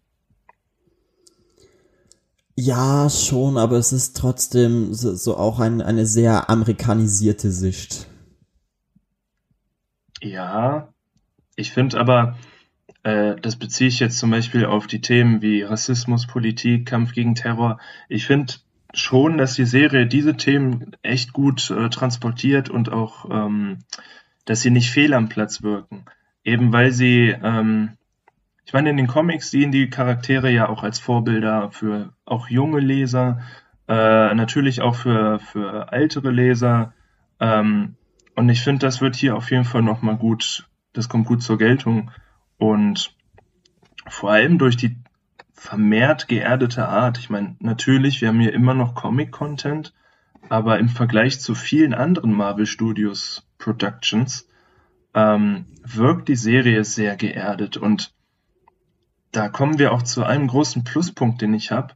Ja, 2.55 3.09
schon, 3.09 3.57
aber 3.57 3.77
es 3.77 3.91
ist 3.93 4.15
trotzdem 4.15 4.93
so, 4.93 5.15
so 5.15 5.37
auch 5.37 5.59
ein, 5.59 5.81
eine 5.81 6.05
sehr 6.05 6.49
amerikanisierte 6.49 7.51
Sicht. 7.51 8.07
Ja, 10.21 10.93
ich 11.55 11.71
finde 11.71 11.99
aber, 11.99 12.37
äh, 13.01 13.35
das 13.41 13.55
beziehe 13.55 13.87
ich 13.87 13.99
jetzt 13.99 14.19
zum 14.19 14.29
Beispiel 14.29 14.65
auf 14.65 14.87
die 14.87 15.01
Themen 15.01 15.41
wie 15.41 15.63
Rassismus, 15.63 16.27
Politik, 16.27 16.85
Kampf 16.85 17.13
gegen 17.13 17.35
Terror. 17.35 17.79
Ich 18.07 18.27
finde 18.27 18.53
schon, 18.93 19.37
dass 19.37 19.55
die 19.55 19.65
Serie 19.65 20.05
diese 20.05 20.37
Themen 20.37 20.95
echt 21.01 21.33
gut 21.33 21.71
äh, 21.71 21.89
transportiert 21.89 22.69
und 22.69 22.91
auch, 22.91 23.29
ähm, 23.29 23.79
dass 24.45 24.61
sie 24.61 24.69
nicht 24.69 24.91
fehl 24.91 25.13
am 25.13 25.29
Platz 25.29 25.63
wirken. 25.63 26.05
Eben 26.43 26.71
weil 26.71 26.91
sie, 26.91 27.35
ähm, 27.43 27.97
ich 28.65 28.73
meine, 28.73 28.89
in 28.89 28.97
den 28.97 29.07
Comics 29.07 29.51
dienen 29.51 29.71
die 29.71 29.89
Charaktere 29.89 30.51
ja 30.51 30.69
auch 30.69 30.83
als 30.83 30.99
Vorbilder 30.99 31.71
für 31.71 32.13
auch 32.25 32.49
junge 32.49 32.79
Leser, 32.79 33.41
äh, 33.87 34.33
natürlich 34.33 34.81
auch 34.81 34.95
für, 34.95 35.39
für 35.39 35.91
ältere 35.91 36.31
Leser. 36.31 36.93
Ähm, 37.39 37.95
und 38.35 38.49
ich 38.49 38.61
finde, 38.61 38.85
das 38.85 39.01
wird 39.01 39.15
hier 39.15 39.35
auf 39.35 39.51
jeden 39.51 39.65
Fall 39.65 39.81
nochmal 39.81 40.17
gut, 40.17 40.67
das 40.93 41.09
kommt 41.09 41.27
gut 41.27 41.41
zur 41.41 41.57
Geltung. 41.57 42.11
Und 42.57 43.15
vor 44.07 44.31
allem 44.31 44.57
durch 44.57 44.77
die 44.77 44.97
vermehrt 45.63 46.27
geerdete 46.27 46.89
Art. 46.89 47.17
Ich 47.17 47.29
meine, 47.29 47.55
natürlich, 47.59 48.19
wir 48.19 48.27
haben 48.27 48.41
hier 48.41 48.53
immer 48.53 48.73
noch 48.73 48.95
Comic-Content, 48.95 49.93
aber 50.49 50.77
im 50.77 50.89
Vergleich 50.89 51.39
zu 51.39 51.55
vielen 51.55 51.93
anderen 51.93 52.33
Marvel 52.33 52.65
Studios 52.65 53.47
Productions 53.59 54.49
ähm, 55.13 55.65
wirkt 55.81 56.27
die 56.27 56.35
Serie 56.35 56.83
sehr 56.83 57.15
geerdet. 57.15 57.77
Und 57.77 58.13
da 59.31 59.47
kommen 59.47 59.79
wir 59.79 59.93
auch 59.93 60.01
zu 60.01 60.25
einem 60.25 60.47
großen 60.47 60.83
Pluspunkt, 60.83 61.41
den 61.41 61.53
ich 61.53 61.71
habe. 61.71 61.93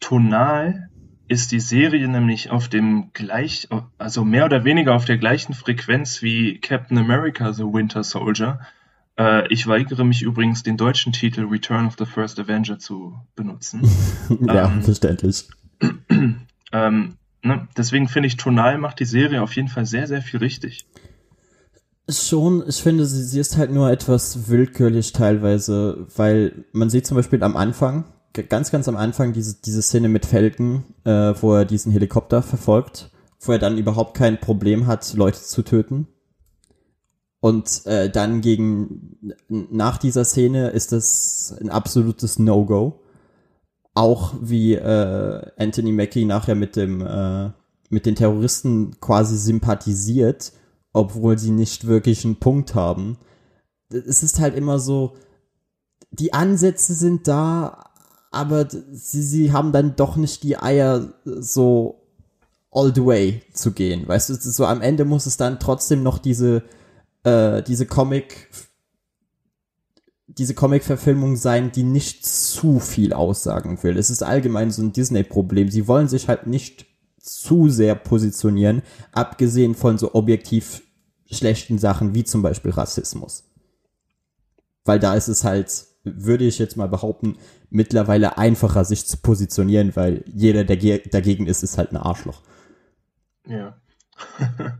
Tonal 0.00 0.88
ist 1.28 1.52
die 1.52 1.60
Serie 1.60 2.08
nämlich 2.08 2.50
auf 2.50 2.68
dem 2.68 3.10
gleich, 3.12 3.68
also 3.98 4.24
mehr 4.24 4.46
oder 4.46 4.64
weniger 4.64 4.94
auf 4.94 5.04
der 5.04 5.18
gleichen 5.18 5.52
Frequenz 5.52 6.22
wie 6.22 6.58
Captain 6.58 6.96
America, 6.96 7.52
The 7.52 7.64
Winter 7.64 8.02
Soldier. 8.02 8.60
Äh, 9.18 9.52
ich 9.52 9.66
weigere 9.66 10.04
mich 10.04 10.22
übrigens, 10.22 10.62
den 10.62 10.76
deutschen 10.76 11.12
Titel 11.12 11.46
Return 11.46 11.86
of 11.86 11.94
the 11.98 12.06
First 12.06 12.38
Avenger 12.40 12.78
zu 12.78 13.14
benutzen. 13.36 13.82
ja, 14.46 14.66
Ähm, 14.66 14.82
verständlich. 14.82 15.48
ähm, 16.72 17.16
ne? 17.42 17.68
Deswegen 17.76 18.08
finde 18.08 18.26
ich, 18.26 18.36
tonal 18.36 18.78
macht 18.78 19.00
die 19.00 19.04
Serie 19.04 19.42
auf 19.42 19.54
jeden 19.54 19.68
Fall 19.68 19.86
sehr, 19.86 20.06
sehr 20.06 20.22
viel 20.22 20.40
richtig. 20.40 20.86
Schon, 22.08 22.64
ich 22.68 22.82
finde, 22.82 23.06
sie, 23.06 23.22
sie 23.22 23.40
ist 23.40 23.56
halt 23.56 23.70
nur 23.70 23.90
etwas 23.90 24.48
willkürlich 24.48 25.12
teilweise, 25.12 26.06
weil 26.16 26.64
man 26.72 26.90
sieht 26.90 27.06
zum 27.06 27.16
Beispiel 27.16 27.42
am 27.42 27.56
Anfang, 27.56 28.04
ganz, 28.42 28.70
ganz 28.70 28.88
am 28.88 28.96
Anfang, 28.96 29.32
diese, 29.32 29.60
diese 29.62 29.80
Szene 29.80 30.08
mit 30.08 30.26
Falcon, 30.26 30.84
äh, 31.04 31.32
wo 31.40 31.54
er 31.54 31.64
diesen 31.64 31.92
Helikopter 31.92 32.42
verfolgt, 32.42 33.10
wo 33.40 33.52
er 33.52 33.58
dann 33.58 33.78
überhaupt 33.78 34.16
kein 34.16 34.38
Problem 34.38 34.86
hat, 34.86 35.14
Leute 35.14 35.40
zu 35.40 35.62
töten. 35.62 36.08
Und 37.44 37.84
äh, 37.84 38.08
dann 38.08 38.40
gegen, 38.40 39.18
nach 39.48 39.98
dieser 39.98 40.24
Szene 40.24 40.70
ist 40.70 40.92
das 40.92 41.54
ein 41.60 41.68
absolutes 41.68 42.38
No-Go. 42.38 43.02
auch 43.92 44.32
wie 44.40 44.72
äh, 44.72 45.42
Anthony 45.58 45.92
Mackie 45.92 46.24
nachher 46.24 46.54
mit 46.54 46.74
dem 46.74 47.02
äh, 47.06 47.50
mit 47.90 48.06
den 48.06 48.14
Terroristen 48.14 48.98
quasi 48.98 49.36
sympathisiert, 49.36 50.54
obwohl 50.94 51.38
sie 51.38 51.50
nicht 51.50 51.86
wirklich 51.86 52.24
einen 52.24 52.36
Punkt 52.36 52.74
haben. 52.74 53.18
Es 53.90 54.22
ist 54.22 54.40
halt 54.40 54.56
immer 54.56 54.78
so, 54.78 55.12
die 56.12 56.32
Ansätze 56.32 56.94
sind 56.94 57.28
da, 57.28 57.90
aber 58.30 58.68
sie, 58.70 59.22
sie 59.22 59.52
haben 59.52 59.72
dann 59.72 59.96
doch 59.96 60.16
nicht 60.16 60.44
die 60.44 60.56
Eier 60.56 61.12
so 61.26 62.06
all 62.70 62.94
the 62.94 63.04
way 63.04 63.42
zu 63.52 63.72
gehen. 63.72 64.08
Weißt 64.08 64.30
du, 64.30 64.34
so 64.34 64.64
am 64.64 64.80
Ende 64.80 65.04
muss 65.04 65.26
es 65.26 65.36
dann 65.36 65.60
trotzdem 65.60 66.02
noch 66.02 66.16
diese, 66.16 66.62
äh, 67.24 67.62
diese 67.62 67.86
Comic, 67.86 68.50
diese 70.26 70.54
Comic-Verfilmung 70.54 71.36
sein, 71.36 71.72
die 71.72 71.82
nicht 71.82 72.24
zu 72.24 72.78
viel 72.80 73.12
aussagen 73.12 73.82
will. 73.82 73.98
Es 73.98 74.10
ist 74.10 74.22
allgemein 74.22 74.70
so 74.70 74.82
ein 74.82 74.92
Disney-Problem. 74.92 75.70
Sie 75.70 75.88
wollen 75.88 76.08
sich 76.08 76.28
halt 76.28 76.46
nicht 76.46 76.86
zu 77.18 77.68
sehr 77.68 77.94
positionieren, 77.94 78.82
abgesehen 79.12 79.74
von 79.74 79.98
so 79.98 80.14
objektiv 80.14 80.82
schlechten 81.30 81.78
Sachen 81.78 82.14
wie 82.14 82.24
zum 82.24 82.42
Beispiel 82.42 82.70
Rassismus. 82.70 83.44
Weil 84.84 84.98
da 84.98 85.14
ist 85.14 85.28
es 85.28 85.44
halt, 85.44 85.86
würde 86.04 86.44
ich 86.44 86.58
jetzt 86.58 86.76
mal 86.76 86.88
behaupten, 86.88 87.38
mittlerweile 87.70 88.36
einfacher, 88.36 88.84
sich 88.84 89.06
zu 89.06 89.16
positionieren, 89.16 89.96
weil 89.96 90.24
jeder, 90.26 90.64
der 90.64 90.98
dagegen 90.98 91.46
ist, 91.46 91.62
ist 91.62 91.78
halt 91.78 91.92
ein 91.92 91.96
Arschloch. 91.96 92.42
Ja. 93.46 93.80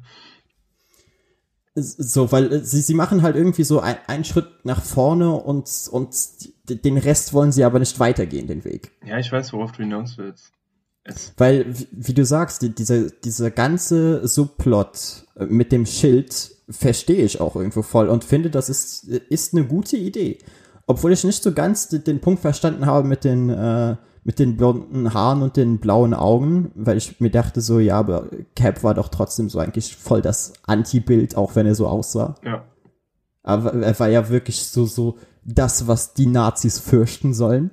so, 1.75 2.31
weil 2.31 2.53
äh, 2.53 2.61
sie, 2.61 2.81
sie 2.81 2.95
machen 2.95 3.23
halt 3.23 3.37
irgendwie 3.37 3.65
so 3.65 3.81
ein, 3.81 3.97
einen 4.07 4.25
Schritt 4.25 4.47
nach 4.65 4.83
vorne 4.83 5.33
und, 5.33 5.69
und 5.91 6.15
den 6.69 6.97
Rest 6.97 7.33
wollen 7.33 7.53
sie 7.53 7.65
aber 7.65 7.79
nicht 7.79 7.99
weitergehen, 7.99 8.47
den 8.47 8.65
Weg. 8.65 8.93
Ja, 9.05 9.19
ich 9.19 9.31
weiß, 9.31 9.53
worauf 9.53 9.73
du 9.73 9.79
hinaus 9.79 10.17
willst. 10.17 10.53
Es 11.03 11.35
weil, 11.37 11.67
wie, 11.91 12.15
du 12.15 12.25
sagst, 12.25 12.63
die, 12.63 12.71
dieser, 12.71 13.11
dieser 13.11 13.51
ganze 13.51 14.27
Subplot 14.27 15.27
äh, 15.37 15.45
mit 15.47 15.71
dem 15.73 15.85
Schild 15.85 16.53
verstehe 16.71 17.25
ich 17.25 17.41
auch 17.41 17.57
irgendwo 17.57 17.83
voll 17.83 18.09
und 18.09 18.25
finde, 18.25 18.49
das 18.49 18.71
ist, 18.71 19.05
ist 19.05 19.55
eine 19.55 19.67
gute 19.67 19.99
Idee. 19.99 20.39
Obwohl 20.87 21.13
ich 21.13 21.25
nicht 21.25 21.43
so 21.43 21.53
ganz 21.53 21.89
den, 21.89 22.05
den 22.05 22.21
Punkt 22.21 22.41
verstanden 22.41 22.87
habe 22.87 23.07
mit 23.07 23.25
den, 23.25 23.51
äh, 23.51 23.97
mit 24.25 24.39
den 24.39 24.57
blonden 24.57 25.13
Haaren 25.13 25.43
und 25.43 25.57
den 25.57 25.79
blauen 25.79 26.15
Augen, 26.15 26.73
weil 26.75 26.97
ich 26.97 27.21
mir 27.21 27.31
dachte 27.31 27.61
so, 27.61 27.79
ja, 27.79 27.99
aber 27.99 28.31
Cap 28.57 28.83
war 28.83 28.95
doch 28.95 29.09
trotzdem 29.09 29.51
so 29.51 29.59
eigentlich 29.59 29.97
voll 29.97 30.23
das 30.23 30.55
Anti-Bild, 30.67 31.37
auch 31.37 31.55
wenn 31.55 31.67
er 31.67 31.75
so 31.75 31.87
aussah. 31.87 32.35
Ja. 32.43 32.65
Aber 33.43 33.75
er 33.75 33.99
war 34.01 34.09
ja 34.09 34.31
wirklich 34.31 34.67
so, 34.67 34.87
so 34.87 35.19
das, 35.45 35.87
was 35.87 36.15
die 36.15 36.27
Nazis 36.27 36.79
fürchten 36.79 37.35
sollen. 37.35 37.71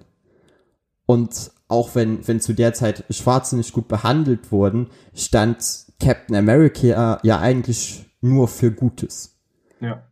Und 1.05 1.51
auch 1.69 1.95
wenn, 1.95 2.27
wenn 2.27 2.41
zu 2.41 2.53
der 2.53 2.73
Zeit 2.73 3.05
Schwarze 3.09 3.55
nicht 3.55 3.71
gut 3.71 3.87
behandelt 3.87 4.51
wurden, 4.51 4.89
stand 5.13 5.85
Captain 6.01 6.35
America 6.35 7.19
ja 7.23 7.39
eigentlich 7.39 8.05
nur 8.19 8.49
für 8.49 8.71
Gutes. 8.71 9.39
Ja. 9.79 10.03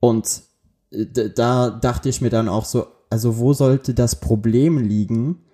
Und 0.00 0.42
äh, 0.90 1.30
da 1.30 1.70
dachte 1.70 2.08
ich 2.08 2.20
mir 2.20 2.30
dann 2.30 2.48
auch 2.48 2.64
so, 2.64 2.86
also 3.08 3.38
wo 3.38 3.52
sollte 3.52 3.94
das 3.94 4.16
Problem 4.16 4.78
liegen, 4.78 5.44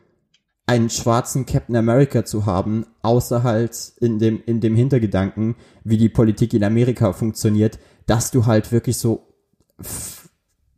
einen 0.67 0.91
schwarzen 0.91 1.47
Captain 1.47 1.77
America 1.77 2.25
zu 2.25 2.45
haben, 2.45 2.87
außer 3.03 3.45
halt 3.45 3.93
in 4.01 4.19
dem, 4.19 4.43
in 4.45 4.61
dem 4.61 4.75
Hintergedanken, 4.75 5.55
wie 5.85 5.97
die 5.97 6.09
Politik 6.09 6.53
in 6.55 6.65
Amerika 6.65 7.13
funktioniert, 7.13 7.79
dass 8.07 8.33
du 8.33 8.47
halt 8.47 8.73
wirklich 8.73 8.99
so, 8.99 9.29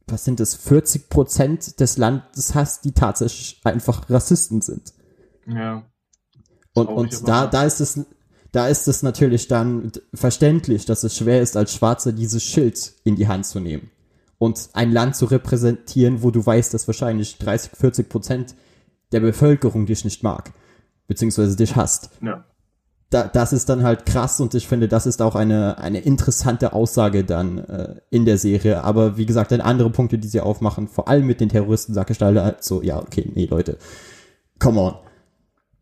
was 0.07 0.25
sind 0.25 0.41
das, 0.41 0.55
40 0.55 1.09
Prozent 1.09 1.81
des 1.81 1.97
Landes 1.97 2.55
hast, 2.55 2.85
die 2.85 2.93
tatsächlich 2.93 3.61
einfach 3.65 4.09
Rassisten 4.11 4.61
sind. 4.61 4.93
Ja. 5.47 5.85
Und, 6.75 6.87
und 6.89 7.27
da, 7.27 7.47
da 7.47 7.65
ist 7.65 7.81
es, 7.81 7.99
da 8.53 8.69
ist 8.69 8.89
es 8.89 9.03
natürlich 9.03 9.49
dann 9.49 9.91
verständlich, 10.13 10.85
dass 10.85 11.03
es 11.03 11.17
schwer 11.17 11.41
ist, 11.41 11.57
als 11.57 11.73
Schwarzer 11.73 12.13
dieses 12.13 12.45
Schild 12.45 12.93
in 13.05 13.17
die 13.17 13.29
Hand 13.29 13.47
zu 13.47 13.59
nehmen 13.59 13.91
und 14.37 14.69
ein 14.75 14.93
Land 14.93 15.17
zu 15.17 15.25
repräsentieren, 15.25 16.23
wo 16.23 16.31
du 16.31 16.45
weißt, 16.45 16.73
dass 16.73 16.87
wahrscheinlich 16.87 17.39
30, 17.39 17.73
40 17.73 18.09
Prozent 18.09 18.55
der 19.13 19.21
Bevölkerung 19.21 19.87
dich 19.87 20.05
nicht 20.05 20.23
mag, 20.23 20.53
beziehungsweise 21.07 21.57
dich 21.57 21.77
hasst. 21.77 22.11
Ja. 22.21 22.45
Da, 23.11 23.27
das 23.27 23.55
ist 23.55 23.71
dann 23.71 23.85
halt 23.85 24.05
krass 24.05 24.39
und 24.39 24.55
ich 24.55 24.69
finde, 24.69 24.87
das 24.87 25.07
ist 25.07 25.23
auch 25.23 25.35
eine, 25.35 25.79
eine 25.79 26.01
interessante 26.01 26.75
Aussage 26.75 27.25
dann 27.25 27.57
äh, 27.57 27.95
in 28.11 28.27
der 28.27 28.37
Serie. 28.37 28.85
Aber 28.85 29.17
wie 29.17 29.25
gesagt, 29.25 29.51
dann 29.51 29.63
andere 29.63 29.89
Punkte, 29.89 30.19
die 30.19 30.29
sie 30.29 30.43
aufmachen, 30.43 30.89
vor 30.89 31.09
allem 31.09 31.27
mit 31.27 31.41
den 31.41 31.49
Terroristen, 31.49 31.95
sag 31.95 32.11
ich 32.11 32.21
halt 32.21 32.63
so, 32.63 32.83
ja, 32.83 32.99
okay, 32.99 33.31
nee, 33.35 33.47
Leute, 33.47 33.79
come 34.59 34.81
on. 34.81 34.95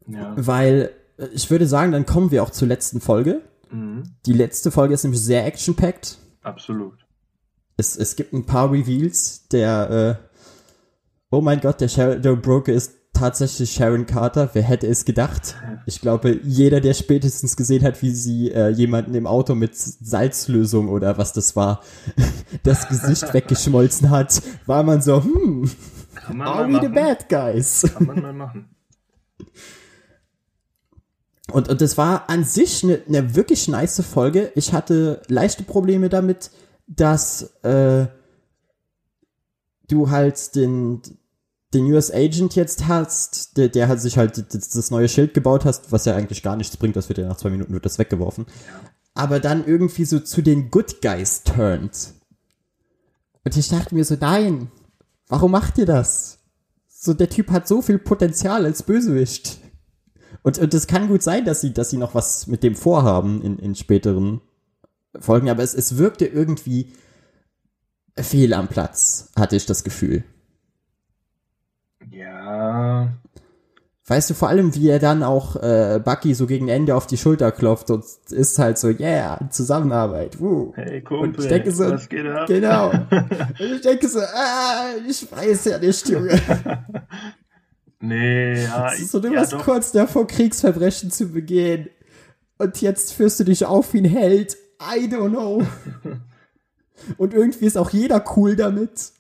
Ja. 0.07 0.35
Weil 0.37 0.91
äh, 1.19 1.27
ich 1.33 1.51
würde 1.51 1.67
sagen, 1.67 1.91
dann 1.91 2.07
kommen 2.07 2.31
wir 2.31 2.45
auch 2.45 2.51
zur 2.51 2.69
letzten 2.69 3.01
Folge. 3.01 3.43
Mhm. 3.71 4.05
Die 4.25 4.33
letzte 4.33 4.71
Folge 4.71 4.95
ist 4.95 5.03
nämlich 5.03 5.21
sehr 5.21 5.45
action-packed. 5.47 6.19
Absolut. 6.43 6.95
Es, 7.77 7.97
es 7.97 8.15
gibt 8.17 8.33
ein 8.33 8.47
paar 8.47 8.71
Reveals, 8.71 9.49
der, 9.49 10.19
äh, 10.21 10.27
oh 11.31 11.41
mein 11.41 11.61
Gott, 11.61 11.81
der 11.81 11.89
Shadow 11.89 12.37
Broker 12.37 12.73
ist 12.73 12.93
tatsächlich 13.17 13.73
Sharon 13.73 14.07
Carter. 14.07 14.51
Wer 14.53 14.63
hätte 14.63 14.87
es 14.87 15.05
gedacht? 15.05 15.57
Ich 15.87 16.01
glaube, 16.01 16.41
jeder, 16.43 16.81
der 16.81 16.95
spätestens 16.95 17.57
gesehen 17.57 17.83
hat, 17.83 18.03
wie 18.03 18.11
sie 18.11 18.51
äh, 18.51 18.69
jemanden 18.69 19.15
im 19.15 19.27
Auto 19.27 19.55
mit 19.55 19.77
Salzlösung 19.77 20.89
oder 20.89 21.19
was 21.19 21.33
das 21.33 21.57
war, 21.57 21.83
das 22.63 22.89
Gesicht 22.89 23.33
weggeschmolzen 23.33 24.11
hat, 24.11 24.43
war 24.67 24.83
man 24.83 25.01
so, 25.01 25.23
hm, 25.23 25.71
Kann 26.15 26.37
man 26.37 26.47
are 26.47 26.69
we 26.69 26.79
the 26.81 26.89
bad 26.89 27.29
guys? 27.29 27.83
Kann 27.95 28.07
man 28.07 28.23
mal 28.23 28.33
machen. 28.33 28.69
Und, 31.53 31.69
und 31.69 31.81
das 31.81 31.97
war 31.97 32.29
an 32.29 32.45
sich 32.45 32.83
eine, 32.83 33.01
eine 33.07 33.35
wirklich 33.35 33.69
nice 33.69 34.03
Folge. 34.03 34.53
Ich 34.57 34.73
hatte 34.73 35.23
leichte 35.29 35.63
Probleme 35.63 36.09
damit, 36.09 36.51
dass 36.87 37.55
äh, 37.63 38.07
du 39.89 40.11
halt 40.11 40.55
den, 40.57 41.03
den 41.77 41.93
US 41.93 42.11
Agent 42.11 42.57
jetzt 42.57 42.89
hast, 42.89 43.57
der, 43.57 43.69
der 43.69 43.89
hat 43.89 44.01
sich 44.01 44.19
halt 44.19 44.55
das, 44.55 44.91
neue 44.91 45.09
Schild 45.09 45.35
gebaut 45.35 45.65
hast, 45.65 45.93
was 45.93 46.05
ja 46.05 46.15
eigentlich 46.15 46.43
gar 46.43 46.57
nichts 46.57 46.77
bringt, 46.77 46.97
das 46.97 47.09
wird 47.09 47.19
ja 47.19 47.29
nach 47.29 47.37
zwei 47.37 47.51
Minuten 47.51 47.73
wird 47.73 47.85
das 47.85 47.99
weggeworfen. 47.99 48.47
Aber 49.15 49.41
dann 49.41 49.67
irgendwie 49.67 50.05
so 50.05 50.21
zu 50.21 50.43
den 50.43 50.71
Good 50.71 51.01
Guys 51.03 51.43
turnt. 51.45 52.15
Und 53.45 53.57
ich 53.57 53.69
dachte 53.69 53.95
mir 53.95 54.05
so, 54.05 54.17
nein, 54.19 54.71
warum 55.29 55.53
macht 55.53 55.79
ihr 55.79 55.87
das? 55.87 56.39
So, 56.89 57.15
der 57.15 57.31
Typ 57.31 57.51
hat 57.51 57.69
so 57.69 57.83
viel 57.83 57.99
Potenzial 57.99 58.65
als 58.65 58.83
Bösewicht. 58.83 59.59
Und, 60.43 60.59
und 60.59 60.75
es 60.75 60.87
kann 60.87 61.09
gut 61.09 61.23
sein, 61.23 61.45
dass 61.45 61.61
sie, 61.61 61.73
dass 61.73 61.91
sie 61.91 61.97
noch 61.97 62.15
was 62.15 62.47
mit 62.47 62.63
dem 62.63 62.75
vorhaben 62.75 63.43
in, 63.43 63.59
in 63.59 63.75
späteren 63.75 64.41
Folgen, 65.19 65.49
aber 65.49 65.63
es, 65.63 65.75
es 65.75 65.97
wirkte 65.97 66.27
irgendwie 66.27 66.93
fehl 68.19 68.55
am 68.55 68.69
Platz, 68.69 69.31
hatte 69.37 69.57
ich 69.57 69.67
das 69.67 69.85
Gefühl. 69.85 70.25
Ja. 72.17 73.09
Weißt 74.09 74.31
du, 74.31 74.35
vor 74.35 74.49
allem, 74.49 74.75
wie 74.77 74.89
er 74.89 75.01
dann 75.01 75.25
auch 75.25 75.57
äh, 75.57 76.01
Bucky 76.03 76.35
so 76.35 76.47
gegen 76.47 76.69
Ende 76.69 76.95
auf 76.95 77.09
die 77.09 77.17
Schulter 77.17 77.51
klopft 77.51 77.91
und 77.91 78.05
ist 78.31 78.59
halt 78.59 78.79
so, 78.79 78.89
yeah, 78.89 79.41
Zusammenarbeit. 79.51 80.41
Woo. 80.41 80.73
Hey 80.77 81.03
Kumpel, 81.03 81.29
Und 81.29 81.39
ich 81.41 81.49
denke 81.49 81.73
so, 81.73 81.91
was 81.91 82.09
geht 82.09 82.27
ab? 82.27 82.47
Genau. 82.47 82.93
Ich 83.59 83.81
denke 83.81 84.09
so, 84.09 84.21
ah, 84.21 84.91
ich 85.09 85.31
weiß 85.31 85.65
ja 85.67 85.79
nicht, 85.79 86.09
Junge. 86.09 86.41
Nee, 87.99 88.63
ja. 88.63 88.93
So, 88.95 89.21
du 89.21 89.29
ja, 89.29 89.41
warst 89.41 89.55
doch. 89.55 89.65
kurz 89.65 89.91
davor, 89.91 90.27
Kriegsverbrechen 90.27 91.11
zu 91.11 91.29
begehen. 91.29 91.89
Und 92.59 92.81
jetzt 92.83 93.15
führst 93.15 93.41
du 93.41 93.45
dich 93.45 93.65
auf 93.65 93.95
wie 93.95 94.03
ein 94.03 94.05
Held. 94.05 94.57
I 94.81 95.09
don't 95.09 95.31
know. 95.31 95.63
Und 97.17 97.35
irgendwie 97.35 97.65
ist 97.65 97.79
auch 97.79 97.91
jeder 97.91 98.23
cool 98.37 98.55
damit. 98.55 99.13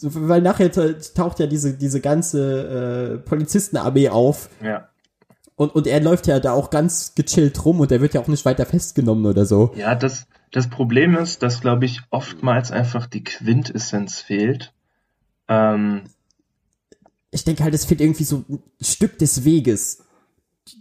So, 0.00 0.10
weil 0.28 0.40
nachher 0.42 0.70
taucht 1.14 1.40
ja 1.40 1.46
diese, 1.48 1.74
diese 1.74 2.00
ganze 2.00 3.16
äh, 3.16 3.28
Polizistenarmee 3.28 4.08
auf 4.10 4.48
Ja. 4.62 4.88
und, 5.56 5.74
und 5.74 5.86
er 5.88 6.00
läuft 6.00 6.28
ja 6.28 6.38
da 6.38 6.52
auch 6.52 6.70
ganz 6.70 7.14
gechillt 7.16 7.64
rum 7.64 7.80
und 7.80 7.90
er 7.90 8.00
wird 8.00 8.14
ja 8.14 8.20
auch 8.20 8.28
nicht 8.28 8.44
weiter 8.44 8.64
festgenommen 8.64 9.26
oder 9.26 9.44
so. 9.44 9.72
Ja, 9.74 9.96
das, 9.96 10.26
das 10.52 10.68
Problem 10.70 11.16
ist, 11.16 11.42
dass, 11.42 11.60
glaube 11.60 11.84
ich, 11.84 12.00
oftmals 12.10 12.70
einfach 12.70 13.06
die 13.06 13.24
Quintessenz 13.24 14.20
fehlt. 14.20 14.72
Ähm, 15.48 16.02
Ich 17.32 17.42
denke 17.44 17.64
halt, 17.64 17.74
es 17.74 17.84
fehlt 17.84 18.00
irgendwie 18.00 18.24
so 18.24 18.44
ein 18.48 18.62
Stück 18.80 19.18
des 19.18 19.44
Weges. 19.44 20.04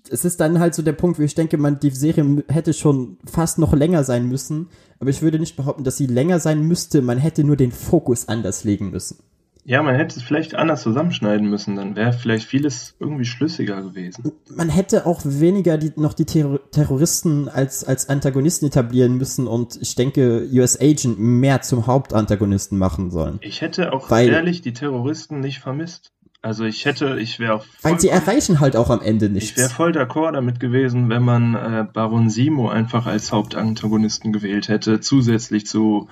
Es 0.09 0.25
ist 0.25 0.39
dann 0.39 0.59
halt 0.59 0.75
so 0.75 0.81
der 0.81 0.93
Punkt, 0.93 1.19
wo 1.19 1.23
ich 1.23 1.35
denke, 1.35 1.57
man, 1.57 1.79
die 1.79 1.89
Serie 1.91 2.43
hätte 2.49 2.73
schon 2.73 3.17
fast 3.25 3.59
noch 3.59 3.73
länger 3.73 4.03
sein 4.03 4.27
müssen, 4.27 4.69
aber 4.99 5.09
ich 5.09 5.21
würde 5.21 5.39
nicht 5.39 5.55
behaupten, 5.55 5.83
dass 5.83 5.97
sie 5.97 6.07
länger 6.07 6.39
sein 6.39 6.61
müsste, 6.61 7.01
man 7.01 7.17
hätte 7.17 7.43
nur 7.43 7.55
den 7.55 7.71
Fokus 7.71 8.27
anders 8.27 8.63
legen 8.63 8.89
müssen. 8.91 9.17
ja, 9.65 9.83
man 9.83 9.95
hätte 9.95 10.17
es 10.17 10.23
vielleicht 10.23 10.55
anders 10.55 10.81
zusammenschneiden 10.83 11.49
müssen, 11.49 11.75
dann 11.75 11.95
wäre 11.97 12.13
vielleicht 12.13 12.47
vieles 12.47 12.95
irgendwie 12.99 13.25
schlüssiger 13.25 13.81
gewesen. 13.81 14.31
Man 14.55 14.69
hätte 14.69 15.05
auch 15.05 15.19
weniger 15.25 15.77
die, 15.77 15.91
noch 15.97 16.13
die 16.13 16.23
Terror 16.23 16.59
Terroristen 16.71 17.49
als, 17.49 17.83
als 17.83 18.07
Antagonisten 18.07 18.67
etablieren 18.67 19.17
müssen 19.17 19.45
und 19.45 19.77
ich 19.81 19.95
denke, 19.95 20.47
US 20.53 20.79
Agent 20.79 21.19
mehr 21.19 21.61
zum 21.63 21.85
Hauptantagonisten 21.85 22.77
machen 22.77 23.11
sollen. 23.11 23.39
Ich 23.41 23.59
hätte 23.61 23.91
auch 23.91 24.09
Weil- 24.09 24.29
ehrlich 24.29 24.61
die 24.61 24.73
Terroristen 24.73 25.41
nicht 25.41 25.59
vermisst. 25.59 26.11
Also 26.47 26.63
ich 26.63 26.85
hätte, 26.85 27.19
ich 27.19 27.39
wäre 27.39 27.61
Weil 27.81 27.99
sie 27.99 28.07
erreichen 28.07 28.61
halt 28.61 28.77
auch 28.77 28.89
am 28.89 29.01
Ende 29.01 29.27
nichts. 29.27 29.49
Ich 29.49 29.57
wäre 29.57 29.69
voll 29.69 29.91
d'accord 29.91 30.31
damit 30.31 30.61
gewesen, 30.61 31.09
wenn 31.09 31.21
man 31.21 31.55
äh, 31.55 31.85
Baron 31.91 32.29
Simo 32.29 32.69
einfach 32.69 33.05
als 33.05 33.33
Hauptantagonisten 33.33 34.31
gewählt 34.31 34.69
hätte, 34.69 35.01
zusätzlich 35.01 35.67
zu 35.67 36.07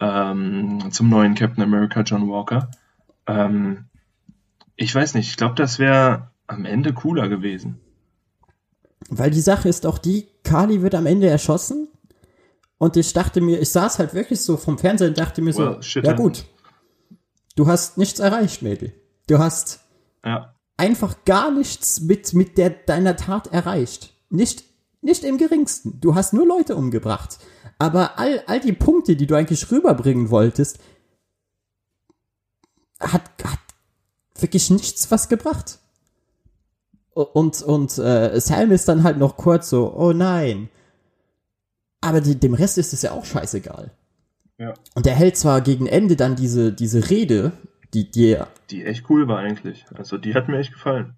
ähm, 0.00 0.90
zum 0.92 1.10
neuen 1.10 1.34
Captain 1.34 1.62
America 1.62 2.00
John 2.00 2.26
Walker. 2.26 2.70
Ähm, 3.26 3.84
ich 4.76 4.94
weiß 4.94 5.12
nicht, 5.12 5.28
ich 5.28 5.36
glaube, 5.36 5.56
das 5.56 5.78
wäre 5.78 6.30
am 6.46 6.64
Ende 6.64 6.94
cooler 6.94 7.28
gewesen. 7.28 7.78
Weil 9.10 9.30
die 9.30 9.42
Sache 9.42 9.68
ist 9.68 9.84
auch 9.84 9.98
die, 9.98 10.26
Kali 10.42 10.80
wird 10.80 10.94
am 10.94 11.04
Ende 11.04 11.28
erschossen 11.28 11.88
und 12.78 12.96
ich 12.96 13.12
dachte 13.12 13.42
mir, 13.42 13.60
ich 13.60 13.72
saß 13.72 13.98
halt 13.98 14.14
wirklich 14.14 14.40
so 14.40 14.56
vom 14.56 14.78
Fernsehen 14.78 15.10
und 15.10 15.18
dachte 15.18 15.42
mir 15.42 15.54
well, 15.54 15.76
so, 15.82 16.00
ja 16.00 16.14
gut, 16.14 16.46
du 17.56 17.66
hast 17.66 17.98
nichts 17.98 18.20
erreicht, 18.20 18.62
Mädel. 18.62 18.94
Du 19.26 19.38
hast 19.38 19.80
ja. 20.24 20.54
einfach 20.76 21.24
gar 21.24 21.50
nichts 21.50 22.00
mit, 22.00 22.32
mit 22.32 22.58
der, 22.58 22.70
deiner 22.70 23.16
Tat 23.16 23.48
erreicht. 23.48 24.12
Nicht, 24.30 24.64
nicht 25.00 25.24
im 25.24 25.38
geringsten. 25.38 26.00
Du 26.00 26.14
hast 26.14 26.32
nur 26.32 26.46
Leute 26.46 26.76
umgebracht. 26.76 27.38
Aber 27.78 28.18
all, 28.18 28.42
all 28.46 28.60
die 28.60 28.72
Punkte, 28.72 29.16
die 29.16 29.26
du 29.26 29.34
eigentlich 29.34 29.70
rüberbringen 29.70 30.30
wolltest, 30.30 30.78
hat, 33.00 33.22
hat 33.44 33.58
wirklich 34.38 34.70
nichts 34.70 35.10
was 35.10 35.28
gebracht. 35.28 35.78
Und, 37.12 37.62
und 37.62 37.96
äh, 37.98 38.38
Sam 38.40 38.72
ist 38.72 38.88
dann 38.88 39.02
halt 39.02 39.18
noch 39.18 39.36
kurz 39.36 39.70
so, 39.70 39.94
oh 39.94 40.12
nein. 40.12 40.68
Aber 42.00 42.20
die, 42.20 42.38
dem 42.38 42.54
Rest 42.54 42.78
ist 42.78 42.92
es 42.92 43.02
ja 43.02 43.12
auch 43.12 43.24
scheißegal. 43.24 43.90
Ja. 44.58 44.74
Und 44.94 45.06
er 45.06 45.14
hält 45.14 45.36
zwar 45.36 45.60
gegen 45.60 45.86
Ende 45.86 46.16
dann 46.16 46.36
diese, 46.36 46.72
diese 46.72 47.10
Rede, 47.10 47.52
die, 47.96 48.10
die, 48.10 48.36
die 48.70 48.84
echt 48.84 49.08
cool 49.08 49.26
war 49.26 49.38
eigentlich. 49.38 49.86
Also 49.94 50.18
die 50.18 50.34
hat 50.34 50.48
mir 50.48 50.58
echt 50.58 50.72
gefallen. 50.72 51.14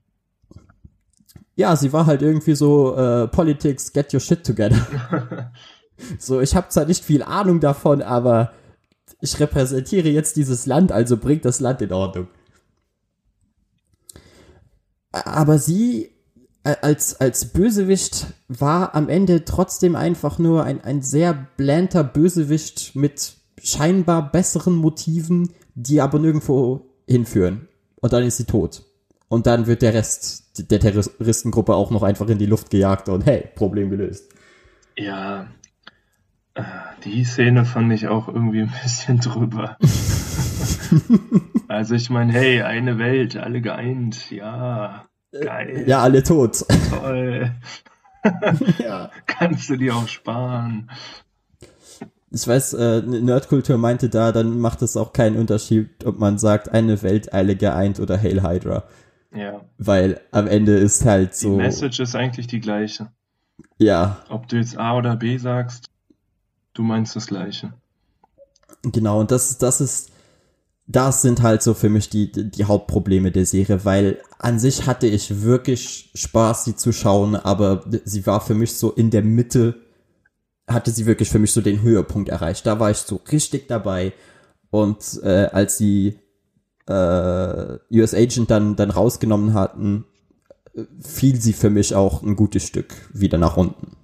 Ja, 1.57 1.74
sie 1.74 1.93
war 1.93 2.07
halt 2.07 2.22
irgendwie 2.22 2.55
so 2.55 2.97
äh, 2.97 3.26
Politics, 3.26 3.93
get 3.93 4.14
your 4.14 4.20
shit 4.20 4.47
together. 4.47 5.51
so, 6.18 6.41
ich 6.41 6.55
habe 6.55 6.68
zwar 6.68 6.85
nicht 6.85 7.05
viel 7.05 7.24
Ahnung 7.24 7.59
davon, 7.59 8.01
aber 8.01 8.53
ich 9.20 9.41
repräsentiere 9.41 10.09
jetzt 10.09 10.37
dieses 10.37 10.66
Land, 10.66 10.93
also 10.93 11.16
bringt 11.16 11.45
das 11.45 11.59
Land 11.59 11.83
in 11.83 11.93
Ordnung. 11.93 12.29
Aber 15.11 15.59
sie 15.59 16.11
äh, 16.62 16.76
als, 16.81 17.20
als 17.20 17.47
Bösewicht 17.47 18.29
war 18.47 18.95
am 18.95 19.09
Ende 19.09 19.45
trotzdem 19.45 19.97
einfach 19.97 20.39
nur 20.39 20.62
ein, 20.62 20.85
ein 20.85 21.03
sehr 21.03 21.49
blanter 21.57 22.05
Bösewicht 22.05 22.95
mit 22.95 23.33
scheinbar 23.61 24.31
besseren 24.31 24.76
Motiven, 24.76 25.53
die 25.79 26.01
aber 26.01 26.18
nirgendwo 26.18 26.91
hinführen. 27.07 27.68
Und 28.01 28.12
dann 28.12 28.24
ist 28.24 28.37
sie 28.37 28.45
tot. 28.45 28.85
Und 29.29 29.47
dann 29.47 29.66
wird 29.66 29.83
der 29.83 29.95
Rest 29.95 30.70
der 30.70 30.81
Terroristengruppe 30.81 31.74
auch 31.74 31.91
noch 31.91 32.03
einfach 32.03 32.29
in 32.29 32.39
die 32.39 32.47
Luft 32.47 32.70
gejagt 32.70 33.09
und 33.09 33.26
hey, 33.26 33.49
Problem 33.55 33.91
gelöst. 33.91 34.33
Ja, 34.97 35.49
äh, 36.55 36.62
die 37.05 37.24
Szene 37.24 37.64
fand 37.64 37.93
ich 37.93 38.09
auch 38.09 38.29
irgendwie 38.29 38.62
ein 38.62 38.72
bisschen 38.83 39.20
drüber. 39.20 39.76
also 41.68 41.95
ich 41.95 42.11
meine, 42.11 42.33
hey, 42.33 42.62
eine 42.62 42.99
Welt, 42.99 43.37
alle 43.37 43.61
geeint, 43.61 44.31
ja, 44.31 45.05
geil. 45.33 45.85
Ja, 45.87 46.03
alle 46.03 46.22
tot. 46.22 46.64
Toll. 46.91 47.53
ja. 48.79 49.11
Kannst 49.26 49.70
du 49.70 49.76
dir 49.76 49.95
auch 49.95 50.09
sparen 50.09 50.91
ich 52.31 52.47
weiß, 52.47 52.74
äh, 52.74 53.03
Nerdkultur 53.03 53.79
meinte 53.79 54.09
da, 54.09 54.33
dann 54.33 54.59
macht 54.59 54.83
es 54.83 54.97
auch 54.97 55.12
keinen 55.12 55.37
Unterschied, 55.37 56.05
ob 56.05 56.18
man 56.18 56.39
sagt, 56.39 56.70
eine 56.70 57.03
Welteile 57.03 57.57
geeint 57.57 58.01
oder 58.01 58.20
Hail 58.20 58.43
Hydra. 58.43 58.85
Ja. 59.35 59.61
Weil 59.79 60.20
am 60.31 60.47
Ende 60.47 60.76
ist 60.76 61.05
halt 61.05 61.35
so. 61.35 61.51
Die 61.51 61.57
Message 61.57 62.01
ist 62.01 62.14
eigentlich 62.14 62.47
die 62.47 62.61
gleiche. 62.61 63.09
Ja. 63.79 64.18
Ob 64.29 64.49
du 64.49 64.57
jetzt 64.57 64.79
A 64.79 64.97
oder 64.97 65.16
B 65.16 65.39
sagst, 65.39 65.91
du 66.74 66.83
meinst 66.83 67.16
das 67.16 67.26
Gleiche. 67.26 67.72
Genau, 68.83 69.20
und 69.20 69.31
das, 69.31 69.59
das 69.59 69.81
ist, 69.81 70.11
das 70.87 71.22
sind 71.22 71.43
halt 71.43 71.62
so 71.62 71.74
für 71.74 71.89
mich 71.89 72.09
die, 72.09 72.31
die 72.33 72.64
Hauptprobleme 72.64 73.31
der 73.31 73.47
Serie, 73.47 73.85
weil 73.85 74.20
an 74.39 74.59
sich 74.59 74.87
hatte 74.87 75.07
ich 75.07 75.43
wirklich 75.43 76.11
Spaß, 76.14 76.64
sie 76.64 76.76
zu 76.76 76.93
schauen, 76.93 77.37
aber 77.37 77.85
sie 78.05 78.26
war 78.26 78.41
für 78.41 78.55
mich 78.55 78.76
so 78.76 78.93
in 78.93 79.11
der 79.11 79.22
Mitte 79.22 79.88
hatte 80.68 80.90
sie 80.90 81.06
wirklich 81.06 81.30
für 81.30 81.38
mich 81.38 81.52
so 81.52 81.60
den 81.60 81.82
Höhepunkt 81.82 82.28
erreicht. 82.28 82.66
Da 82.66 82.78
war 82.78 82.90
ich 82.90 82.98
so 82.98 83.20
richtig 83.32 83.68
dabei. 83.68 84.12
Und 84.70 85.20
äh, 85.22 85.48
als 85.52 85.78
sie 85.78 86.18
äh, 86.86 87.78
US 87.90 88.14
Agent 88.14 88.50
dann, 88.50 88.76
dann 88.76 88.90
rausgenommen 88.90 89.54
hatten, 89.54 90.04
fiel 91.00 91.40
sie 91.40 91.52
für 91.52 91.70
mich 91.70 91.94
auch 91.94 92.22
ein 92.22 92.36
gutes 92.36 92.66
Stück 92.66 92.94
wieder 93.12 93.38
nach 93.38 93.56
unten. 93.56 93.96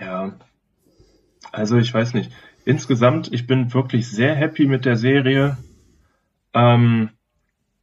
Ja. 0.00 0.32
Also 1.50 1.76
ich 1.76 1.92
weiß 1.92 2.14
nicht. 2.14 2.30
Insgesamt, 2.64 3.32
ich 3.32 3.46
bin 3.46 3.74
wirklich 3.74 4.08
sehr 4.08 4.34
happy 4.34 4.66
mit 4.66 4.84
der 4.84 4.96
Serie. 4.96 5.58
Ähm, 6.54 7.10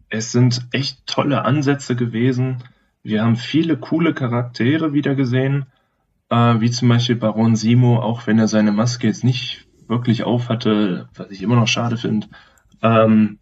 es 0.09 0.31
sind 0.31 0.67
echt 0.71 1.05
tolle 1.05 1.43
Ansätze 1.43 1.95
gewesen. 1.95 2.63
Wir 3.03 3.23
haben 3.23 3.35
viele 3.35 3.77
coole 3.77 4.13
Charaktere 4.13 4.93
wieder 4.93 5.15
gesehen 5.15 5.65
äh, 6.29 6.59
wie 6.59 6.71
zum 6.71 6.89
Beispiel 6.89 7.15
Baron 7.15 7.55
Simo, 7.55 7.99
auch 7.99 8.27
wenn 8.27 8.39
er 8.39 8.47
seine 8.47 8.71
Maske 8.71 9.07
jetzt 9.07 9.23
nicht 9.23 9.67
wirklich 9.87 10.23
aufhatte, 10.23 11.09
was 11.15 11.31
ich 11.31 11.41
immer 11.41 11.55
noch 11.55 11.67
schade 11.67 11.97
finde. 11.97 12.27
Ähm, 12.81 13.39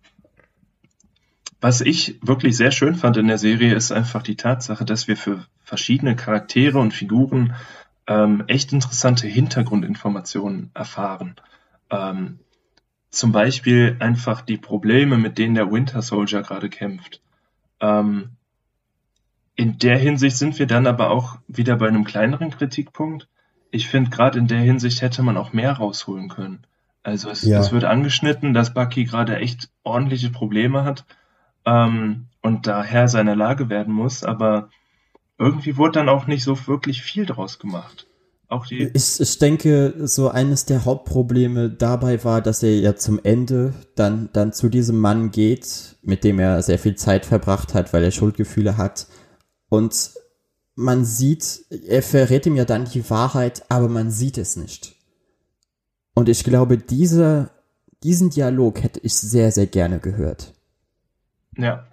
was 1.60 1.82
ich 1.82 2.20
wirklich 2.22 2.56
sehr 2.56 2.72
schön 2.72 2.96
fand 2.96 3.18
in 3.18 3.28
der 3.28 3.38
Serie, 3.38 3.74
ist 3.74 3.92
einfach 3.92 4.22
die 4.22 4.36
Tatsache, 4.36 4.86
dass 4.86 5.08
wir 5.08 5.18
für 5.18 5.46
verschiedene 5.64 6.16
Charaktere 6.16 6.80
und 6.80 6.94
Figuren 6.94 7.56
ähm, 8.08 8.44
echt 8.48 8.72
interessante 8.72 9.28
Hintergrundinformationen 9.28 10.72
erfahren. 10.74 11.36
Ähm, 11.90 12.40
zum 13.10 13.32
Beispiel 13.32 13.98
einfach 14.00 14.42
die 14.42 14.58
Probleme, 14.58 15.18
mit 15.18 15.38
denen 15.38 15.56
der 15.56 15.72
Winter 15.72 16.02
Soldier 16.02 16.42
gerade 16.42 16.70
kämpft. 16.70 17.22
Ähm, 17.80 18.37
in 19.58 19.80
der 19.80 19.98
Hinsicht 19.98 20.38
sind 20.38 20.58
wir 20.60 20.68
dann 20.68 20.88
aber 20.88 21.10
auch 21.10 21.40
wieder 21.48 21.76
bei 21.76 21.88
einem 21.88 22.06
kleineren 22.06 22.52
Kritikpunkt. 22.52 23.28
Ich 23.72 23.88
finde, 23.88 24.12
gerade 24.12 24.40
in 24.40 24.48
der 24.48 24.60
Hinsicht 24.60 25.02
hätte 25.02 25.24
man 25.24 25.36
auch 25.36 25.52
mehr 25.52 25.74
rausholen 25.74 26.30
können. 26.30 26.66
Also 27.04 27.30
es, 27.30 27.42
ja. 27.42 27.60
es 27.60 27.72
wird 27.72 27.84
angeschnitten, 27.84 28.54
dass 28.54 28.74
Bucky 28.74 29.06
gerade 29.06 29.38
echt 29.38 29.70
ordentliche 29.84 30.30
Probleme 30.30 30.84
hat 30.86 31.06
ähm, 31.66 32.28
und 32.42 32.68
daher 32.68 33.08
seiner 33.08 33.36
Lage 33.36 33.70
werden 33.70 33.94
muss, 33.94 34.24
aber 34.24 34.70
irgendwie 35.40 35.76
wurde 35.76 36.00
dann 36.00 36.10
auch 36.10 36.28
nicht 36.28 36.44
so 36.44 36.68
wirklich 36.68 37.02
viel 37.02 37.26
draus 37.26 37.60
gemacht. 37.60 38.08
Auch 38.50 38.68
die 38.68 38.92
ich, 38.94 39.20
ich 39.20 39.40
denke, 39.40 39.94
so 40.08 40.30
eines 40.30 40.66
der 40.66 40.86
Hauptprobleme 40.86 41.70
dabei 41.70 42.24
war, 42.24 42.42
dass 42.42 42.62
er 42.62 42.78
ja 42.78 42.96
zum 42.96 43.20
Ende 43.24 43.74
dann, 43.96 44.30
dann 44.34 44.54
zu 44.54 44.70
diesem 44.70 45.00
Mann 45.00 45.32
geht, 45.32 45.98
mit 46.04 46.24
dem 46.24 46.40
er 46.40 46.62
sehr 46.62 46.80
viel 46.80 46.96
Zeit 46.96 47.26
verbracht 47.26 47.74
hat, 47.74 47.92
weil 47.92 48.04
er 48.04 48.12
Schuldgefühle 48.12 48.78
hat 48.78 49.08
und 49.70 50.12
man 50.76 51.06
sieht, 51.06 51.66
er 51.88 52.04
verrät 52.04 52.46
ihm 52.46 52.56
ja 52.56 52.66
dann 52.66 52.86
die 52.86 53.10
Wahrheit, 53.10 53.66
aber 53.70 53.90
man 53.90 54.12
sieht 54.12 54.38
es 54.38 54.56
nicht. 54.56 54.96
Und 56.14 56.30
ich 56.30 56.44
glaube, 56.44 56.78
diese, 56.78 57.50
diesen 58.04 58.30
Dialog 58.30 58.84
hätte 58.84 59.00
ich 59.02 59.16
sehr, 59.16 59.52
sehr 59.52 59.68
gerne 59.68 60.00
gehört. 60.00 60.54
Ja. 61.58 61.88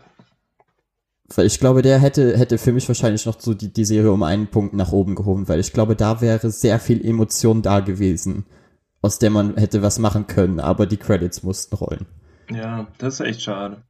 Weil 1.35 1.47
ich 1.47 1.59
glaube, 1.59 1.81
der 1.81 1.99
hätte, 1.99 2.37
hätte 2.37 2.59
für 2.59 2.72
mich 2.72 2.87
wahrscheinlich 2.87 3.25
noch 3.25 3.41
so 3.41 3.55
die, 3.55 3.72
die 3.72 3.85
Serie 3.87 4.12
um 4.12 4.22
einen 4.22 4.49
Punkt 4.49 4.75
nach 4.75 4.93
oben 4.93 5.14
gehoben, 5.14 5.49
weil 5.49 5.61
ich 5.61 5.72
glaube, 5.72 5.97
da 5.97 6.20
wäre 6.20 6.51
sehr 6.51 6.79
viel 6.79 7.05
Emotion 7.05 7.62
da 7.62 7.81
gewesen, 7.81 8.45
aus 9.01 9.18
der 9.18 9.31
man 9.31 9.57
hätte 9.57 9.83
was 9.83 9.99
machen 9.99 10.27
können, 10.27 10.61
aber 10.61 10.87
die 10.87 10.99
Credits 10.99 11.43
mussten 11.43 11.77
rollen. 11.77 12.07
Ja, 12.51 12.87
das 12.99 13.14
ist 13.14 13.27
echt 13.27 13.43
schade. 13.43 13.83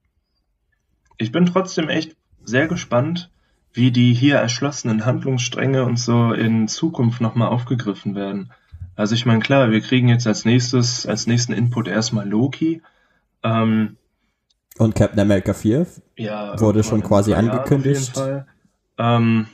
Ich 1.19 1.33
bin 1.33 1.47
trotzdem 1.47 1.89
echt 1.89 2.17
sehr 2.45 2.69
gespannt, 2.69 3.31
wie 3.75 3.91
die 3.91 4.15
hier 4.15 4.37
erschlossenen 4.37 5.05
Handlungsstränge 5.05 5.85
und 5.85 5.99
so 5.99 6.33
in 6.33 6.69
Zukunft 6.69 7.21
nochmal 7.21 7.49
aufgegriffen 7.49 8.15
werden. 8.15 8.53
Also 8.95 9.17
ich 9.17 9.27
meine, 9.27 9.41
klar, 9.41 9.73
wir 9.73 9.81
kriegen 9.81 10.09
jetzt 10.09 10.29
als 10.29 10.45
nächstes, 10.45 11.05
als 11.07 11.27
nächsten 11.27 11.53
Input 11.53 11.89
erstmal 11.89 12.27
Loki. 12.27 12.81
Ähm, 13.43 13.97
und 14.79 14.95
Captain 14.95 15.19
America 15.19 15.53
4 15.53 15.87
ja, 16.17 16.59
wurde 16.61 16.85
schon 16.85 17.03
quasi 17.03 17.35
angekündigt. 17.35 18.13
Ähm, 18.97 19.49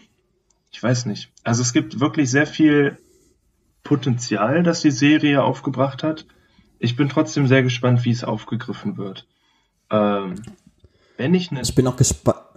ich 0.70 0.82
weiß 0.82 1.06
nicht. 1.06 1.30
Also 1.42 1.62
es 1.62 1.72
gibt 1.72 1.98
wirklich 1.98 2.30
sehr 2.30 2.46
viel 2.46 2.98
Potenzial, 3.82 4.62
das 4.62 4.82
die 4.82 4.90
Serie 4.90 5.42
aufgebracht 5.42 6.02
hat. 6.02 6.26
Ich 6.78 6.94
bin 6.94 7.08
trotzdem 7.08 7.46
sehr 7.46 7.62
gespannt, 7.62 8.04
wie 8.04 8.10
es 8.10 8.22
aufgegriffen 8.22 8.98
wird. 8.98 9.26
Ähm, 9.90 10.34
wenn 11.16 11.32
ich 11.32 11.50
ne 11.50 11.62
Ich 11.62 11.74
bin 11.74 11.86
auch 11.86 11.96
gespannt 11.96 12.49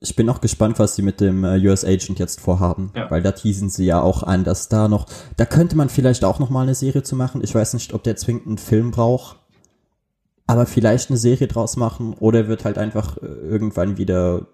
ich 0.00 0.14
bin 0.14 0.28
auch 0.30 0.40
gespannt, 0.40 0.78
was 0.78 0.94
sie 0.94 1.02
mit 1.02 1.20
dem 1.20 1.44
äh, 1.44 1.58
US 1.66 1.84
Agent 1.84 2.18
jetzt 2.18 2.40
vorhaben, 2.40 2.92
ja. 2.94 3.10
weil 3.10 3.22
da 3.22 3.32
teasen 3.32 3.68
sie 3.68 3.84
ja 3.84 4.00
auch 4.00 4.22
an, 4.22 4.44
dass 4.44 4.68
da 4.68 4.86
noch, 4.88 5.06
da 5.36 5.44
könnte 5.44 5.76
man 5.76 5.88
vielleicht 5.88 6.24
auch 6.24 6.38
noch 6.38 6.50
mal 6.50 6.62
eine 6.62 6.74
Serie 6.76 7.02
zu 7.02 7.16
machen. 7.16 7.42
Ich 7.42 7.54
weiß 7.54 7.74
nicht, 7.74 7.94
ob 7.94 8.04
der 8.04 8.16
zwingend 8.16 8.46
einen 8.46 8.58
Film 8.58 8.90
braucht. 8.92 9.38
aber 10.46 10.66
vielleicht 10.66 11.10
eine 11.10 11.18
Serie 11.18 11.46
draus 11.46 11.76
machen 11.76 12.14
oder 12.14 12.40
er 12.40 12.48
wird 12.48 12.64
halt 12.64 12.78
einfach 12.78 13.18
äh, 13.18 13.26
irgendwann 13.26 13.98
wieder 13.98 14.46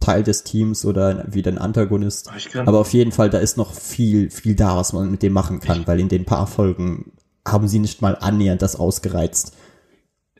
Teil 0.00 0.22
des 0.22 0.44
Teams 0.44 0.84
oder 0.84 1.24
wieder 1.32 1.50
ein 1.50 1.58
Antagonist. 1.58 2.30
Aber 2.66 2.80
auf 2.80 2.92
jeden 2.92 3.10
Fall, 3.10 3.30
da 3.30 3.38
ist 3.38 3.56
noch 3.56 3.72
viel, 3.72 4.30
viel 4.30 4.54
da, 4.54 4.76
was 4.76 4.92
man 4.92 5.10
mit 5.10 5.22
dem 5.22 5.32
machen 5.32 5.60
kann, 5.60 5.86
weil 5.86 5.98
in 5.98 6.10
den 6.10 6.26
paar 6.26 6.46
Folgen 6.46 7.12
haben 7.46 7.68
sie 7.68 7.78
nicht 7.78 8.02
mal 8.02 8.16
annähernd 8.16 8.60
das 8.60 8.76
ausgereizt, 8.76 9.54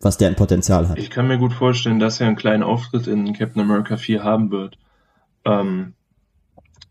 was 0.05 0.17
der 0.17 0.29
ein 0.29 0.37
Potenzial 0.37 0.89
hat. 0.89 0.99
Ich 0.99 1.11
kann 1.11 1.29
mir 1.29 1.39
gut 1.39 1.53
vorstellen, 1.53 1.99
dass 1.99 2.21
er 2.21 2.29
einen 2.29 2.37
kleinen 2.37 2.63
Auftritt 2.63 3.07
in 3.07 3.33
Captain 3.33 3.63
America 3.63 3.97
4 3.97 4.23
haben 4.23 4.51
wird. 4.51 4.79
Ähm, 5.45 5.95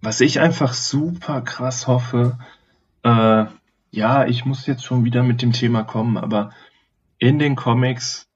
was 0.01 0.19
ich 0.21 0.39
einfach 0.39 0.73
super 0.73 1.41
krass 1.41 1.87
hoffe, 1.87 2.37
äh, 3.03 3.45
ja, 3.91 4.25
ich 4.25 4.45
muss 4.45 4.65
jetzt 4.65 4.83
schon 4.83 5.05
wieder 5.05 5.23
mit 5.23 5.41
dem 5.41 5.53
Thema 5.53 5.83
kommen, 5.83 6.17
aber 6.17 6.51
in 7.19 7.39
den 7.39 7.55
Comics 7.55 8.27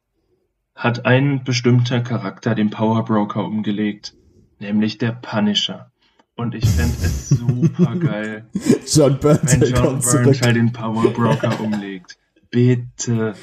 hat 0.75 1.05
ein 1.05 1.43
bestimmter 1.43 2.01
Charakter 2.01 2.55
den 2.55 2.69
Power 2.69 3.03
Broker 3.03 3.43
umgelegt 3.43 4.13
nämlich 4.59 4.97
der 4.97 5.11
Punisher. 5.11 5.91
Und 6.36 6.53
ich 6.53 6.65
fände 6.65 6.95
es 7.01 7.30
super 7.30 7.95
geil, 7.99 8.45
John 8.86 9.19
Burns 9.19 9.59
wenn 9.59 9.69
John 9.69 9.99
Burns 9.99 10.41
halt 10.41 10.55
den 10.55 10.71
Power 10.71 11.11
Broker 11.11 11.59
umlegt. 11.59 12.17
Bitte 12.51 13.34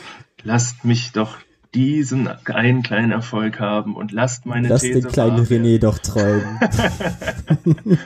lasst 0.44 0.84
mich 0.84 1.12
doch 1.12 1.38
diesen 1.74 2.28
einen 2.28 2.84
kleinen 2.84 3.10
Erfolg 3.10 3.58
haben 3.58 3.96
und 3.96 4.12
lasst 4.12 4.46
meine 4.46 4.68
Lass 4.68 4.82
These 4.82 5.00
den 5.00 5.10
kleinen 5.10 5.44
René 5.44 5.80
doch 5.80 5.98
träumen. 5.98 6.60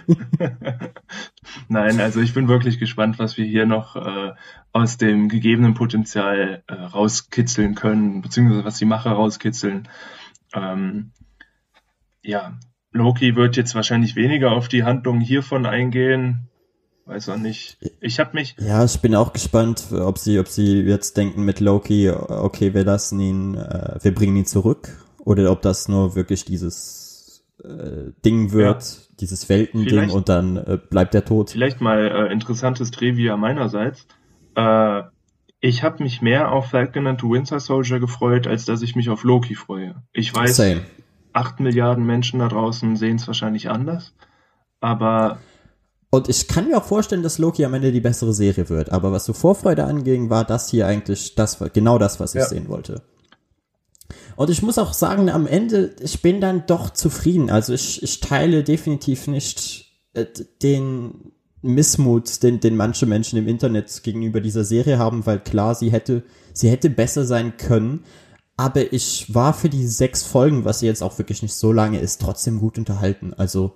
Nein, 1.68 2.00
also 2.00 2.20
ich 2.20 2.32
bin 2.32 2.48
wirklich 2.48 2.78
gespannt, 2.78 3.18
was 3.18 3.36
wir 3.36 3.44
hier 3.44 3.66
noch 3.66 3.96
äh, 3.96 4.32
aus 4.72 4.96
dem 4.96 5.28
gegebenen 5.28 5.74
Potenzial 5.74 6.62
äh, 6.66 6.72
rauskitzeln 6.72 7.74
können, 7.74 8.22
beziehungsweise 8.22 8.64
was 8.64 8.78
die 8.78 8.86
Macher 8.86 9.12
rauskitzeln. 9.12 9.86
Ähm, 10.54 11.10
ja, 12.22 12.58
Loki 12.90 13.36
wird 13.36 13.56
jetzt 13.56 13.74
wahrscheinlich 13.74 14.16
weniger 14.16 14.52
auf 14.52 14.68
die 14.68 14.84
Handlungen 14.84 15.20
hiervon 15.20 15.66
eingehen. 15.66 16.48
Weiß 17.08 17.30
auch 17.30 17.38
nicht. 17.38 17.78
Ich 18.02 18.20
habe 18.20 18.34
mich. 18.34 18.54
Ja, 18.58 18.84
ich 18.84 19.00
bin 19.00 19.14
auch 19.14 19.32
gespannt, 19.32 19.86
ob 19.92 20.18
sie, 20.18 20.38
ob 20.38 20.48
sie 20.48 20.82
jetzt 20.82 21.16
denken 21.16 21.42
mit 21.42 21.60
Loki, 21.60 22.10
okay, 22.10 22.74
wir 22.74 22.84
lassen 22.84 23.18
ihn, 23.18 23.54
äh, 23.54 23.98
wir 24.02 24.14
bringen 24.14 24.36
ihn 24.36 24.44
zurück, 24.44 24.90
oder 25.18 25.50
ob 25.50 25.62
das 25.62 25.88
nur 25.88 26.14
wirklich 26.14 26.44
dieses 26.44 27.42
äh, 27.64 28.12
Ding 28.26 28.52
wird, 28.52 28.82
ja. 28.82 29.16
dieses 29.20 29.48
Weltending 29.48 30.10
und 30.10 30.28
dann 30.28 30.58
äh, 30.58 30.78
bleibt 30.90 31.14
er 31.14 31.24
tot. 31.24 31.50
Vielleicht 31.50 31.80
mal 31.80 32.28
äh, 32.28 32.32
interessantes 32.32 32.90
Trivia 32.90 33.38
meinerseits. 33.38 34.06
Äh, 34.54 35.04
ich 35.60 35.82
habe 35.82 36.02
mich 36.02 36.20
mehr 36.20 36.52
auf 36.52 36.66
Falcon 36.66 37.06
and 37.06 37.22
the 37.22 37.26
Winter 37.26 37.58
Soldier 37.58 38.00
gefreut, 38.00 38.46
als 38.46 38.66
dass 38.66 38.82
ich 38.82 38.96
mich 38.96 39.08
auf 39.08 39.24
Loki 39.24 39.54
freue. 39.54 40.02
Ich 40.12 40.34
weiß, 40.34 40.56
Same 40.56 40.82
acht 41.32 41.60
Milliarden 41.60 42.04
Menschen 42.04 42.40
da 42.40 42.48
draußen 42.48 42.96
sehen 42.96 43.16
es 43.16 43.26
wahrscheinlich 43.26 43.70
anders. 43.70 44.14
Aber. 44.80 45.38
Und 46.10 46.28
ich 46.28 46.48
kann 46.48 46.68
mir 46.68 46.78
auch 46.78 46.84
vorstellen, 46.84 47.22
dass 47.22 47.38
Loki 47.38 47.64
am 47.64 47.74
Ende 47.74 47.92
die 47.92 48.00
bessere 48.00 48.32
Serie 48.32 48.68
wird. 48.68 48.90
Aber 48.92 49.12
was 49.12 49.26
so 49.26 49.34
Vorfreude 49.34 49.84
anging, 49.84 50.30
war 50.30 50.44
das 50.44 50.70
hier 50.70 50.86
eigentlich 50.86 51.34
das, 51.34 51.58
genau 51.74 51.98
das, 51.98 52.18
was 52.18 52.34
ich 52.34 52.40
ja. 52.40 52.48
sehen 52.48 52.68
wollte. 52.68 53.02
Und 54.36 54.48
ich 54.48 54.62
muss 54.62 54.78
auch 54.78 54.94
sagen, 54.94 55.28
am 55.28 55.46
Ende, 55.46 55.94
ich 56.00 56.22
bin 56.22 56.40
dann 56.40 56.64
doch 56.66 56.90
zufrieden. 56.90 57.50
Also 57.50 57.74
ich, 57.74 58.02
ich 58.02 58.20
teile 58.20 58.64
definitiv 58.64 59.26
nicht 59.26 59.92
äh, 60.14 60.24
den 60.62 61.32
Missmut, 61.60 62.42
den, 62.42 62.60
den 62.60 62.76
manche 62.76 63.04
Menschen 63.04 63.38
im 63.38 63.48
Internet 63.48 64.02
gegenüber 64.02 64.40
dieser 64.40 64.64
Serie 64.64 64.98
haben, 64.98 65.26
weil 65.26 65.40
klar, 65.40 65.74
sie 65.74 65.90
hätte, 65.90 66.22
sie 66.54 66.70
hätte 66.70 66.88
besser 66.88 67.24
sein 67.24 67.56
können. 67.58 68.04
Aber 68.56 68.92
ich 68.92 69.34
war 69.34 69.52
für 69.52 69.68
die 69.68 69.86
sechs 69.86 70.22
Folgen, 70.22 70.64
was 70.64 70.80
jetzt 70.80 71.02
auch 71.02 71.18
wirklich 71.18 71.42
nicht 71.42 71.54
so 71.54 71.72
lange 71.72 72.00
ist, 72.00 72.20
trotzdem 72.20 72.60
gut 72.60 72.78
unterhalten. 72.78 73.34
Also 73.34 73.74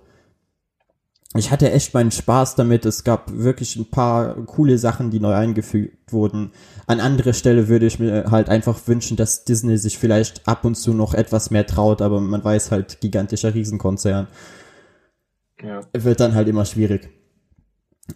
ich 1.35 1.51
hatte 1.51 1.71
echt 1.71 1.95
meinen 1.95 2.11
Spaß 2.11 2.57
damit. 2.57 2.85
Es 2.85 3.05
gab 3.05 3.31
wirklich 3.33 3.77
ein 3.77 3.91
paar 3.91 4.35
coole 4.45 4.77
Sachen, 4.77 5.11
die 5.11 5.21
neu 5.21 5.33
eingefügt 5.33 6.13
wurden. 6.13 6.53
An 6.87 7.01
anderer 7.01 7.33
Stelle 7.33 7.69
würde 7.69 7.87
ich 7.87 7.99
mir 7.99 8.31
halt 8.31 8.51
einfach 8.51 8.79
wünschen, 8.87 9.17
dass 9.17 9.45
Disney 9.45 9.79
sich 9.79 9.99
vielleicht 9.99 10.47
ab 10.47 10.65
und 10.65 10.75
zu 10.75 10.93
noch 10.93 11.15
etwas 11.15 11.51
mehr 11.51 11.67
traut, 11.67 12.03
aber 12.03 12.21
man 12.21 12.45
weiß 12.45 12.71
halt, 12.71 13.01
gigantischer 13.01 13.55
Riesenkonzern. 13.55 14.27
Ja. 15.63 15.81
Wird 15.93 16.21
dann 16.21 16.35
halt 16.35 16.49
immer 16.49 16.67
schwierig. 16.67 17.09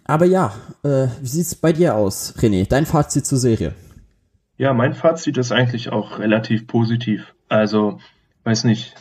Aber 0.03 0.25
ja, 0.25 0.53
äh, 0.83 1.07
wie 1.21 1.27
sieht's 1.27 1.55
bei 1.55 1.73
dir 1.73 1.95
aus, 1.95 2.35
René? 2.37 2.67
Dein 2.67 2.85
Fazit 2.85 3.25
zur 3.25 3.37
Serie? 3.37 3.73
Ja, 4.57 4.73
mein 4.73 4.93
Fazit 4.93 5.37
ist 5.37 5.51
eigentlich 5.51 5.91
auch 5.91 6.19
relativ 6.19 6.67
positiv. 6.67 7.33
Also, 7.47 7.99
weiß 8.43 8.65
nicht, 8.65 8.95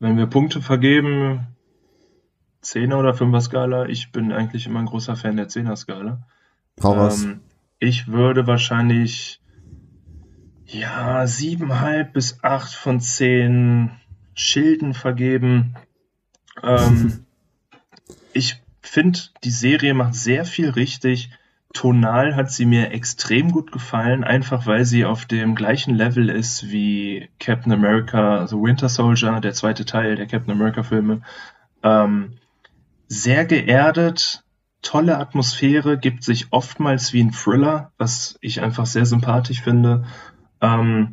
wenn 0.00 0.16
wir 0.16 0.26
Punkte 0.26 0.60
vergeben, 0.60 1.46
Zehner 2.68 2.98
oder 2.98 3.14
Fünfer 3.14 3.40
Skala, 3.40 3.86
ich 3.86 4.12
bin 4.12 4.32
eigentlich 4.32 4.66
immer 4.66 4.80
ein 4.80 4.86
großer 4.86 5.16
Fan 5.16 5.36
der 5.36 5.48
Zehner 5.48 5.76
Skala. 5.76 6.22
Ähm, 6.82 7.40
ich 7.78 8.08
würde 8.08 8.46
wahrscheinlich 8.46 9.40
ja 10.66 11.26
siebenhalb 11.26 12.12
bis 12.12 12.44
acht 12.44 12.74
von 12.74 13.00
zehn 13.00 13.92
Schilden 14.34 14.92
vergeben. 14.92 15.76
Ähm, 16.62 17.24
ich 18.32 18.62
finde, 18.82 19.18
die 19.44 19.50
Serie 19.50 19.94
macht 19.94 20.14
sehr 20.14 20.44
viel 20.44 20.68
richtig 20.70 21.30
tonal 21.74 22.34
hat 22.34 22.50
sie 22.50 22.64
mir 22.64 22.92
extrem 22.92 23.52
gut 23.52 23.72
gefallen, 23.72 24.24
einfach 24.24 24.66
weil 24.66 24.84
sie 24.84 25.04
auf 25.04 25.26
dem 25.26 25.54
gleichen 25.54 25.94
Level 25.94 26.30
ist 26.30 26.70
wie 26.70 27.28
Captain 27.38 27.72
America 27.72 28.46
The 28.46 28.56
Winter 28.56 28.88
Soldier, 28.88 29.40
der 29.40 29.52
zweite 29.52 29.84
Teil 29.84 30.16
der 30.16 30.26
Captain 30.26 30.52
America 30.52 30.82
Filme. 30.82 31.22
Ähm, 31.82 32.38
sehr 33.08 33.44
geerdet, 33.46 34.44
tolle 34.82 35.18
Atmosphäre, 35.18 35.98
gibt 35.98 36.22
sich 36.22 36.48
oftmals 36.50 37.12
wie 37.12 37.22
ein 37.22 37.32
Thriller, 37.32 37.92
was 37.98 38.38
ich 38.40 38.60
einfach 38.60 38.86
sehr 38.86 39.06
sympathisch 39.06 39.62
finde. 39.62 40.04
Ähm, 40.60 41.12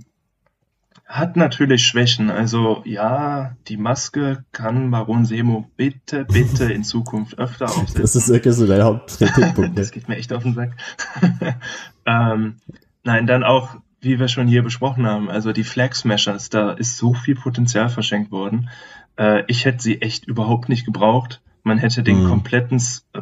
hat 1.06 1.36
natürlich 1.36 1.86
Schwächen. 1.86 2.30
Also 2.30 2.82
ja, 2.86 3.56
die 3.68 3.78
Maske 3.78 4.44
kann 4.52 4.92
Baron 4.92 5.26
Semo 5.26 5.70
bitte, 5.78 6.26
bitte 6.26 6.72
in 6.72 6.84
Zukunft 6.84 7.38
öfter 7.38 7.66
aufsetzen. 7.66 8.02
Das 8.02 8.16
ist 8.16 8.30
wirklich 8.30 8.56
so 8.56 8.68
dein 8.68 8.84
Hauptkritikpunkt. 8.84 9.78
das 9.78 9.92
geht 9.92 10.10
mir 10.10 10.18
echt 10.18 10.34
auf 10.34 10.44
den 10.44 10.56
Sack. 10.56 10.76
ähm, 12.06 12.58
nein, 13.04 13.28
dann 13.28 13.44
auch, 13.44 13.76
wie 14.02 14.20
wir 14.20 14.28
schon 14.28 14.48
hier 14.48 14.64
besprochen 14.64 15.06
haben, 15.06 15.30
also 15.30 15.52
die 15.52 15.64
Flag 15.64 15.94
Smashers, 15.94 16.50
da 16.50 16.72
ist 16.72 16.98
so 16.98 17.14
viel 17.14 17.36
Potenzial 17.36 17.90
verschenkt 17.90 18.32
worden. 18.32 18.70
Äh, 19.18 19.44
ich 19.48 19.66
hätte 19.66 19.82
sie 19.82 20.02
echt 20.02 20.26
überhaupt 20.26 20.70
nicht 20.70 20.86
gebraucht. 20.86 21.42
Man 21.66 21.80
hätte 21.80 22.04
den 22.04 22.24
mhm. 22.24 22.30
kompletten 22.30 22.80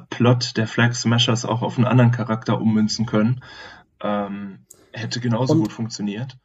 Plot 0.09 0.57
der 0.57 0.67
Flag 0.67 0.93
Smashers 0.93 1.45
auch 1.45 1.61
auf 1.61 1.77
einen 1.77 1.87
anderen 1.87 2.11
Charakter 2.11 2.59
ummünzen 2.59 3.05
können. 3.05 3.41
Ähm, 4.01 4.65
hätte 4.91 5.21
genauso 5.21 5.53
Und 5.53 5.61
gut 5.61 5.71
funktioniert. 5.71 6.37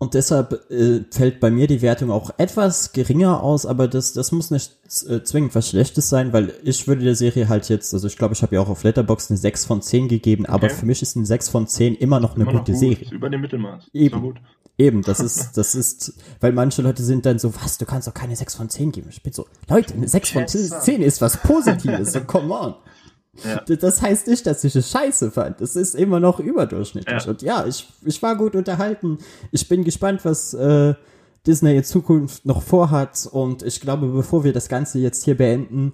Und 0.00 0.14
deshalb 0.14 0.70
äh, 0.70 1.04
fällt 1.10 1.40
bei 1.40 1.50
mir 1.50 1.66
die 1.66 1.82
Wertung 1.82 2.10
auch 2.10 2.30
etwas 2.38 2.92
geringer 2.92 3.42
aus, 3.42 3.66
aber 3.66 3.86
das, 3.86 4.14
das 4.14 4.32
muss 4.32 4.50
nicht 4.50 4.72
äh, 5.06 5.22
zwingend 5.22 5.54
was 5.54 5.68
Schlechtes 5.68 6.08
sein, 6.08 6.32
weil 6.32 6.54
ich 6.64 6.88
würde 6.88 7.04
der 7.04 7.14
Serie 7.14 7.50
halt 7.50 7.68
jetzt, 7.68 7.92
also 7.92 8.06
ich 8.06 8.16
glaube, 8.16 8.32
ich 8.32 8.40
habe 8.40 8.54
ja 8.54 8.62
auch 8.62 8.70
auf 8.70 8.82
Letterbox 8.82 9.30
eine 9.30 9.36
6 9.36 9.66
von 9.66 9.82
10 9.82 10.08
gegeben, 10.08 10.44
okay. 10.44 10.52
aber 10.54 10.70
für 10.70 10.86
mich 10.86 11.02
ist 11.02 11.18
eine 11.18 11.26
6 11.26 11.50
von 11.50 11.66
10 11.66 11.96
immer 11.96 12.18
noch 12.18 12.34
eine 12.34 12.44
immer 12.44 12.52
gute 12.52 12.72
noch 12.72 12.80
gut. 12.80 12.96
Serie. 12.96 13.10
Über 13.10 13.28
dem 13.28 13.42
Mittelmaß. 13.42 13.90
Eben. 13.92 14.36
Eben, 14.78 15.02
das 15.02 15.20
ist, 15.20 15.52
das 15.58 15.74
ist, 15.74 16.14
weil 16.40 16.52
manche 16.52 16.80
Leute 16.80 17.02
sind 17.02 17.26
dann 17.26 17.38
so, 17.38 17.54
was, 17.56 17.76
du 17.76 17.84
kannst 17.84 18.08
doch 18.08 18.14
keine 18.14 18.34
6 18.34 18.54
von 18.54 18.70
10 18.70 18.92
geben. 18.92 19.08
Ich 19.10 19.22
bin 19.22 19.34
so, 19.34 19.48
Leute, 19.68 19.92
eine 19.92 20.08
6 20.08 20.30
von 20.30 20.48
10 20.48 21.02
ist 21.02 21.20
was 21.20 21.36
Positives, 21.36 22.14
so 22.14 22.22
come 22.22 22.54
on. 22.54 22.74
Ja. 23.44 23.62
Das 23.76 24.02
heißt 24.02 24.26
nicht, 24.26 24.46
dass 24.46 24.64
ich 24.64 24.74
es 24.74 24.90
scheiße 24.90 25.30
fand. 25.30 25.60
Es 25.60 25.76
ist 25.76 25.94
immer 25.94 26.20
noch 26.20 26.40
überdurchschnittlich. 26.40 27.24
Ja. 27.24 27.30
Und 27.30 27.42
ja, 27.42 27.66
ich, 27.66 27.88
ich 28.04 28.20
war 28.22 28.36
gut 28.36 28.56
unterhalten. 28.56 29.18
Ich 29.52 29.68
bin 29.68 29.84
gespannt, 29.84 30.24
was 30.24 30.52
äh, 30.54 30.94
Disney 31.46 31.76
in 31.76 31.84
Zukunft 31.84 32.44
noch 32.44 32.62
vorhat. 32.62 33.28
Und 33.30 33.62
ich 33.62 33.80
glaube, 33.80 34.08
bevor 34.08 34.42
wir 34.44 34.52
das 34.52 34.68
Ganze 34.68 34.98
jetzt 34.98 35.24
hier 35.24 35.36
beenden, 35.36 35.92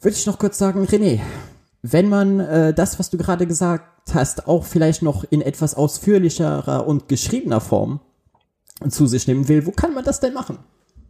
würde 0.00 0.16
ich 0.16 0.26
noch 0.26 0.38
kurz 0.38 0.58
sagen, 0.58 0.84
René, 0.84 1.20
wenn 1.82 2.08
man 2.08 2.38
äh, 2.40 2.72
das, 2.72 2.98
was 2.98 3.10
du 3.10 3.18
gerade 3.18 3.46
gesagt 3.46 4.14
hast, 4.14 4.46
auch 4.46 4.64
vielleicht 4.64 5.02
noch 5.02 5.24
in 5.30 5.42
etwas 5.42 5.74
ausführlicherer 5.74 6.86
und 6.86 7.08
geschriebener 7.08 7.60
Form 7.60 8.00
zu 8.88 9.06
sich 9.06 9.26
nehmen 9.26 9.48
will, 9.48 9.66
wo 9.66 9.72
kann 9.72 9.92
man 9.94 10.04
das 10.04 10.20
denn 10.20 10.32
machen? 10.32 10.58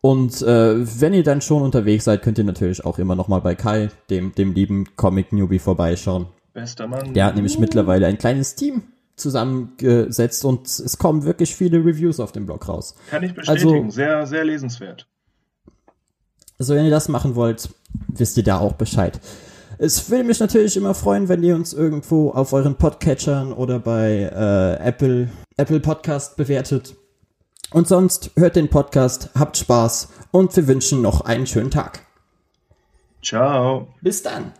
Und 0.00 0.40
äh, 0.42 1.00
wenn 1.00 1.12
ihr 1.12 1.22
dann 1.22 1.42
schon 1.42 1.62
unterwegs 1.62 2.04
seid, 2.04 2.22
könnt 2.22 2.38
ihr 2.38 2.44
natürlich 2.44 2.84
auch 2.84 2.98
immer 2.98 3.14
nochmal 3.14 3.42
bei 3.42 3.54
Kai, 3.54 3.90
dem, 4.08 4.34
dem 4.34 4.54
lieben 4.54 4.86
Comic-Newbie, 4.96 5.58
vorbeischauen. 5.58 6.26
Bester 6.54 6.88
Mann. 6.88 7.12
Der 7.12 7.26
hat 7.26 7.34
nämlich 7.34 7.58
mittlerweile 7.58 8.06
ein 8.06 8.18
kleines 8.18 8.54
Team 8.54 8.82
zusammengesetzt 9.16 10.44
und 10.44 10.66
es 10.66 10.96
kommen 10.96 11.24
wirklich 11.24 11.54
viele 11.54 11.78
Reviews 11.78 12.18
auf 12.18 12.32
dem 12.32 12.46
Blog 12.46 12.66
raus. 12.66 12.94
Kann 13.10 13.22
ich 13.22 13.34
bestätigen. 13.34 13.84
Also, 13.84 13.90
sehr, 13.90 14.26
sehr 14.26 14.44
lesenswert. 14.44 15.06
Also 16.58 16.74
wenn 16.74 16.84
ihr 16.84 16.90
das 16.90 17.08
machen 17.08 17.36
wollt, 17.36 17.70
wisst 18.08 18.36
ihr 18.36 18.42
da 18.42 18.58
auch 18.58 18.74
Bescheid. 18.74 19.20
Es 19.78 20.10
würde 20.10 20.24
mich 20.24 20.40
natürlich 20.40 20.76
immer 20.76 20.94
freuen, 20.94 21.28
wenn 21.28 21.42
ihr 21.42 21.54
uns 21.54 21.72
irgendwo 21.72 22.30
auf 22.32 22.52
euren 22.52 22.74
Podcatchern 22.74 23.52
oder 23.52 23.78
bei 23.78 24.30
äh, 24.30 24.86
Apple, 24.86 25.30
Apple 25.56 25.80
Podcast 25.80 26.36
bewertet. 26.36 26.96
Und 27.72 27.86
sonst 27.86 28.32
hört 28.36 28.56
den 28.56 28.68
Podcast, 28.68 29.30
habt 29.38 29.56
Spaß 29.56 30.08
und 30.32 30.56
wir 30.56 30.66
wünschen 30.66 31.02
noch 31.02 31.22
einen 31.22 31.46
schönen 31.46 31.70
Tag. 31.70 32.04
Ciao. 33.22 33.88
Bis 34.00 34.22
dann. 34.22 34.52